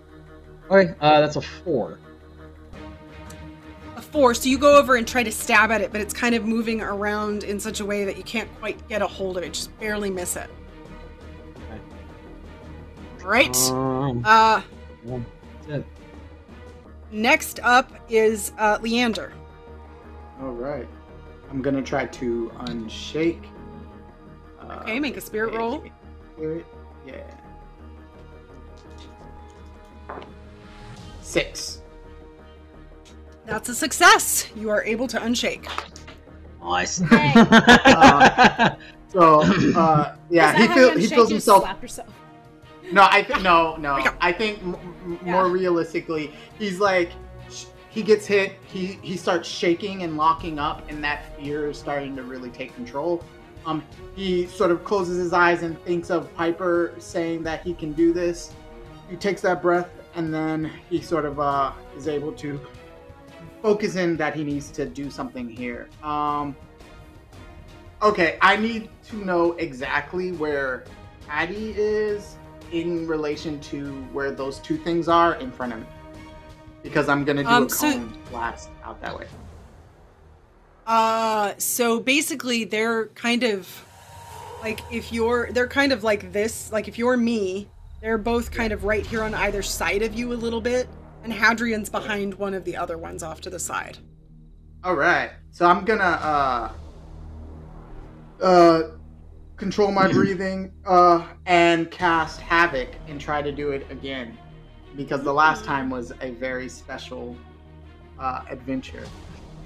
[0.70, 1.98] Okay, uh, that's a four.
[3.96, 6.34] A four, so you go over and try to stab at it, but it's kind
[6.34, 9.42] of moving around in such a way that you can't quite get a hold of
[9.44, 9.52] it.
[9.52, 10.48] Just barely miss it.
[13.22, 13.56] All right.
[13.70, 14.62] Um, Uh,
[15.04, 15.24] well,
[15.68, 15.86] that's it.
[17.12, 19.32] next up is uh, Leander.
[20.40, 20.88] All right.
[21.50, 23.44] I'm gonna try to unshake.
[24.60, 25.84] Uh, Okay, make a spirit roll.
[26.34, 26.64] Spirit,
[31.32, 31.80] Six.
[33.46, 34.48] That's a success.
[34.54, 35.66] You are able to unshake.
[36.62, 36.98] Nice.
[36.98, 37.32] Hey.
[37.86, 38.74] Uh,
[39.08, 39.40] So,
[39.74, 41.64] uh, yeah, he that feel, he feels himself.
[42.92, 44.04] No, I think no, no.
[44.20, 45.32] I think m- m- Yeah.
[45.32, 47.12] more realistically, he's like
[47.50, 51.78] sh- he gets hit, he he starts shaking and locking up, and that fear is
[51.78, 53.22] starting to really take control.
[53.66, 53.82] Um,
[54.14, 58.12] he sort of closes his eyes and thinks of Piper saying that he can do
[58.14, 58.52] this.
[59.10, 62.60] He takes that breath, and then he sort of uh, is able to
[63.62, 65.88] focus in that he needs to do something here.
[66.02, 66.56] Um,
[68.02, 70.84] okay, I need to know exactly where
[71.28, 72.36] Hattie is
[72.72, 75.86] in relation to where those two things are in front of me,
[76.82, 79.26] because I'm gonna do Um, a so- cone blast out that way.
[80.86, 83.68] Uh, so basically, they're kind of
[84.62, 86.72] like if you're, they're kind of like this.
[86.72, 87.68] Like if you're me,
[88.02, 90.88] they're both kind of right here on either side of you a little bit,
[91.22, 93.96] and Hadrian's behind one of the other ones off to the side.
[94.82, 96.72] All right, so I'm gonna uh,
[98.42, 98.82] uh,
[99.56, 104.36] control my breathing uh, and cast havoc and try to do it again,
[104.96, 107.36] because the last time was a very special
[108.18, 109.04] uh, adventure.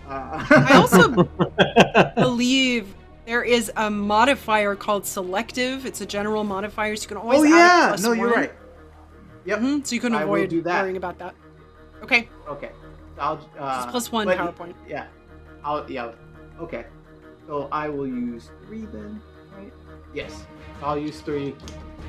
[0.06, 1.08] Uh, I also
[2.16, 2.94] believe
[3.26, 5.84] there is a modifier called selective.
[5.84, 8.52] It's a general modifier, so you can always oh yeah, no, you're right.
[9.44, 9.58] Yep.
[9.60, 11.34] Mhm, so you can avoid worrying about that.
[12.02, 12.70] Okay, Okay.
[13.18, 14.76] I'll uh, plus one but- Power Point.
[14.88, 15.06] Yeah.
[15.64, 16.12] I'll yeah.
[16.60, 16.84] Okay.
[17.46, 19.20] So I will use three then,
[19.56, 19.72] right?
[20.14, 20.46] Yes.
[20.82, 21.54] I'll use three,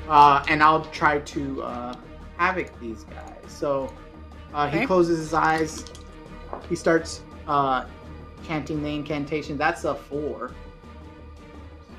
[0.08, 1.94] uh, and I'll try to uh,
[2.36, 3.34] havoc these guys.
[3.46, 3.92] So
[4.52, 5.84] uh, he closes his eyes.
[6.68, 7.86] He starts uh,
[8.46, 9.56] chanting the incantation.
[9.56, 10.52] That's a four.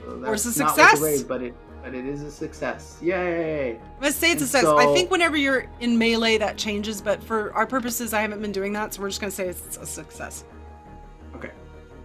[0.10, 1.02] So Four's that's a not with the success.
[1.02, 1.54] raise, but it
[1.84, 2.98] but it is a success.
[3.02, 3.80] Yay!
[4.02, 4.74] Let's say it's a And success.
[4.78, 8.52] I think whenever you're in melee, that changes, but for our purposes, I haven't been
[8.52, 10.44] doing that, so we're just gonna say it's a success.
[11.36, 11.52] Okay.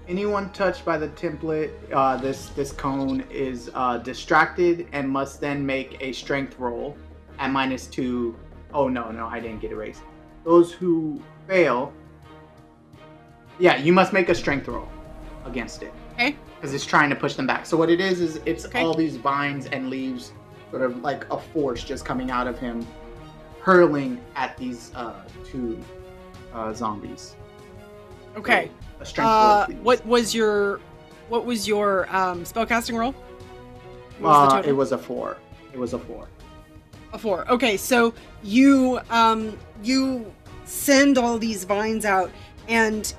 [0.07, 5.65] Anyone touched by the template, uh, this this cone is uh, distracted and must then
[5.65, 6.97] make a strength roll
[7.39, 8.37] at minus two.
[8.73, 10.03] Oh no, no, I didn't get erased.
[10.45, 11.93] Those who fail,
[13.59, 14.89] yeah, you must make a strength roll
[15.47, 16.37] against it Okay.
[16.65, 17.67] Because it's trying to push them back.
[17.67, 18.83] So what it is is it's Okay.
[18.83, 20.33] all these vines and leaves,
[20.71, 22.87] sort of like a force just coming out of him,
[23.61, 25.13] hurling at these uh,
[25.45, 25.79] two
[26.55, 27.37] uh, zombies.
[28.35, 28.71] Okay.
[28.99, 30.81] A strength Uh, what was your
[31.29, 33.15] what was your um, spellcasting roll?
[34.19, 35.37] Was Uh, it was a four.
[35.75, 36.29] It was a four.
[37.13, 37.47] A four.
[37.51, 40.33] Okay, so you um you
[40.65, 42.31] send all these vines out
[42.69, 43.13] and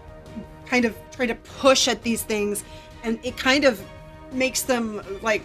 [0.65, 2.63] kind of try to push at these things,
[3.05, 3.81] and it kind of
[4.33, 5.43] makes them like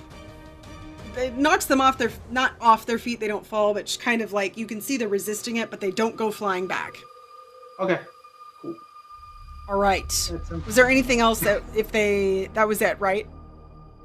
[1.16, 3.20] it knocks them off their not off their feet.
[3.20, 5.80] They don't fall, but just kind of like you can see they're resisting it, but
[5.80, 6.94] they don't go flying back.
[7.78, 8.00] Okay.
[8.62, 8.74] Cool.
[9.68, 10.32] All right.
[10.66, 13.28] Was there anything else that if they that was it, right?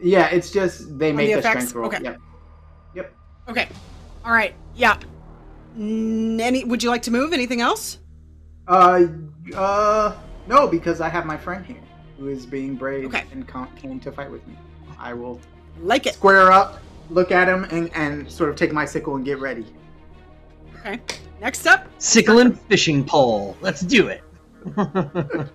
[0.01, 1.69] yeah, it's just they make the effects?
[1.69, 1.87] strength roll.
[1.87, 2.03] Okay.
[2.03, 2.19] Yep.
[2.95, 3.13] Yep.
[3.47, 3.69] Okay.
[4.25, 4.53] All right.
[4.75, 4.97] Yeah.
[5.77, 6.63] Any?
[6.65, 7.31] Would you like to move?
[7.33, 7.99] Anything else?
[8.67, 9.05] Uh,
[9.55, 10.15] uh,
[10.47, 11.84] no, because I have my friend here
[12.17, 13.23] who is being brave Okay.
[13.31, 14.57] and com- came to fight with me.
[14.99, 15.39] I will
[15.81, 16.13] Like it.
[16.15, 16.79] square up,
[17.09, 19.65] look at him, and, and sort of take my sickle and get ready.
[20.79, 20.99] Okay.
[21.41, 23.57] Next up, Sickle and fishing pole.
[23.61, 24.23] Let's do it.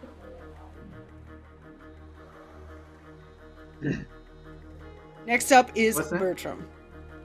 [5.26, 6.18] next up is What's that?
[6.20, 6.66] Bertram.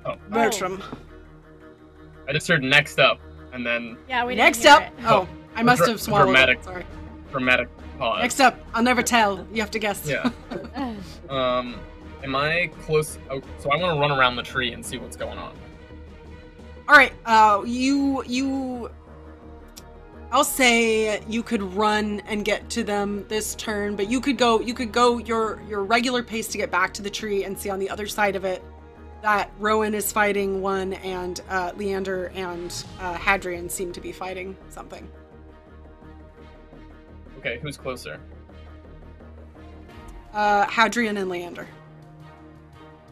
[0.06, 0.16] Oh.
[0.30, 0.82] Bertram.
[2.28, 3.20] I just heard next up,
[3.54, 4.84] and then Yeah, we didn't Next hear up.
[4.84, 4.92] it.
[5.06, 6.60] Oh, I must Dra- have swallowed dramatic.
[6.60, 6.64] it.
[6.64, 6.86] Sorry.
[7.32, 8.22] dramatic pause.
[8.22, 9.46] Next up, I'll never tell.
[9.52, 10.08] You have to guess.
[10.08, 10.32] Yeah.
[11.30, 11.80] Um,
[12.24, 13.18] am I close?
[13.32, 15.56] Oh, so I want to run around the tree and see what's going on.
[16.88, 17.14] All right.
[17.26, 18.92] Uh, you you.
[20.32, 24.60] I'll say you could run and get to them this turn, but you could go.
[24.60, 27.70] You could go your your regular pace to get back to the tree and see
[27.72, 28.64] on the other side of it
[29.22, 34.56] that Rowan is fighting one, and uh, Leander and uh, Hadrian seem to be fighting
[34.70, 35.10] something.
[37.46, 38.20] Okay, who's closer?
[40.34, 41.68] Uh, Hadrian and Leander.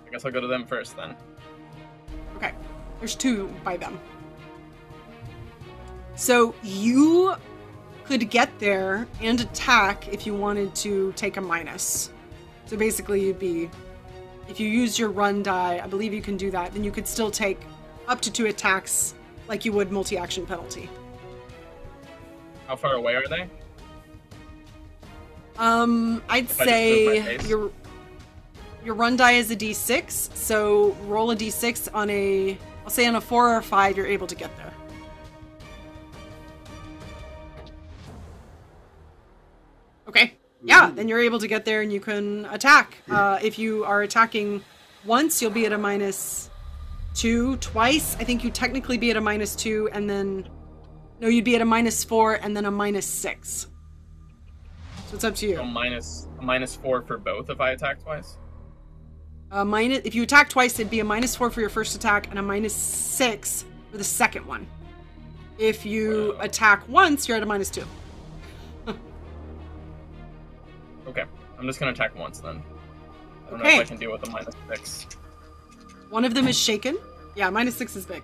[0.08, 1.16] I guess I'll go to them first then.
[2.38, 2.52] Okay.
[2.98, 4.00] There's two by them.
[6.16, 7.36] So you
[8.06, 12.12] could get there and attack if you wanted to take a minus.
[12.66, 13.70] So basically, you'd be.
[14.50, 17.08] If you use your run die, I believe you can do that, then you could
[17.08, 17.62] still take
[18.08, 19.14] up to two attacks
[19.48, 20.90] like you would multi action penalty.
[22.66, 23.48] How far away are they?
[25.58, 27.72] Um, I'd If I just move my say your
[28.84, 33.16] your run die is a d6, so roll a d6 on a I'll say on
[33.16, 34.74] a 4 or a 5 you're able to get there.
[40.08, 40.34] Okay.
[40.64, 42.98] Yeah, then you're able to get there and you can attack.
[43.10, 44.64] Uh, if you are attacking
[45.06, 46.50] once, you'll be at a minus
[47.16, 48.16] 2 twice.
[48.20, 50.48] I think you technically be at a minus 2 and then
[51.20, 53.68] no, you'd be at a minus 4 and then a minus 6.
[55.14, 55.58] So it's up to you.
[55.58, 55.64] So
[56.42, 58.40] minus four for both if I attack twice.
[59.52, 62.32] Uh, minus, if you attack twice, it'd be a minus four for your first attack
[62.32, 64.66] and a minus six for the second one.
[65.60, 67.86] If you attack once, you're at a minus two.
[71.06, 71.26] Okay,
[71.60, 72.64] I'm just gonna attack once then.
[73.46, 75.06] I don't know if I can deal with a minus six.
[76.10, 76.98] One of them is shaken.
[77.36, 78.24] Yeah, minus six is big.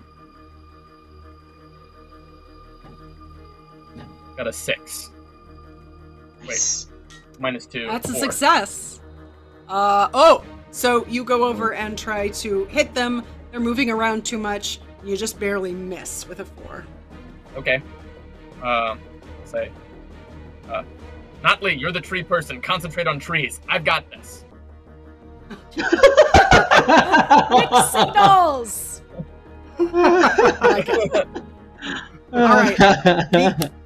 [4.36, 5.10] Got a six.
[6.46, 6.86] Wait,
[7.38, 7.86] minus two.
[7.86, 9.00] That's a success.
[9.68, 10.44] Uh oh.
[10.72, 13.24] So you go over and try to hit them.
[13.50, 14.80] They're moving around too much.
[15.04, 16.84] You just barely miss with a four.
[17.56, 17.82] Okay.
[18.62, 19.00] Um,
[19.44, 19.70] say.
[20.70, 20.84] Uh,
[21.42, 22.60] Notley, you're the tree person.
[22.60, 23.60] Concentrate on trees.
[23.68, 24.44] I've got this.
[25.76, 25.90] Mixed
[27.92, 29.02] signals.
[29.80, 31.26] Like it.
[32.32, 33.70] All right.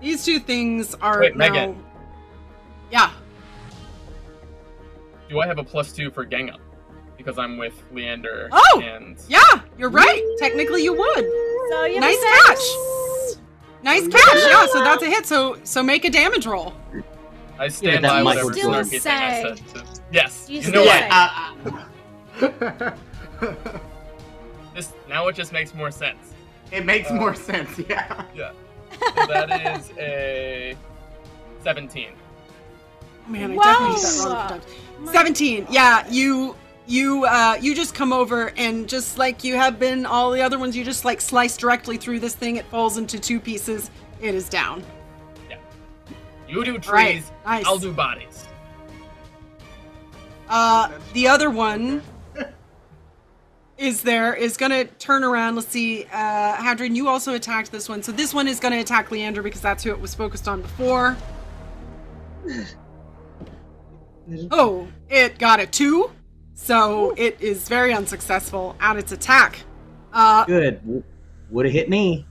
[0.00, 1.48] These two things are Wait, now.
[1.48, 1.76] Meghan.
[2.90, 3.10] Yeah.
[5.28, 6.60] Do I have a plus two for gang up?
[7.16, 8.48] Because I'm with Leander.
[8.52, 8.80] Oh!
[8.82, 9.42] And Yeah,
[9.76, 10.22] you're right.
[10.38, 11.24] Technically, you would.
[11.70, 12.58] So you Nice have catch.
[12.58, 13.40] six.
[13.82, 14.36] Nice catch.
[14.48, 15.26] Yeah, so that's a hit.
[15.26, 16.74] So so make a damage roll.
[17.58, 19.56] I stand that by Michael whatever Still snarky thing I said.
[19.74, 19.84] To...
[20.12, 20.46] Yes.
[20.48, 21.00] You You, know what?
[21.00, 21.52] Yeah,
[23.42, 23.54] uh,
[24.74, 26.34] This now it just makes more sense.
[26.70, 27.78] it makes Uh, more sense.
[27.88, 28.24] Yeah.
[28.34, 28.52] Yeah.
[28.92, 30.76] So that is a
[31.62, 32.12] seventeen.
[33.26, 33.62] Oh, man, I Whoa.
[33.62, 34.84] definitely did that wrong a few times.
[35.00, 36.56] My 17 yeah you
[36.88, 40.58] you uh you just come over and just like you have been all the other
[40.58, 44.34] ones you just like slice directly through this thing it falls into two pieces it
[44.34, 44.82] is down
[45.48, 45.58] Yeah.
[46.48, 46.90] You do trees.
[46.90, 47.64] Right, nice.
[47.64, 48.46] I'll do bodies.
[50.48, 52.02] uh the other one
[53.78, 58.02] is there is gonna turn around let's see uh hadrian you also attacked this one
[58.02, 61.16] so this one is gonna attack leander because that's who it was focused on before
[64.50, 66.10] oh it got a two
[66.54, 69.60] so it is very unsuccessful at its attack
[70.12, 71.04] uh Good.
[71.50, 72.26] Would have hit me.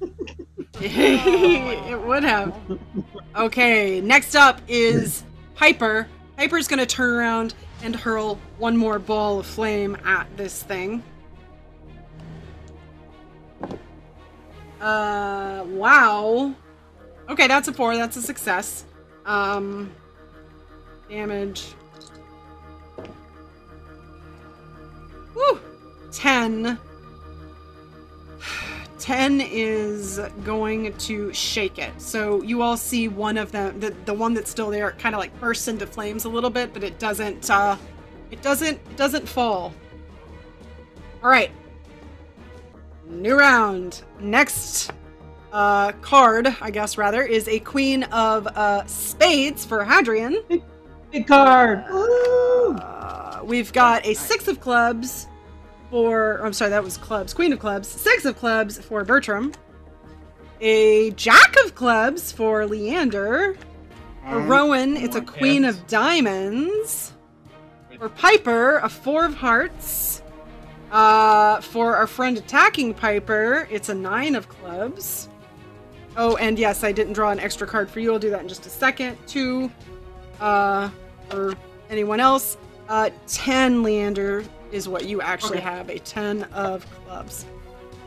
[0.80, 2.56] it would have.
[3.36, 5.22] Okay, next up is
[5.54, 6.08] Piper.
[6.36, 11.02] Piper's gonna turn around and hurl one more ball of flame at this thing.
[14.80, 16.54] Uh, wow.
[17.28, 17.96] Okay, that's a four.
[17.96, 18.84] That's a success.
[19.26, 19.92] Um,
[21.08, 21.74] damage.
[25.34, 25.60] Woo!
[26.12, 26.78] Ten.
[29.00, 31.90] 10 is going to shake it.
[32.00, 35.18] So you all see one of them, the, the one that's still there, kind of
[35.18, 37.76] like bursts into flames a little bit, but it doesn't, uh,
[38.30, 39.72] it doesn't, it doesn't fall.
[41.22, 41.50] All right.
[43.08, 44.02] New round.
[44.20, 44.92] Next,
[45.52, 50.42] uh, card, I guess rather, is a queen of, uh, spades for Hadrian.
[51.10, 51.84] Big card.
[51.90, 52.74] Woo!
[52.74, 55.26] Uh, we've got a six of clubs
[55.90, 56.40] for.
[56.44, 57.34] I'm sorry, that was clubs.
[57.34, 57.88] Queen of clubs.
[57.88, 59.52] Six of clubs for Bertram.
[60.60, 63.56] A jack of clubs for Leander.
[64.22, 67.12] For And Rowan, it's a queen of diamonds.
[67.98, 70.22] For Piper, a four of hearts.
[70.90, 75.28] Uh, for our friend attacking Piper, it's a nine of clubs.
[76.16, 78.12] Oh, and yes, I didn't draw an extra card for you.
[78.12, 79.16] I'll do that in just a second.
[79.26, 79.70] Two,
[80.40, 80.90] uh,
[81.28, 81.54] for
[81.88, 82.56] anyone else.
[82.88, 85.66] Uh, 10, Leander, is what you actually Okay.
[85.68, 85.88] have.
[85.90, 87.46] A 10 of clubs.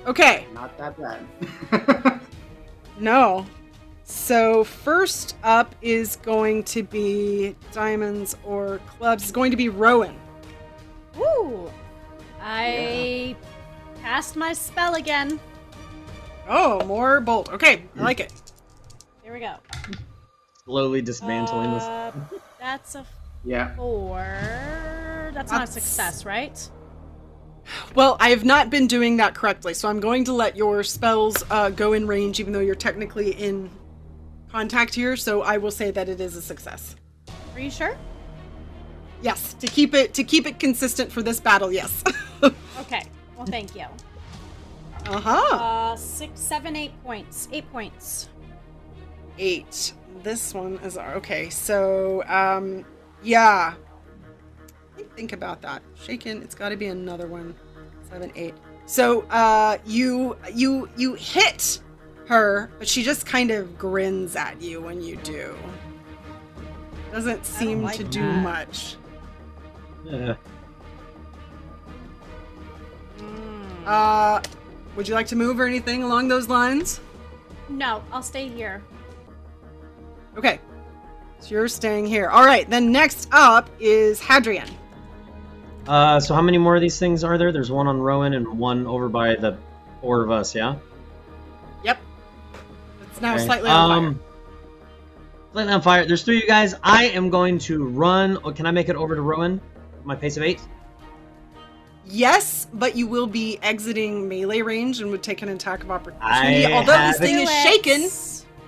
[0.05, 2.19] Okay, Not that bad.
[2.99, 3.45] no.
[4.03, 9.23] So first up is going to be diamonds or clubs.
[9.23, 10.15] It's going to be Rowan.
[11.17, 11.71] Ooh.
[12.41, 13.35] I
[14.01, 15.39] cast my spell again.
[16.49, 17.49] Oh, more bolt.
[17.53, 18.33] Okay, I like it.
[19.23, 19.55] Here we go.
[20.65, 21.83] Slowly dismantling this.
[21.83, 22.11] Uh,
[22.59, 23.05] that's a
[23.43, 23.75] yeah.
[23.75, 25.31] four.
[25.33, 26.69] That's not a success, right?
[27.95, 31.43] Well, I have not been doing that correctly, so I'm going to let your spells
[31.49, 33.69] uh, go in range, even though you're technically in
[34.51, 35.15] contact here.
[35.15, 36.95] So I will say that it is a success.
[37.53, 37.97] Are you sure?
[39.21, 41.71] Yes, to keep it to keep it consistent for this battle.
[41.71, 42.03] Yes.
[42.81, 43.03] Okay.
[43.37, 43.85] Well, thank you.
[45.05, 45.55] uh huh.
[45.55, 47.47] Uh, six, seven, eight points.
[47.53, 48.27] Eight points.
[49.37, 49.93] Eight.
[50.21, 51.49] This one is okay.
[51.49, 52.85] So, um,
[53.23, 53.73] yeah.
[54.95, 55.81] Let me think about that.
[55.95, 56.41] Shaken.
[56.41, 57.55] It's got to be another one.
[58.09, 58.53] Seven, eight.
[58.85, 61.79] So, uh, you you you hit
[62.27, 65.55] her, but she just kind of grins at you when you do.
[67.11, 68.97] Doesn't seem like to do much.
[70.03, 70.35] Yeah.
[73.19, 73.85] Mm.
[73.85, 74.41] Uh,
[74.95, 76.99] would you like to move or anything along those lines?
[77.69, 78.83] no, I'll stay here.
[80.37, 80.59] Okay.
[81.43, 82.29] So you're staying here.
[82.29, 82.69] All right.
[82.69, 84.69] Then next up is Hadrian.
[85.85, 87.51] Uh, so how many more of these things are there?
[87.51, 89.57] There's one on Rowan and one over by the
[89.99, 90.55] four of us.
[90.55, 90.75] Yeah.
[91.83, 91.97] Yep.
[93.11, 93.43] It's now Okay.
[93.43, 93.97] slightly on fire.
[93.97, 94.19] Um.
[95.47, 96.05] Completely on fire.
[96.05, 96.75] There's three of you guys.
[96.81, 98.37] I am going to run.
[98.45, 99.59] Oh, can I make it over to Rowan?
[100.05, 100.61] My pace of eight.
[102.05, 105.95] Yes, but you will be exiting melee range and would take an attack of I
[105.95, 106.65] opportunity.
[106.67, 108.01] Although this have thing Do is shaken,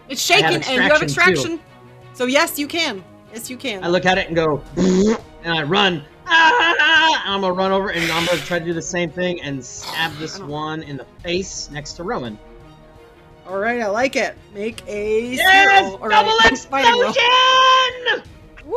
[0.10, 1.60] it's shaken, and you have extraction, extraction.
[2.16, 3.04] So yes, you can.
[3.34, 3.84] Yes, you can.
[3.84, 6.04] I look at it and go, and I run.
[6.28, 7.22] Ah!
[7.28, 10.12] I'm gonna run over and I'm gonna try to do the same thing and stab
[10.18, 12.40] this one in the face next to Rowan.
[13.48, 14.36] All right, I like it.
[14.54, 15.86] Make a Yes!
[15.86, 17.14] skill- or Double a explosion!
[18.66, 18.76] Woo!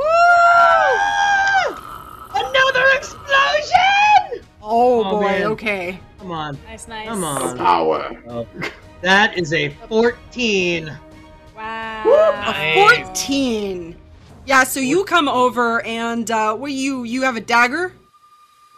[2.34, 4.44] Another explosion!
[4.62, 5.20] Oh, Oh, boy.
[5.22, 5.44] man.
[5.44, 6.00] Okay.
[6.18, 7.08] Come on, Nice, nice.
[7.08, 7.56] come on.
[7.56, 8.44] Power.
[9.00, 10.90] That is a 14.
[11.58, 12.04] Wow.
[12.46, 13.06] A Nice.
[13.08, 13.96] 14.
[14.46, 17.92] Yeah, so you come over and uh what you you have a dagger?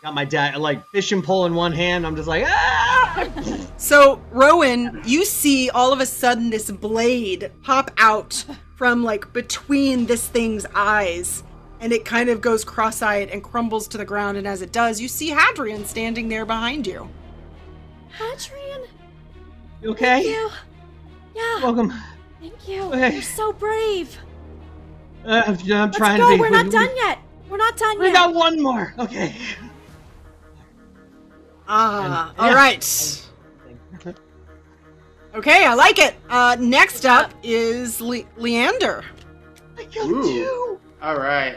[0.02, 2.07] Got my dad like fishing pole in one hand.
[2.07, 3.28] I'm just like, ah!
[3.76, 8.44] So, Rowan, you see all of a sudden this blade pop out
[8.76, 11.42] from like between this thing's eyes,
[11.81, 14.36] and it kind of goes cross eyed and crumbles to the ground.
[14.39, 17.09] And as it does, you see Hadrian standing there behind you.
[18.18, 18.83] Hadrian,
[19.83, 20.31] You thank okay?
[20.31, 20.50] you.
[21.34, 21.92] Yeah, Welcome.
[22.41, 22.83] Thank you.
[22.85, 23.12] Okay.
[23.15, 24.17] You're so brave.
[25.25, 26.31] Uh, I'm, I'm Let's trying go.
[26.31, 26.41] to be.
[26.41, 27.19] We're not we- done yet.
[27.49, 28.10] We're not done We yet.
[28.12, 28.94] We got one more.
[28.99, 29.35] Okay.
[31.69, 32.55] Ah, And- all yeah.
[32.55, 33.27] right.
[35.33, 36.17] Okay, I like it.
[36.28, 39.05] Uh, next up is Le- Leander.
[39.78, 40.23] I killed Ooh.
[40.25, 40.81] two.
[41.01, 41.57] All right.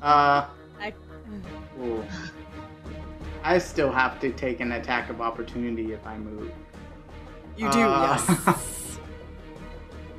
[0.00, 0.46] Uh.
[0.80, 0.94] I-
[1.82, 2.04] ooh.
[3.42, 6.52] I still have to take an attack of opportunity if I move.
[7.56, 8.16] You do, Uh,
[8.46, 8.86] yes.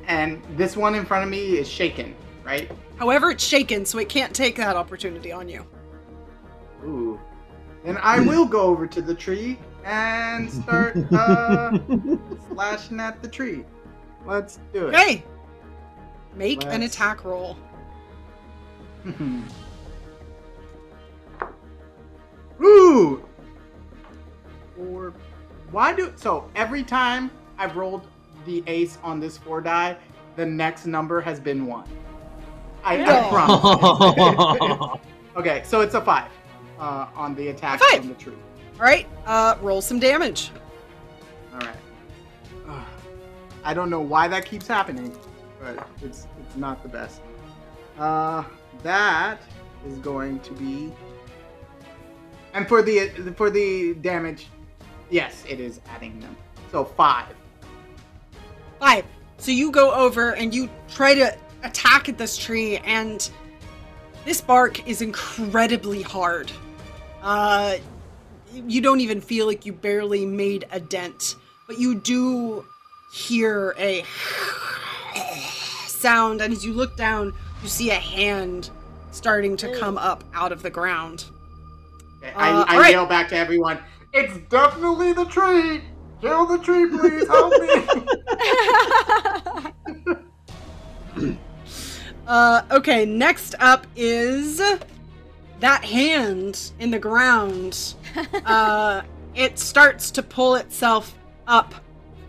[0.06, 2.14] And this one in front of me is shaken,
[2.44, 2.70] right?
[2.96, 5.66] However, it's shaken, so it can't take that opportunity on you.
[6.84, 7.20] Ooh.
[7.84, 11.78] Then I will go over to the tree and start uh,
[12.52, 13.64] slashing at the tree.
[14.24, 14.94] Let's do it.
[14.94, 15.24] Okay.
[16.36, 17.56] Make an Let's- attack roll.
[22.62, 23.24] Ooh.
[24.78, 25.12] Or
[25.70, 28.06] why do so every time I've rolled
[28.44, 29.96] the ace on this four die,
[30.36, 31.88] the next number has been one.
[32.84, 35.00] I, I promise.
[35.36, 36.30] okay, so it's a five
[36.78, 38.00] uh, on the attack Five.
[38.00, 38.34] from the tree.
[38.74, 40.50] All right, uh, roll some damage.
[41.52, 41.76] All right.
[42.68, 42.84] Ugh.
[43.64, 45.16] I don't know why that keeps happening,
[45.60, 47.20] but it's it's not the best.
[47.98, 48.42] Uh,
[48.82, 49.40] that
[49.86, 50.92] is going to be,
[52.54, 54.48] and for the for the damage,
[55.10, 56.36] yes, it is adding them.
[56.72, 57.36] So five.
[58.82, 59.04] Five.
[59.38, 63.30] So you go over and you try to attack at this tree, and
[64.24, 66.50] this bark is incredibly hard.
[67.22, 67.76] Uh,
[68.52, 71.36] you don't even feel like you barely made a dent,
[71.68, 72.64] but you do
[73.14, 74.04] hear a
[75.86, 78.70] sound, and as you look down, you see a hand
[79.12, 81.26] starting to come up out of the ground.
[82.18, 82.90] Okay, Uh, I, I right.
[82.90, 83.78] yell back to everyone.
[84.12, 85.82] It's definitely the tree.
[86.22, 87.68] Kill the tree, please help me.
[92.24, 94.58] Uh, okay, next up is
[95.58, 97.94] that hand in the ground.
[98.46, 99.02] uh,
[99.34, 101.14] it starts to pull itself
[101.48, 101.74] up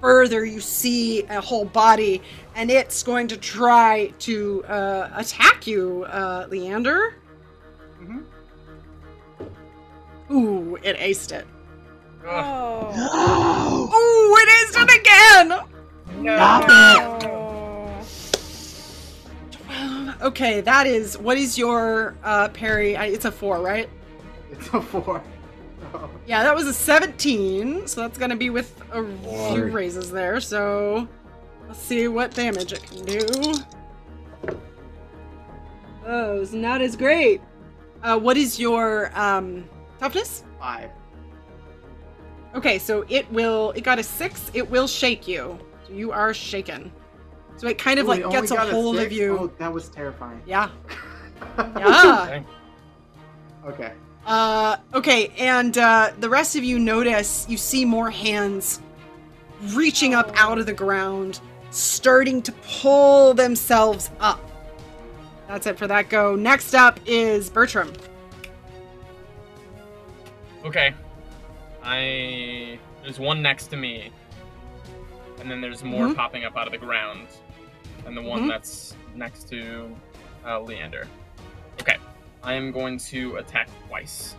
[0.02, 0.44] further.
[0.44, 2.22] You see a whole body,
[2.56, 7.16] and it's going to try to uh, attack you, uh, Leander.
[8.02, 8.24] Mhm.
[10.32, 11.46] Ooh, it aced it.
[12.26, 13.90] Ugh, oh.
[13.94, 15.50] Ooh, it aced it again!
[20.22, 21.18] Okay, that is.
[21.18, 22.96] What is your uh, parry?
[22.96, 23.90] I- It's a four, right?
[24.52, 25.22] it's a four.
[25.94, 26.10] Oh.
[26.26, 29.74] Yeah, that was a 17, so that's gonna be with a few Lord.
[29.74, 31.06] raises there, so
[31.68, 33.54] let's see what damage it can do.
[36.06, 37.42] Oh, it's not as great.
[38.02, 39.66] Uh, what is your um,
[40.00, 40.44] toughness?
[40.60, 40.90] Five.
[42.56, 45.58] Okay, so it will, it got a six, it will shake you.
[45.88, 46.92] So you are shaken.
[47.58, 49.38] So it kind of Ooh, like gets a got hold of you.
[49.38, 50.42] Oh, that was terrifying.
[50.46, 50.70] Yeah.
[51.58, 52.24] Yeah.
[52.24, 52.46] okay.
[53.66, 53.94] okay.
[54.26, 58.80] Uh, okay, and uh, the rest of you notice you see more hands
[59.74, 62.52] reaching up out of the ground, starting to
[62.82, 64.40] pull themselves up.
[65.48, 66.36] That's it for that go.
[66.36, 67.92] Next up is Bertram.
[70.64, 70.94] Okay.
[71.84, 74.12] I there's one next to me,
[75.40, 76.16] and then there's more Mhm.
[76.16, 77.28] popping up out of the ground,
[78.06, 78.48] and the one Mhm.
[78.50, 79.96] that's next to
[80.46, 81.08] uh, Leander.
[81.82, 81.98] Okay,
[82.44, 84.36] I am going to attack twice.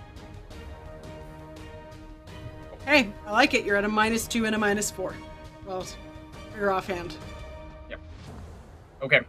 [2.85, 3.65] Hey, I like it.
[3.65, 5.15] You're at a minus two and a minus four.
[5.65, 5.87] Well,
[6.57, 7.17] you're offhand.
[7.89, 8.01] Yep.
[9.03, 9.21] Okay,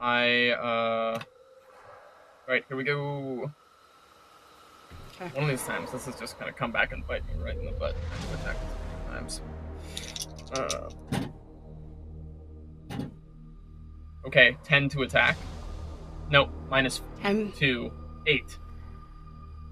[0.00, 1.18] I uh.
[2.46, 3.50] All right, here we go.
[5.20, 5.30] Okay.
[5.34, 7.64] One of these times, this is just gonna come back and bite me right in
[7.64, 7.94] the butt.
[9.08, 9.40] times.
[10.52, 10.90] Uh.
[14.26, 15.36] Okay, ten to attack.
[16.30, 17.52] No, minus 10.
[17.52, 17.92] two,
[18.26, 18.58] eight.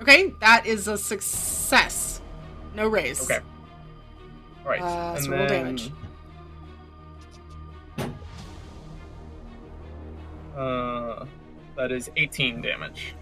[0.00, 2.20] Okay, that is a success.
[2.74, 3.22] No raise.
[3.24, 3.40] Okay.
[4.64, 4.80] All right.
[4.80, 5.92] Uh, and so then, damage.
[10.56, 11.24] Uh,
[11.76, 13.14] that is 18 damage.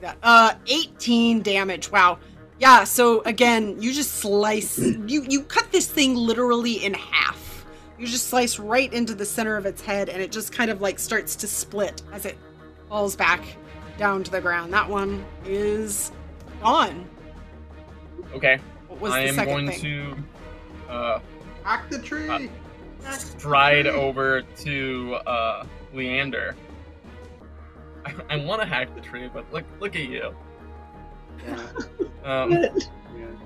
[0.00, 0.18] That.
[0.22, 1.90] Uh, 18 damage.
[1.90, 2.18] Wow.
[2.58, 7.64] Yeah, so again, you just slice you you cut this thing literally in half.
[7.98, 10.80] You just slice right into the center of its head and it just kind of
[10.80, 12.36] like starts to split as it
[12.88, 13.42] falls back
[13.98, 14.72] down to the ground.
[14.72, 16.12] That one is
[16.62, 17.08] gone.
[18.34, 18.58] Okay.
[18.88, 19.80] What was I the am second going thing?
[20.86, 21.20] to uh,
[21.64, 22.28] Hack the tree.
[22.28, 22.48] Uh, Hack
[23.00, 23.94] the stride tree.
[23.94, 25.64] over to uh,
[25.94, 26.54] Leander.
[28.04, 30.34] I, I want to hack the tree, but look look at you.
[31.46, 31.66] Yeah,
[32.24, 32.68] Um, yeah.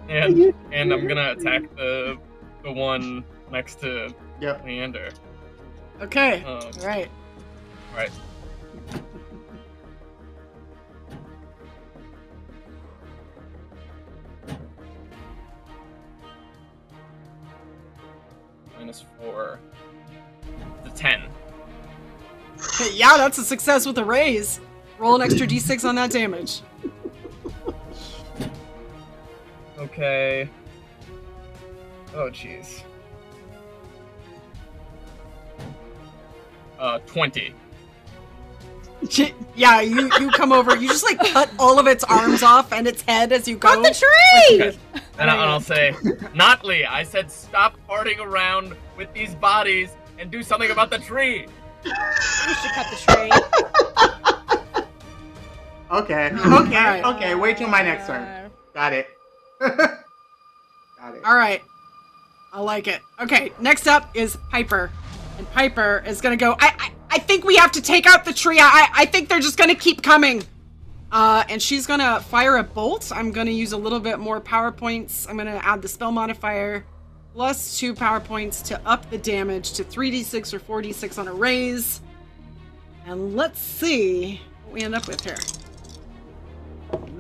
[0.09, 2.17] and and I'm gonna attack the
[2.63, 4.65] the one next to Yep.
[4.65, 5.11] Leander.
[6.01, 6.43] Okay.
[6.45, 7.09] Um, All right.
[7.95, 8.11] right.
[18.77, 19.59] Minus four.
[20.85, 21.23] The ten.
[22.93, 24.61] Yeah, that's a success with a raise.
[24.99, 26.63] Roll an extra d6 on that damage.
[29.79, 30.49] Okay.
[32.15, 32.83] Oh jeez.
[36.79, 37.55] Uh, twenty.
[39.57, 40.75] Yeah, you you come over.
[40.77, 43.69] You just like cut all of its arms off and its head as you go.
[43.69, 44.63] Cut the tree!
[44.63, 44.79] Okay.
[45.19, 45.93] And, I, and I'll say,
[46.35, 51.47] Notley, I said stop farting around with these bodies and do something about the tree.
[51.85, 53.31] We should cut the tree.
[55.91, 56.31] Okay.
[56.35, 56.77] Okay.
[56.77, 57.05] Alright.
[57.05, 57.35] Okay.
[57.35, 58.51] Wait till my next turn.
[58.73, 59.09] Got it.
[59.61, 61.25] Got it.
[61.25, 61.63] All right.
[62.53, 63.01] I like it.
[63.21, 64.91] Okay, next up is Piper.
[65.39, 66.53] And Piper is gonna go.
[66.61, 68.59] I, I, I think we have to take out the tree.
[68.61, 70.43] I, I think they're just gonna keep coming.
[71.13, 73.13] Uh, and she's gonna fire a bolt.
[73.15, 75.27] I'm gonna use a little bit more power points.
[75.29, 76.85] I'm gonna add the spell modifier
[77.35, 82.01] plus two power points to up the damage to 3d6 or 4d6 on a raise.
[83.07, 85.37] And let's see what we end up with here.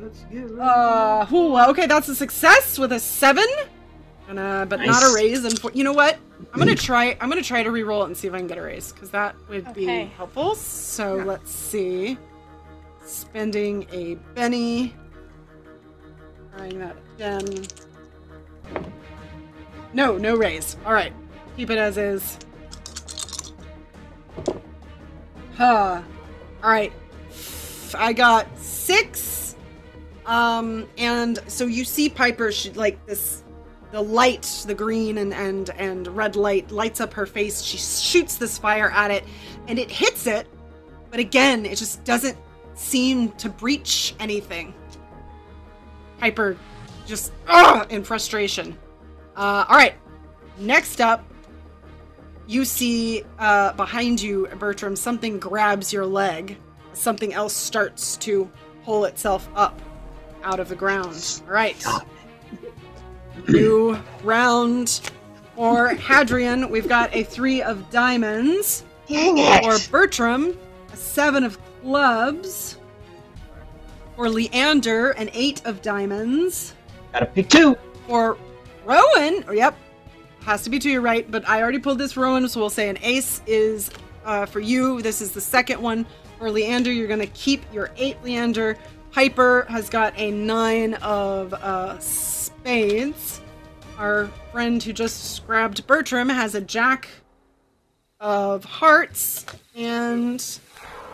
[0.00, 3.46] Let's get rid Uh, ooh, okay, that's a success with a seven,
[4.28, 5.44] and uh, but not a raise.
[5.44, 6.18] And you know what?
[6.52, 7.16] I'm gonna try.
[7.20, 9.10] I'm gonna try to re-roll it and see if I can get a raise because
[9.10, 10.04] that would be Okay.
[10.16, 10.54] helpful.
[10.54, 12.16] So let's see.
[13.04, 14.94] Spending a Benny.
[16.56, 17.66] Trying that again.
[19.94, 20.76] No, no raise.
[20.84, 21.12] All right,
[21.56, 22.38] keep it as is.
[25.56, 26.02] Huh.
[26.62, 26.92] All right.
[27.96, 29.54] I got six.
[30.26, 33.44] Um, and so you see Piper, she like this,
[33.92, 37.62] the light, the green and and and red light lights up her face.
[37.62, 39.24] She shoots this fire at it,
[39.68, 40.48] and it hits it,
[41.10, 42.36] but again, it just doesn't
[42.74, 44.74] seem to breach anything.
[46.18, 46.56] Piper,
[47.06, 48.76] just ugh, in frustration.
[49.36, 49.94] Uh, all right,
[50.58, 51.24] next up,
[52.46, 56.56] you see uh, behind you, Bertram, something grabs your leg.
[56.92, 58.50] Something else starts to
[58.84, 59.80] pull itself up
[60.42, 61.42] out of the ground.
[61.46, 61.84] All right.
[63.48, 65.00] New round
[65.56, 66.70] for Hadrian.
[66.70, 68.84] We've got a three of diamonds.
[69.08, 69.64] Dang it!
[69.64, 70.56] For Bertram,
[70.92, 72.78] a seven of clubs.
[74.16, 76.74] For Leander, an eight of diamonds.
[77.12, 77.76] Gotta pick two.
[78.06, 78.38] For
[78.84, 79.76] Rowan, yep,
[80.44, 82.88] has to be to your right, but I already pulled this Rowan, so we'll say
[82.88, 83.90] an ace is
[84.24, 85.00] uh, for you.
[85.02, 86.06] This is the second one.
[86.38, 88.76] For Leander, you're going to keep your eight, Leander.
[89.12, 93.40] Piper has got a nine of uh, spades.
[93.96, 97.08] Our friend who just grabbed Bertram has a jack
[98.18, 99.46] of hearts,
[99.76, 100.44] and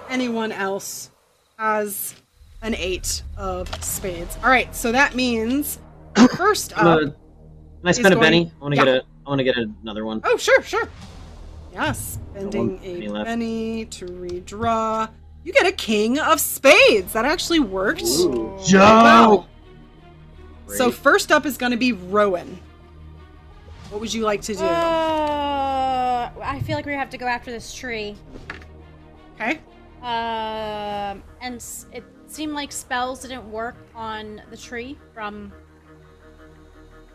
[0.09, 1.11] anyone else
[1.59, 2.15] has
[2.63, 4.37] an eight of spades.
[4.43, 5.79] All right, so that means
[6.37, 7.15] first up.
[7.83, 8.53] Gonna- can I spend a going- Benny?
[8.61, 8.85] I want to yeah.
[8.85, 9.05] get a.
[9.27, 10.21] I want to get another one.
[10.25, 10.89] Oh, sure, sure.
[11.73, 13.27] Yes, spending Benny a left.
[13.27, 15.09] Benny to redraw.
[15.45, 17.13] You get a king of spades.
[17.13, 18.03] That actually worked.
[18.03, 18.59] Ooh.
[18.73, 19.47] Wow.
[20.67, 22.59] So first up is going to be Rowan.
[23.91, 24.65] What would you like to do?
[24.65, 28.17] Uh, I feel like we have to go after this tree.
[29.35, 29.61] okay.
[30.03, 35.53] Um, and it seemed like spells didn't work on the tree from.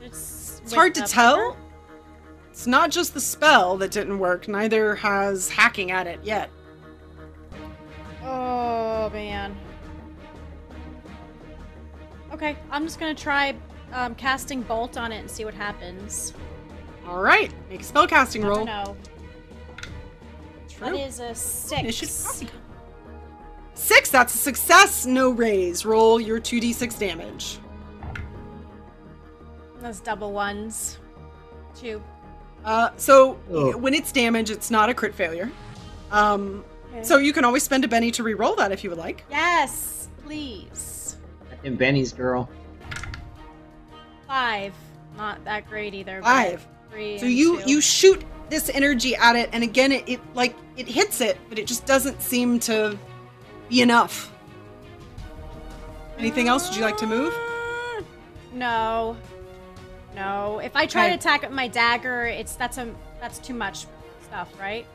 [0.06, 1.58] It's, It's hard to tell.
[2.52, 6.50] It's not just the spell that didn't work, neither has hacking at it yet.
[8.24, 9.56] Oh man.
[12.32, 13.56] Okay, I'm just gonna try
[13.92, 16.34] um, casting bolt on it and see what happens.
[17.08, 18.66] All right, make a spellcasting roll.
[18.66, 18.98] don't know.
[20.70, 20.92] True.
[20.92, 22.44] That is a six.
[23.74, 25.86] Six, that's a success, no raise.
[25.86, 27.60] Roll your 2d6 damage.
[29.86, 30.98] Those double ones.
[31.80, 32.02] Two.
[32.64, 33.78] Uh, so Oh.
[33.78, 35.52] when it's damage, it's not a crit failure.
[36.12, 37.04] Um, Okay.
[37.04, 39.26] so you can always spend a Benny to re-roll that if you would like.
[39.30, 41.18] yes, please.
[41.64, 42.50] And Benny's girl.
[44.28, 44.74] Five.
[45.18, 46.20] Not that great either.
[46.24, 46.66] Five.
[46.90, 47.20] Three.
[47.20, 47.70] So you two.
[47.70, 51.60] you shoot this energy at it, and again, it, it like it hits it, but
[51.60, 52.98] it just doesn't seem to
[53.70, 54.32] be enough.
[56.18, 56.68] Anything else?
[56.70, 57.36] Would you like to move?
[57.36, 58.02] Uh,
[58.52, 59.16] No.
[60.16, 60.60] No.
[60.60, 61.10] If I try Okay.
[61.12, 63.86] to attack with my dagger, it's that's a that's too much
[64.24, 64.86] stuff, right?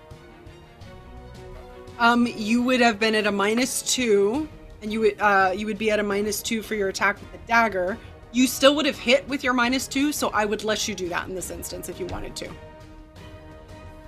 [1.99, 4.49] Um, you would have been at a minus two,
[4.82, 7.31] and you would uh you would be at a minus two for your attack with
[7.32, 7.99] the dagger.
[8.32, 11.08] You still would have hit with your minus two, so I would let you do
[11.10, 12.49] that in this instance if you wanted to.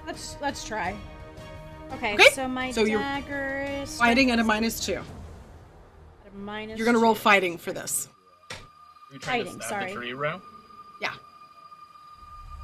[0.06, 0.96] Let's let's try.
[1.94, 4.94] Okay, Okay, so my so you're dagger is Fighting at a minus two.
[4.94, 8.08] at a minus You're gonna roll fighting for this.
[8.50, 8.56] Are
[9.12, 9.92] you trying Fighting, to stab sorry.
[9.92, 10.40] the tree, Ro?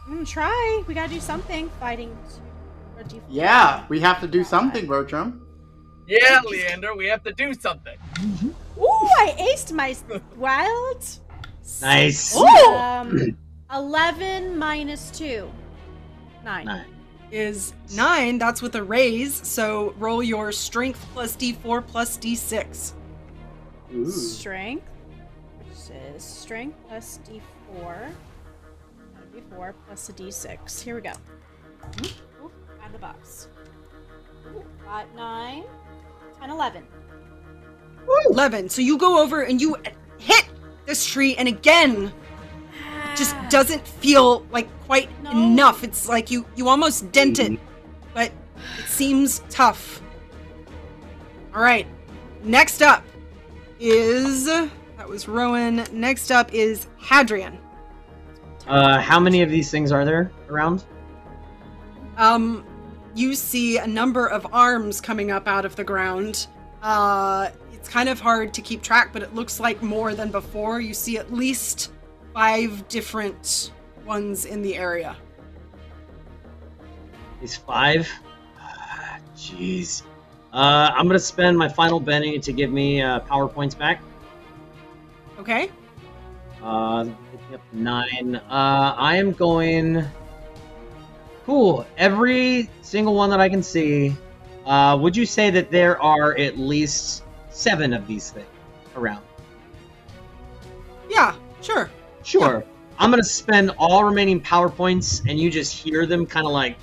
[0.08, 0.82] I'm gonna try.
[0.86, 1.68] We gotta do something.
[1.78, 2.16] Fighting.
[2.96, 5.44] Or do you- Yeah, we have to do something, Bertram.
[6.06, 7.98] Yeah, Leander, we have to do something.
[8.78, 9.94] Ooh, I aced my
[10.36, 11.04] wild.
[11.82, 12.34] Nice.
[12.34, 13.36] Um,
[13.72, 15.50] eleven minus two.
[16.42, 16.64] Nine.
[16.64, 16.86] Nine.
[17.30, 22.92] Is nine, that's with a raise, so roll your strength plus d4 plus d6.
[23.94, 24.10] Ooh.
[24.10, 24.88] Strength,
[25.58, 28.10] which is strength plus d4.
[29.58, 30.82] D4 plus a d6.
[30.82, 31.10] Here we go.
[31.10, 32.44] Mm-hmm.
[32.44, 32.50] Ooh,
[32.82, 33.48] add the box.
[34.54, 35.64] Ooh, got 9,
[36.40, 36.86] 10, 11.
[38.30, 38.68] 11.
[38.68, 39.76] So you go over and you
[40.18, 40.48] hit
[40.86, 42.12] this tree, and again,
[43.14, 43.46] just ah.
[43.50, 45.32] doesn't feel like quite No.
[45.32, 45.84] enough.
[45.84, 47.64] It's like you you almost dent it, mm-hmm.
[48.14, 48.32] but
[48.78, 50.00] it seems tough.
[51.54, 51.86] All right.
[52.42, 53.04] Next up
[53.80, 55.84] is that was Rowan.
[55.92, 57.58] Next up is Hadrian.
[58.68, 60.84] Uh, how many of these things are there around?
[62.18, 62.64] Um,
[63.14, 66.46] you see a number of arms coming up out of the ground.
[66.82, 70.80] Uh, it's kind of hard to keep track, but it looks like more than before.
[70.80, 71.92] You see at least
[72.34, 73.72] five different
[74.04, 75.16] ones in the area.
[77.40, 78.08] These five.
[78.60, 80.02] Ah, Jeez.
[80.52, 84.02] Uh, I'm gonna spend my final Benny to give me uh, power points back.
[85.38, 85.70] Okay.
[86.62, 87.06] Uh,
[87.54, 88.36] up nine.
[88.36, 90.04] Uh, I am going.
[91.46, 91.86] Cool.
[91.96, 94.14] Every single one that I can see.
[94.66, 98.46] Uh, would you say that there are at least seven of these things
[98.96, 99.24] around?
[101.08, 101.34] Yeah.
[101.62, 101.90] Sure.
[102.22, 102.64] Sure.
[102.98, 106.76] I'm gonna spend all remaining power points, and you just hear them kind of like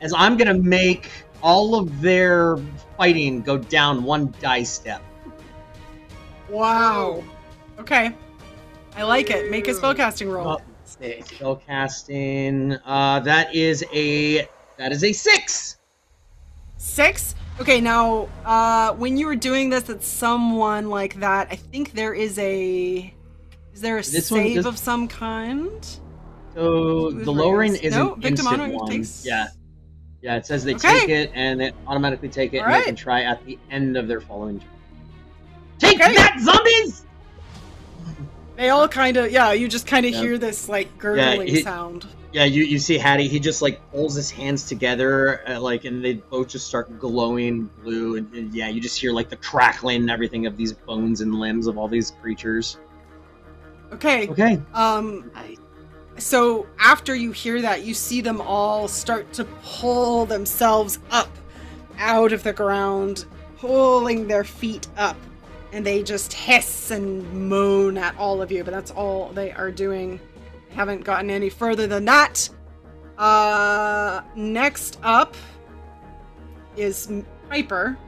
[0.00, 1.10] as I'm gonna make
[1.42, 2.56] all of their
[2.96, 5.02] fighting go down one die step.
[6.48, 7.22] Wow.
[7.78, 8.14] Okay.
[8.98, 9.48] I like it.
[9.48, 10.60] Make a spellcasting roll.
[10.60, 12.72] Oh, spell casting.
[12.84, 15.78] Uh, that is a that is a six.
[16.78, 17.36] Six.
[17.60, 17.80] Okay.
[17.80, 22.38] Now, uh, when you were doing this at someone like that, I think there is
[22.40, 23.14] a.
[23.72, 25.86] Is there a This one save of some kind?
[26.54, 28.90] So the lowering is No, an instant one.
[28.90, 29.46] takes- Yeah,
[30.22, 30.34] yeah.
[30.34, 31.00] It says they Okay.
[31.02, 32.80] take it and they automatically take it, and Alright.
[32.80, 34.68] they can try at the end of their following turn.
[35.78, 36.12] Take Okay.
[36.16, 37.04] that, zombies!
[38.58, 39.52] They all kind of, yeah.
[39.52, 40.20] You just kind of Yeah.
[40.20, 42.06] hear this like gurgling he- sound.
[42.32, 43.28] Yeah, you, you see Hattie.
[43.28, 47.70] He just like pulls his hands together, uh, like, and they both just start glowing
[47.82, 48.16] blue.
[48.16, 51.36] And, and yeah, you just hear like the crackling and everything of these bones and
[51.36, 52.78] limbs of all these creatures.
[53.92, 54.28] Okay.
[54.28, 54.60] Okay.
[54.74, 55.30] Um.
[56.18, 61.30] So after you hear that, you see them all start to pull themselves up
[61.96, 63.24] out of the ground,
[63.58, 65.16] pulling their feet up,
[65.72, 68.64] and they just hiss and moan at all of you.
[68.64, 70.20] But that's all they are doing.
[70.70, 72.48] Haven't gotten any further than that.
[73.16, 75.34] Uh, next up
[76.76, 77.10] is
[77.48, 77.98] Piper.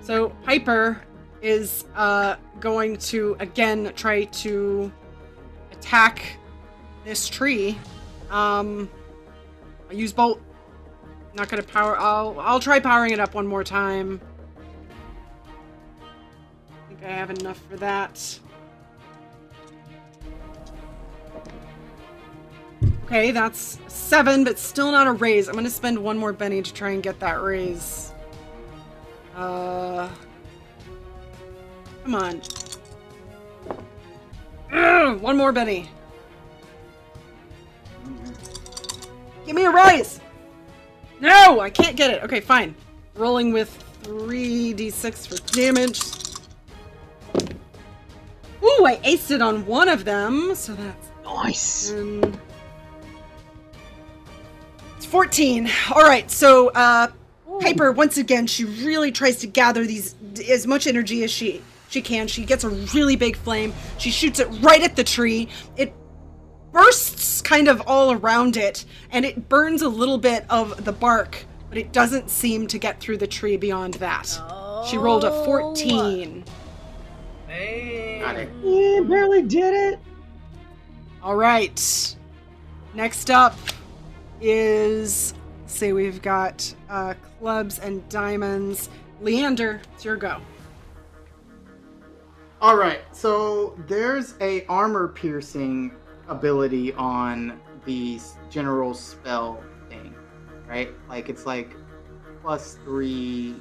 [0.00, 1.00] So Piper
[1.40, 4.92] is uh going to again try to
[5.72, 6.38] attack
[7.04, 7.78] this tree.
[8.30, 8.88] Um,
[9.90, 10.40] I use bolt.
[11.34, 11.98] Not gonna power.
[11.98, 14.20] I'll I'll try powering it up one more time.
[17.04, 18.38] I have enough for that.
[23.04, 25.48] Okay, that's seven, but still not a raise.
[25.48, 28.12] I'm gonna spend one more Benny to try and get that raise.
[29.36, 30.08] Uh,
[32.04, 32.40] come on.
[34.72, 35.90] Ugh, one more Benny.
[39.44, 40.20] Give me a raise.
[41.20, 42.22] No, I can't get it.
[42.22, 42.74] Okay, fine.
[43.14, 43.68] Rolling with
[44.02, 46.21] three d6 for damage.
[48.62, 51.90] Ooh, I aced it on one of them, so that's Nice.
[54.96, 55.70] it's 14.
[55.94, 57.08] All right, so uh,
[57.60, 60.14] Piper, once again, she really tries to gather these
[60.50, 62.26] as much energy as she she can.
[62.26, 63.72] She gets a really big flame.
[63.98, 65.48] She shoots it right at the tree.
[65.76, 65.92] It
[66.72, 71.44] bursts kind of all around it, and it burns a little bit of the bark,
[71.68, 74.26] but it doesn't seem to get through the tree beyond that.
[74.88, 76.44] She rolled a 14.
[77.52, 78.18] Hey.
[78.20, 78.48] Got it.
[78.62, 80.00] Yeah, barely did it.
[81.22, 82.16] All right.
[82.94, 83.58] Next up
[84.40, 85.34] is
[85.66, 88.88] say we've got uh, clubs and diamonds.
[89.20, 90.40] Leander, it's your go.
[92.60, 95.92] All right, so there's a armor piercing
[96.28, 100.14] ability on the general spell thing,
[100.68, 100.90] right?
[101.08, 101.74] Like it's like
[102.40, 103.56] plus three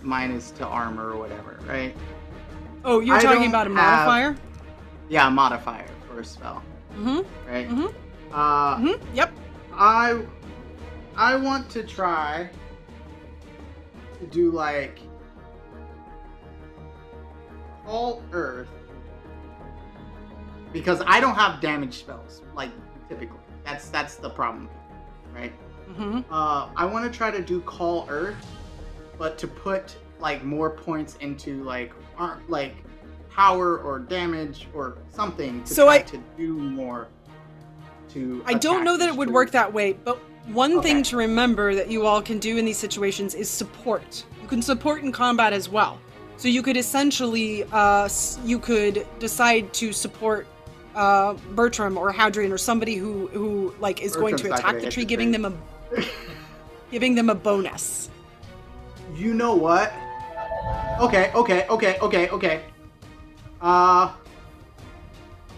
[0.00, 1.96] minus to armor or whatever, right?
[2.88, 4.36] Oh, you're I talking about a have- modifier?
[5.08, 6.62] Yeah, modifier for a spell,
[6.96, 7.50] Mm-hmm.
[7.50, 7.68] right?
[7.68, 7.94] Mhm.
[8.32, 9.14] Uh, Mm-hmm.
[9.16, 9.32] Yep.
[9.74, 10.22] I
[11.16, 12.48] I want to try
[14.20, 15.00] to do like
[17.86, 18.68] all earth
[20.72, 22.70] because I don't have damage spells like
[23.08, 23.38] typically.
[23.64, 24.68] That's that's the problem,
[25.34, 25.52] right?
[25.90, 26.20] Mm-hmm.
[26.32, 28.36] Uh, I want to try to do call earth,
[29.18, 32.74] but to put like more points into like ar- like
[33.30, 37.08] power or damage or something to So I- to do more.
[38.10, 41.74] To I don't know that it would work that way, but one thing to remember
[41.74, 44.24] that you all can do in these situations is support.
[44.40, 45.98] You can support in combat as well.
[46.36, 48.08] So you could essentially, uh,
[48.44, 50.46] you could decide to support
[50.94, 55.04] uh, Bertram or Hadrian or somebody who who like is going to attack the tree,
[55.04, 55.52] giving them a
[56.90, 58.08] giving them a bonus.
[59.14, 59.92] You know what?
[61.00, 62.62] Okay, okay, okay, okay, okay.
[63.60, 64.12] Uh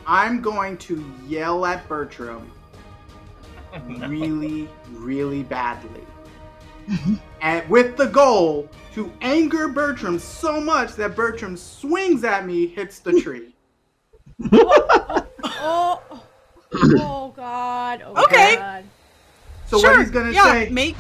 [0.07, 2.51] I'm going to yell at Bertram
[3.87, 6.03] really, really badly.
[7.43, 12.99] and with the goal to anger Bertram so much that Bertram swings at me, hits
[13.01, 13.55] the tree.
[15.61, 16.01] Oh,
[16.73, 18.03] oh God.
[18.05, 18.57] Oh Okay.
[18.57, 18.85] God.
[19.67, 19.91] So sure.
[19.91, 20.97] what he's gonna yeah, say make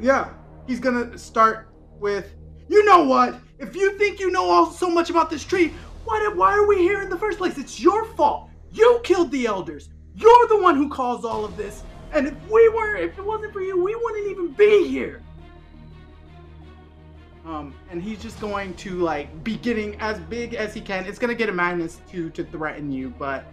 [0.00, 0.30] Yeah,
[0.66, 2.32] he's gonna start with,
[2.68, 3.40] you know what?
[3.58, 5.72] If you think you know all so much about this tree,
[6.04, 7.58] why did, why are we here in the first place?
[7.58, 8.50] It's your fault.
[8.72, 9.90] You killed the elders.
[10.14, 11.84] You're the one who caused all of this.
[12.12, 15.22] And if we were, if it wasn't for you, we wouldn't even be here.
[17.44, 21.06] Um, and he's just going to like be getting as big as he can.
[21.06, 23.44] It's gonna get a minus two to threaten you, but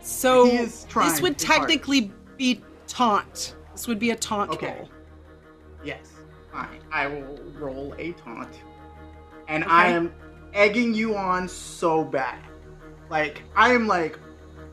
[0.00, 0.44] so.
[0.44, 3.56] He is trying this would technically be taunt.
[3.72, 4.74] This would be a taunt Okay.
[4.78, 4.88] roll.
[5.84, 6.12] Yes,
[6.66, 6.80] fine.
[6.92, 8.60] I will roll a taunt.
[9.48, 10.12] And I am
[10.52, 12.38] egging you on so bad.
[13.10, 14.18] Like, I am like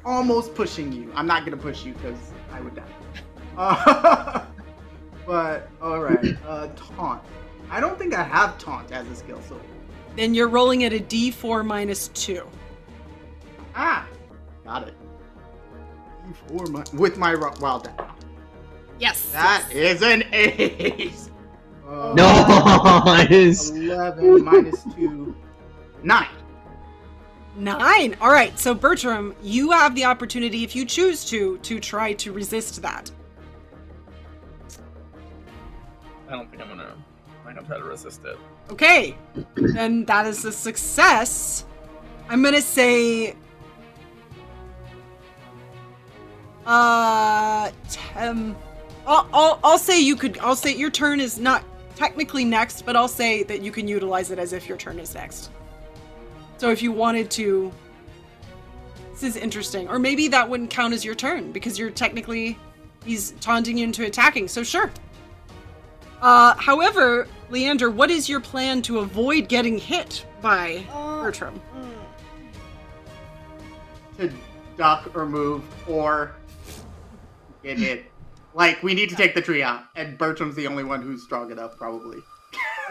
[0.03, 1.11] almost pushing you.
[1.15, 2.17] I'm not gonna push you because
[2.51, 2.83] I would die.
[3.57, 4.43] Uh,
[5.25, 6.35] but, alright.
[6.45, 7.23] Uh, taunt.
[7.71, 9.57] I don't think I have taunt as a skill, so.
[10.17, 12.45] Then you're rolling at a D4 minus two.
[13.73, 14.05] Ah!
[14.65, 14.93] Got it.
[16.47, 18.09] Four my, with my ro- wild die.
[18.99, 19.31] Yes.
[19.31, 21.29] That is an ace!
[21.87, 23.69] Uh, Nice.
[23.71, 25.35] 11 minus 2.
[26.03, 26.27] 9.
[27.57, 28.17] Nine.
[28.19, 28.57] All right.
[28.59, 33.11] So Bertram, you have the opportunity, if you choose to, to try to resist that.
[36.27, 36.95] I don't think I'm gonna.
[37.45, 38.37] I'm gonna try to resist it.
[38.71, 39.15] Okay.
[39.55, 41.65] then that is a success.
[42.29, 43.35] I'm gonna say.
[46.65, 47.69] Uh,
[48.15, 48.55] um,
[49.05, 50.39] I'll, I'll I'll say you could.
[50.39, 51.63] I'll say your turn is not
[51.95, 55.13] technically next, but I'll say that you can utilize it as if your turn is
[55.13, 55.49] next.
[56.57, 57.71] So if you wanted to,
[59.11, 59.87] this is interesting.
[59.87, 62.57] Or maybe that wouldn't count as your turn because you're technically
[63.05, 64.47] he's taunting you into attacking.
[64.47, 64.91] So sure.
[66.21, 71.61] Uh, however, Leander, what is your plan to avoid getting hit by Uh, Bertram?
[74.17, 74.31] To
[74.77, 76.35] duck or move or
[77.63, 78.05] get hit.
[78.55, 79.83] Like, we need to take the tree out.
[79.97, 82.19] And Bertram's the only one who's strong enough, probably.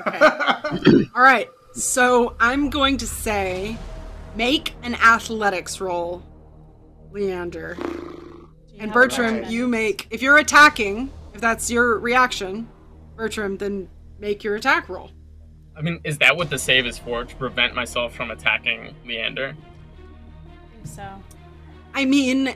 [0.06, 1.48] All right.
[1.72, 3.78] So I'm going to say,
[4.36, 6.22] make an athletics roll,
[7.10, 7.78] Leander.
[8.78, 12.68] And Bertram, you make if you're attacking, if that's your reaction,
[13.16, 15.10] Bertram, then make your attack roll.
[15.76, 17.24] I mean, is that what the save is for?
[17.24, 19.56] To prevent myself from attacking Leander?
[20.46, 21.08] I think so.
[21.94, 22.54] I mean,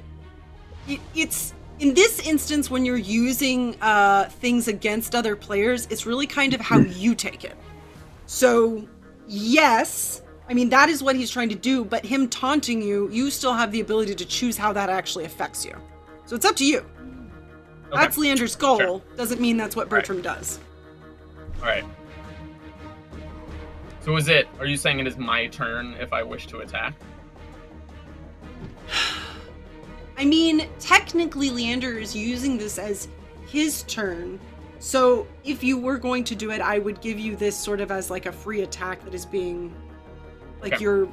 [0.86, 6.26] it, it's in this instance when you're using uh, things against other players, it's really
[6.26, 7.56] kind of how you take it.
[8.26, 8.86] So,
[9.26, 13.30] yes, I mean that is what he's trying to do, but him taunting you, you
[13.30, 15.74] still have the ability to choose how that actually affects you.
[16.26, 16.78] So it's up to you.
[16.78, 17.96] Okay.
[18.02, 18.78] That's Leander's goal.
[18.78, 19.02] Sure.
[19.16, 20.58] Doesn't mean that's what Bertram does.
[21.60, 21.84] All right.
[24.00, 24.46] So is it?
[24.58, 26.94] Are you saying it is my turn if I wish to attack?
[30.18, 33.08] I mean, technically, Leander is using this as
[33.46, 34.38] his turn.
[34.80, 37.90] So if you were going to do it, I would give you this sort of
[37.90, 39.72] as like a free attack that is being
[40.60, 40.82] like Okay.
[40.82, 41.08] you're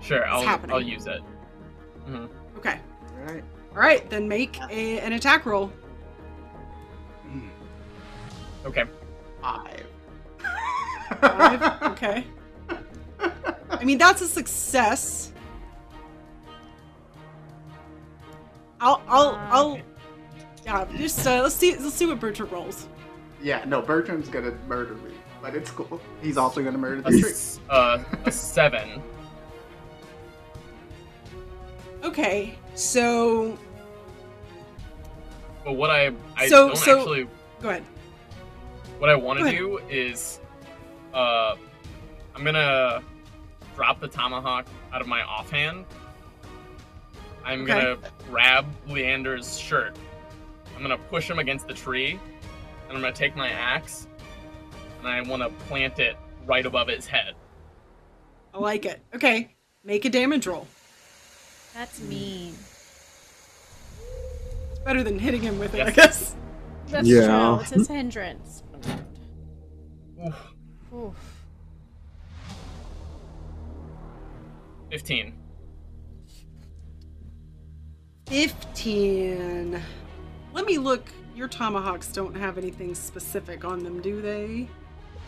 [0.00, 0.74] Sure, I'll happening.
[0.74, 1.20] I'll use it.
[2.06, 2.26] hmm
[2.56, 2.78] okay.
[3.18, 3.44] All right.
[3.72, 5.72] All right, then make a, an attack roll.
[8.64, 8.84] Okay.
[9.42, 9.86] Five.
[11.20, 11.82] Five.
[11.92, 12.24] okay.
[13.70, 15.32] I mean, that's a success.
[18.84, 19.78] I'll, I'll, I'll.
[20.66, 22.86] Yeah, just uh, let's see, let's see what Bertram rolls.
[23.42, 26.00] Yeah, no, Bertram's gonna murder me, but it's cool.
[26.22, 27.32] He's also gonna murder A, the tree.
[27.70, 29.02] uh, a seven.
[32.02, 33.58] Okay, so
[35.64, 37.26] But what I I So- don't so- actually
[37.62, 37.84] go ahead.
[38.98, 40.40] what I want to do is
[41.14, 41.54] uh
[42.34, 43.00] I'm gonna
[43.76, 45.86] drop the tomahawk out of my offhand.
[47.44, 47.72] I'm Okay.
[47.72, 47.96] gonna
[48.30, 49.96] grab Leander's shirt.
[50.74, 52.12] I'm gonna push him against the tree,
[52.88, 54.06] and I'm gonna take my axe,
[54.98, 56.16] and I want to plant it
[56.46, 57.34] right above his head.
[58.52, 59.02] I like it.
[59.14, 60.66] Okay, make a damage roll.
[61.74, 62.54] That's mean.
[64.70, 66.34] It's better than hitting him with it, I guess.
[66.88, 67.26] That's Yeah.
[67.26, 67.60] true.
[67.60, 68.62] It's his hindrance.
[70.26, 70.34] Oof,
[70.94, 71.14] Oof.
[74.90, 75.34] Fifteen.
[78.26, 79.80] 15.
[80.52, 81.08] Let me look.
[81.34, 84.68] Your tomahawks don't have anything specific on them, do they?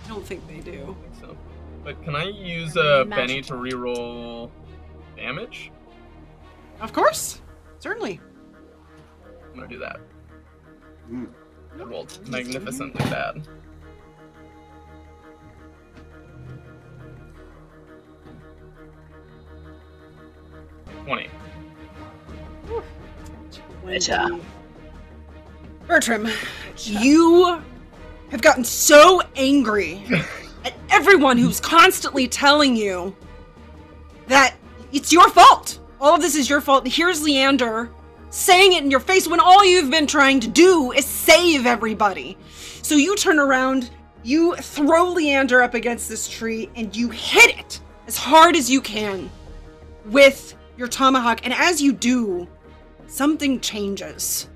[0.05, 0.78] I don't think they I do.
[0.86, 1.36] don't think so.
[1.83, 3.47] But can I use uh, Benny Magic.
[3.47, 4.50] to reroll
[5.16, 5.73] damage?
[6.81, 7.41] Of course.
[7.81, 8.20] Certainly.
[9.50, 10.00] I'm gonna do that.
[11.10, 11.28] Mm.
[11.78, 13.47] I rolled magnificently bad.
[21.05, 21.28] Twenty.
[23.85, 24.39] Better.
[25.86, 26.28] Bertram,
[26.77, 27.62] you
[28.31, 30.03] have gotten so angry
[30.65, 33.15] at everyone who's constantly telling you
[34.27, 34.57] that
[34.93, 35.78] it's your fault.
[36.01, 36.86] All of this is your fault.
[36.86, 37.91] Here's Leander
[38.31, 42.36] saying it in your face when all you've been trying to do is save everybody.
[42.83, 43.91] So you turn around,
[44.23, 48.81] you throw Leander up against this tree, and you hit it as hard as you
[48.81, 49.31] can
[50.07, 51.41] with your tomahawk.
[51.45, 52.47] And as you do,
[53.07, 54.49] something changes.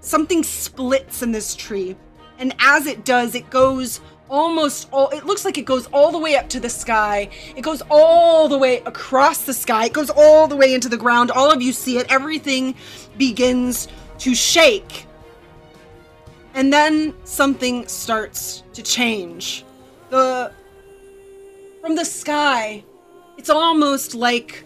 [0.00, 1.96] Something splits in this tree.
[2.38, 6.18] And as it does it goes almost all it looks like it goes all the
[6.18, 7.30] way up to the sky.
[7.56, 9.86] It goes all the way across the sky.
[9.86, 11.30] It goes all the way into the ground.
[11.30, 12.06] All of you see it.
[12.10, 12.74] Everything
[13.16, 15.06] begins to shake.
[16.54, 19.64] And then something starts to change.
[20.10, 20.52] The
[21.80, 22.84] from the sky
[23.38, 24.64] it's almost like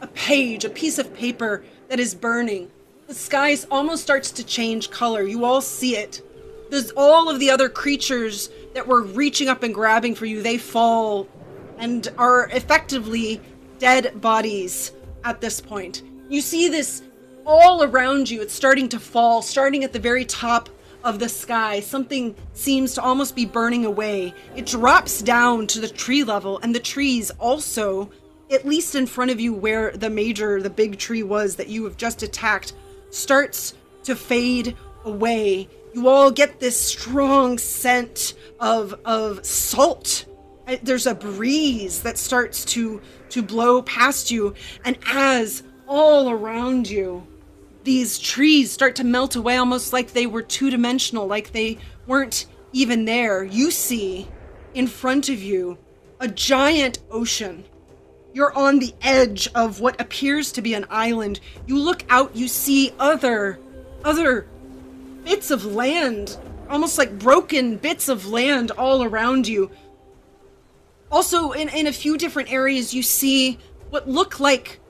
[0.00, 2.70] a page, a piece of paper that is burning.
[3.06, 5.24] The sky almost starts to change color.
[5.24, 6.22] You all see it.
[6.70, 10.40] There's all of the other creatures that were reaching up and grabbing for you.
[10.40, 11.28] They fall
[11.76, 13.42] and are effectively
[13.78, 16.02] dead bodies at this point.
[16.30, 17.02] You see this
[17.44, 18.40] all around you.
[18.40, 20.70] It's starting to fall, starting at the very top
[21.04, 21.80] of the sky.
[21.80, 24.32] Something seems to almost be burning away.
[24.56, 28.08] It drops down to the tree level, and the trees also
[28.52, 31.84] at least in front of you where the major the big tree was that you
[31.84, 32.72] have just attacked
[33.10, 33.74] starts
[34.04, 40.26] to fade away you all get this strong scent of of salt
[40.66, 46.88] Uh, there's a breeze that starts to to blow past you and as all around
[46.88, 47.26] you
[47.84, 52.46] these trees start to melt away almost like they were two dimensional, like they weren't
[52.72, 53.42] even there.
[53.42, 54.28] You see
[54.74, 55.78] in front of you
[56.20, 57.64] a giant ocean.
[58.34, 61.40] You're on the edge of what appears to be an island.
[61.66, 63.58] You look out, you see other
[64.04, 64.46] other
[65.24, 66.36] bits of land,
[66.68, 69.70] almost like broken bits of land all around you.
[71.10, 73.58] Also, in, in a few different areas, you see
[73.90, 74.80] what look like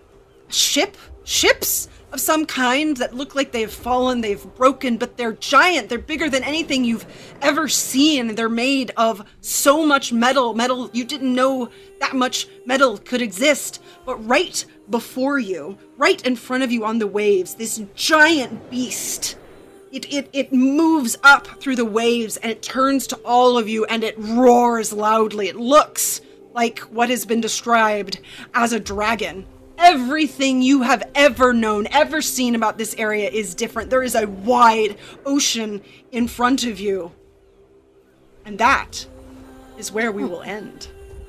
[0.48, 5.88] ship ships of some kind that look like they've fallen, they've broken, but they're giant.
[5.88, 7.06] They're bigger than anything you've
[7.40, 8.34] ever seen.
[8.34, 13.82] They're made of so much metal, metal you didn't know that much metal could exist.
[14.04, 19.36] But right before you, right in front of you on the waves, this giant beast.
[19.90, 23.84] It, it, it moves up through the waves and it turns to all of you
[23.86, 25.48] and it roars loudly.
[25.48, 26.20] It looks
[26.54, 28.20] like what has been described
[28.54, 29.46] as a dragon.
[29.82, 33.90] Everything you have ever known, ever seen about this area is different.
[33.90, 34.96] There is a wide
[35.26, 37.10] ocean in front of you.
[38.44, 39.06] And that
[39.76, 40.86] is where we will end.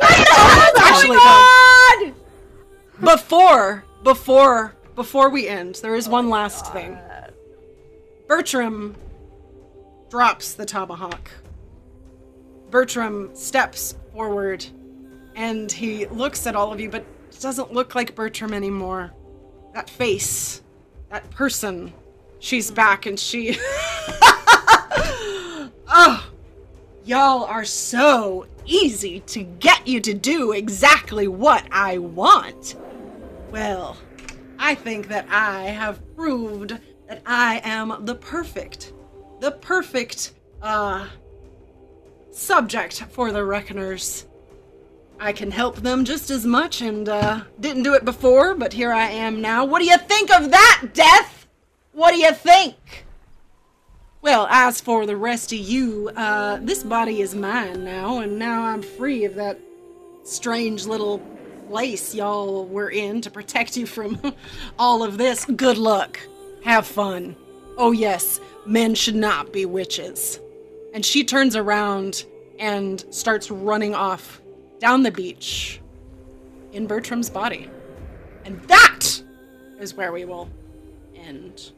[0.00, 2.12] Actually, though,
[3.00, 6.96] before, before, before we end, there is one last thing.
[8.28, 8.94] Bertram
[10.08, 11.30] drops the tomahawk.
[12.72, 14.66] Bertram steps forward
[15.36, 17.04] and he looks at all of you, but
[17.38, 19.12] doesn't look like Bertram anymore.
[19.74, 20.62] That face,
[21.10, 21.92] that person,
[22.38, 23.58] she's back and she.
[25.88, 26.30] oh,
[27.04, 32.76] y'all are so easy to get you to do exactly what I want.
[33.50, 33.98] Well,
[34.58, 36.78] I think that I have proved
[37.08, 38.94] that I am the perfect,
[39.40, 41.06] the perfect, uh,
[42.32, 44.26] subject for the Reckoners.
[45.20, 48.92] I can help them just as much and, uh, didn't do it before, but here
[48.92, 49.64] I am now.
[49.64, 51.46] What do you think of that, Death?
[51.92, 53.06] What do you think?
[54.20, 58.62] Well, as for the rest of you, uh, this body is mine now, and now
[58.62, 59.58] I'm free of that
[60.24, 61.18] strange little
[61.68, 64.20] place y'all were in to protect you from
[64.78, 65.44] all of this.
[65.44, 66.20] Good luck.
[66.64, 67.34] Have fun.
[67.76, 70.38] Oh, yes, men should not be witches.
[70.92, 72.26] And she turns around
[72.58, 74.42] and starts running off
[74.78, 75.80] down the beach
[76.72, 77.70] in Bertram's body.
[78.44, 79.22] And that
[79.78, 80.48] is where we will
[81.14, 81.72] end.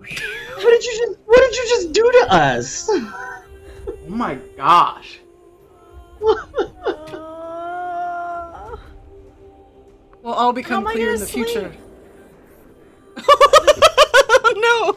[0.54, 2.90] What did you just What did you just do to us?
[4.04, 5.18] Oh my gosh.
[10.22, 11.72] We'll all become How am I clear in gonna the future.
[14.52, 14.62] sleep?
[14.62, 14.92] no!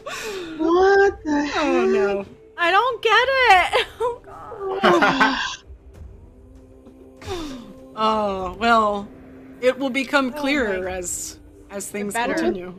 [0.58, 1.56] What the oh, heck?
[1.64, 2.26] Oh no.
[2.56, 3.86] I don't get it.
[3.98, 4.20] Oh
[4.82, 5.38] god.
[7.98, 9.08] Oh well,
[9.62, 11.38] it will become oh, clearer as
[11.70, 12.34] as things better.
[12.34, 12.74] continue.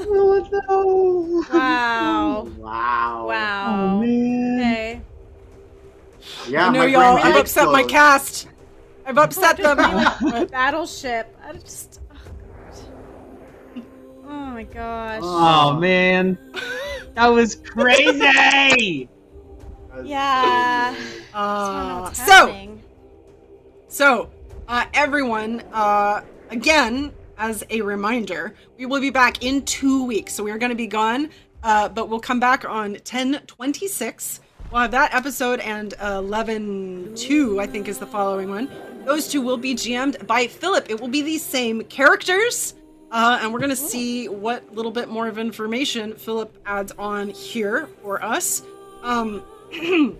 [0.00, 1.44] Oh no!
[1.58, 2.42] Wow.
[2.58, 3.22] wow.
[3.22, 4.00] Oh Wow.
[4.00, 4.60] man!
[4.60, 5.00] Okay.
[6.48, 7.16] Yeah, I know my y'all.
[7.16, 8.48] I've did upset my cast.
[9.06, 9.78] I've upset them.
[10.48, 11.34] Battleship.
[11.42, 11.97] I just.
[14.58, 15.20] My gosh.
[15.22, 16.36] Oh man,
[17.14, 19.08] that was crazy.
[20.02, 20.92] Yeah.
[20.96, 21.20] crazy.
[21.28, 22.78] Just wanna know Uh, so,
[23.86, 24.30] so
[24.66, 30.34] uh, everyone, uh, again, as a reminder, we will be back in two weeks.
[30.34, 31.30] So we are going to be gone,
[31.62, 34.40] uh, but we'll come back on ten twenty six.
[34.72, 38.68] We'll have that episode and eleven two, I think, is the following one.
[39.04, 40.90] Those two will be GM'd by Philip.
[40.90, 42.74] It will be these same characters.
[43.10, 47.30] Uh, and we're going to see what little bit more of information Philip adds on
[47.30, 48.62] here for us.
[49.02, 50.16] Um, and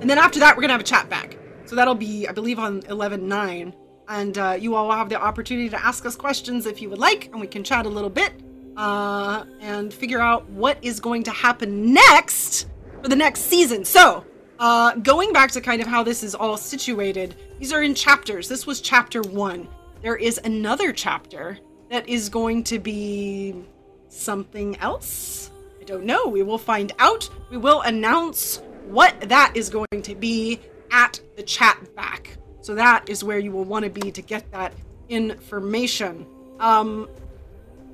[0.00, 1.38] then after that, we're going to have a chat back.
[1.66, 3.72] So that'll be, I believe, on 11.9.
[4.08, 6.98] And uh, you all will have the opportunity to ask us questions if you would
[6.98, 8.32] like, and we can chat a little bit
[8.76, 12.68] uh, and figure out what is going to happen next
[13.02, 13.84] for the next season.
[13.84, 14.24] So,
[14.58, 18.48] uh, going back to kind of how this is all situated, these are in chapters.
[18.48, 19.68] This was chapter one.
[20.02, 21.58] There is another chapter
[21.90, 23.54] that is going to be
[24.08, 25.50] something else.
[25.80, 26.26] I don't know.
[26.26, 27.28] We will find out.
[27.50, 32.36] We will announce what that is going to be at the chat back.
[32.60, 34.72] So that is where you will want to be to get that
[35.08, 36.26] information.
[36.58, 37.08] Um,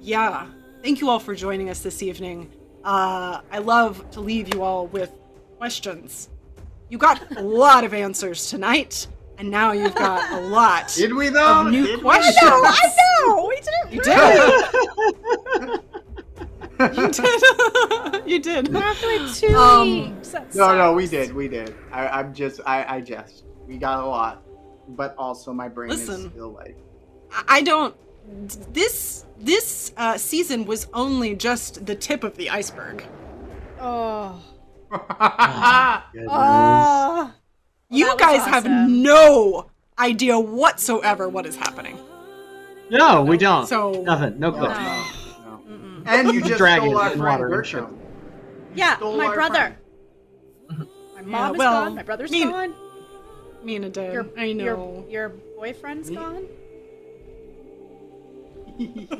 [0.01, 0.47] yeah.
[0.83, 2.51] Thank you all for joining us this evening.
[2.85, 5.13] Uh, I love to leave you all with
[5.59, 6.29] questions.
[6.89, 9.07] You got a lot of answers tonight,
[9.43, 11.63] and now you've got a lot Did we though?
[11.63, 12.03] of new Did we?
[12.03, 12.37] questions.
[12.41, 12.91] I
[13.27, 13.47] know.
[13.49, 15.81] We did You did.
[16.97, 17.43] you did.
[18.31, 18.69] you did.
[18.73, 20.29] We have to two Um, weeks.
[20.29, 21.75] That No, no, we did, we did.
[21.91, 23.43] I, I'm just, I, I jest.
[23.67, 24.43] We got a lot,
[24.91, 26.31] but also my brain is Listen.
[26.31, 26.77] still like.
[27.33, 27.97] I- I don't.
[28.73, 33.03] This this uh, season was only just the tip of the iceberg.
[33.81, 34.41] Oh.
[34.93, 36.29] Goodness.
[36.31, 37.33] Oh.
[37.93, 39.67] You that was guys have no
[39.99, 41.99] idea whatsoever what is happening.
[42.91, 43.67] no, we don't.
[43.67, 44.39] So Nothing.
[44.41, 44.69] No No, clue.
[44.69, 45.61] no, No.
[45.67, 46.03] no.
[46.07, 47.99] And you just Dragon stole our in friend water, Bertram.
[48.75, 49.77] Yeah, my brother.
[50.69, 50.89] friend.
[51.15, 51.95] My mom is well, gone.
[51.95, 52.75] My brother's I mean- gone.
[53.63, 54.13] Mina did.
[54.13, 55.05] Your, I know.
[55.09, 56.47] Your, your boyfriend's gone?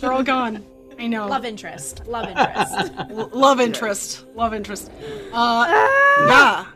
[0.00, 0.62] They're all gone.
[0.98, 1.26] I know.
[1.26, 2.06] Love interest.
[2.06, 2.92] Love interest.
[3.10, 4.26] L- love interest.
[4.34, 4.90] Love interest.
[5.32, 5.64] Uh,
[6.28, 6.66] yeah.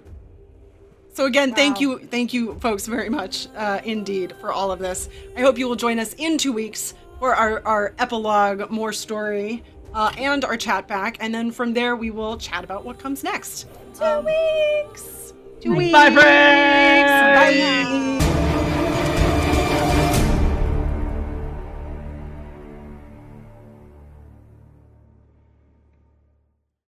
[1.18, 5.08] So again, thank you, thank you, folks, very much, uh, indeed, for all of this.
[5.36, 9.64] I hope you will join us in two weeks for our our epilogue, more story,
[9.94, 13.24] uh, and our chat back, and then from there we will chat about what comes
[13.24, 13.66] next.
[13.98, 15.32] Two weeks.
[15.60, 15.90] Two weeks.
[15.90, 17.10] Bye, friends.
[18.22, 18.54] Bye.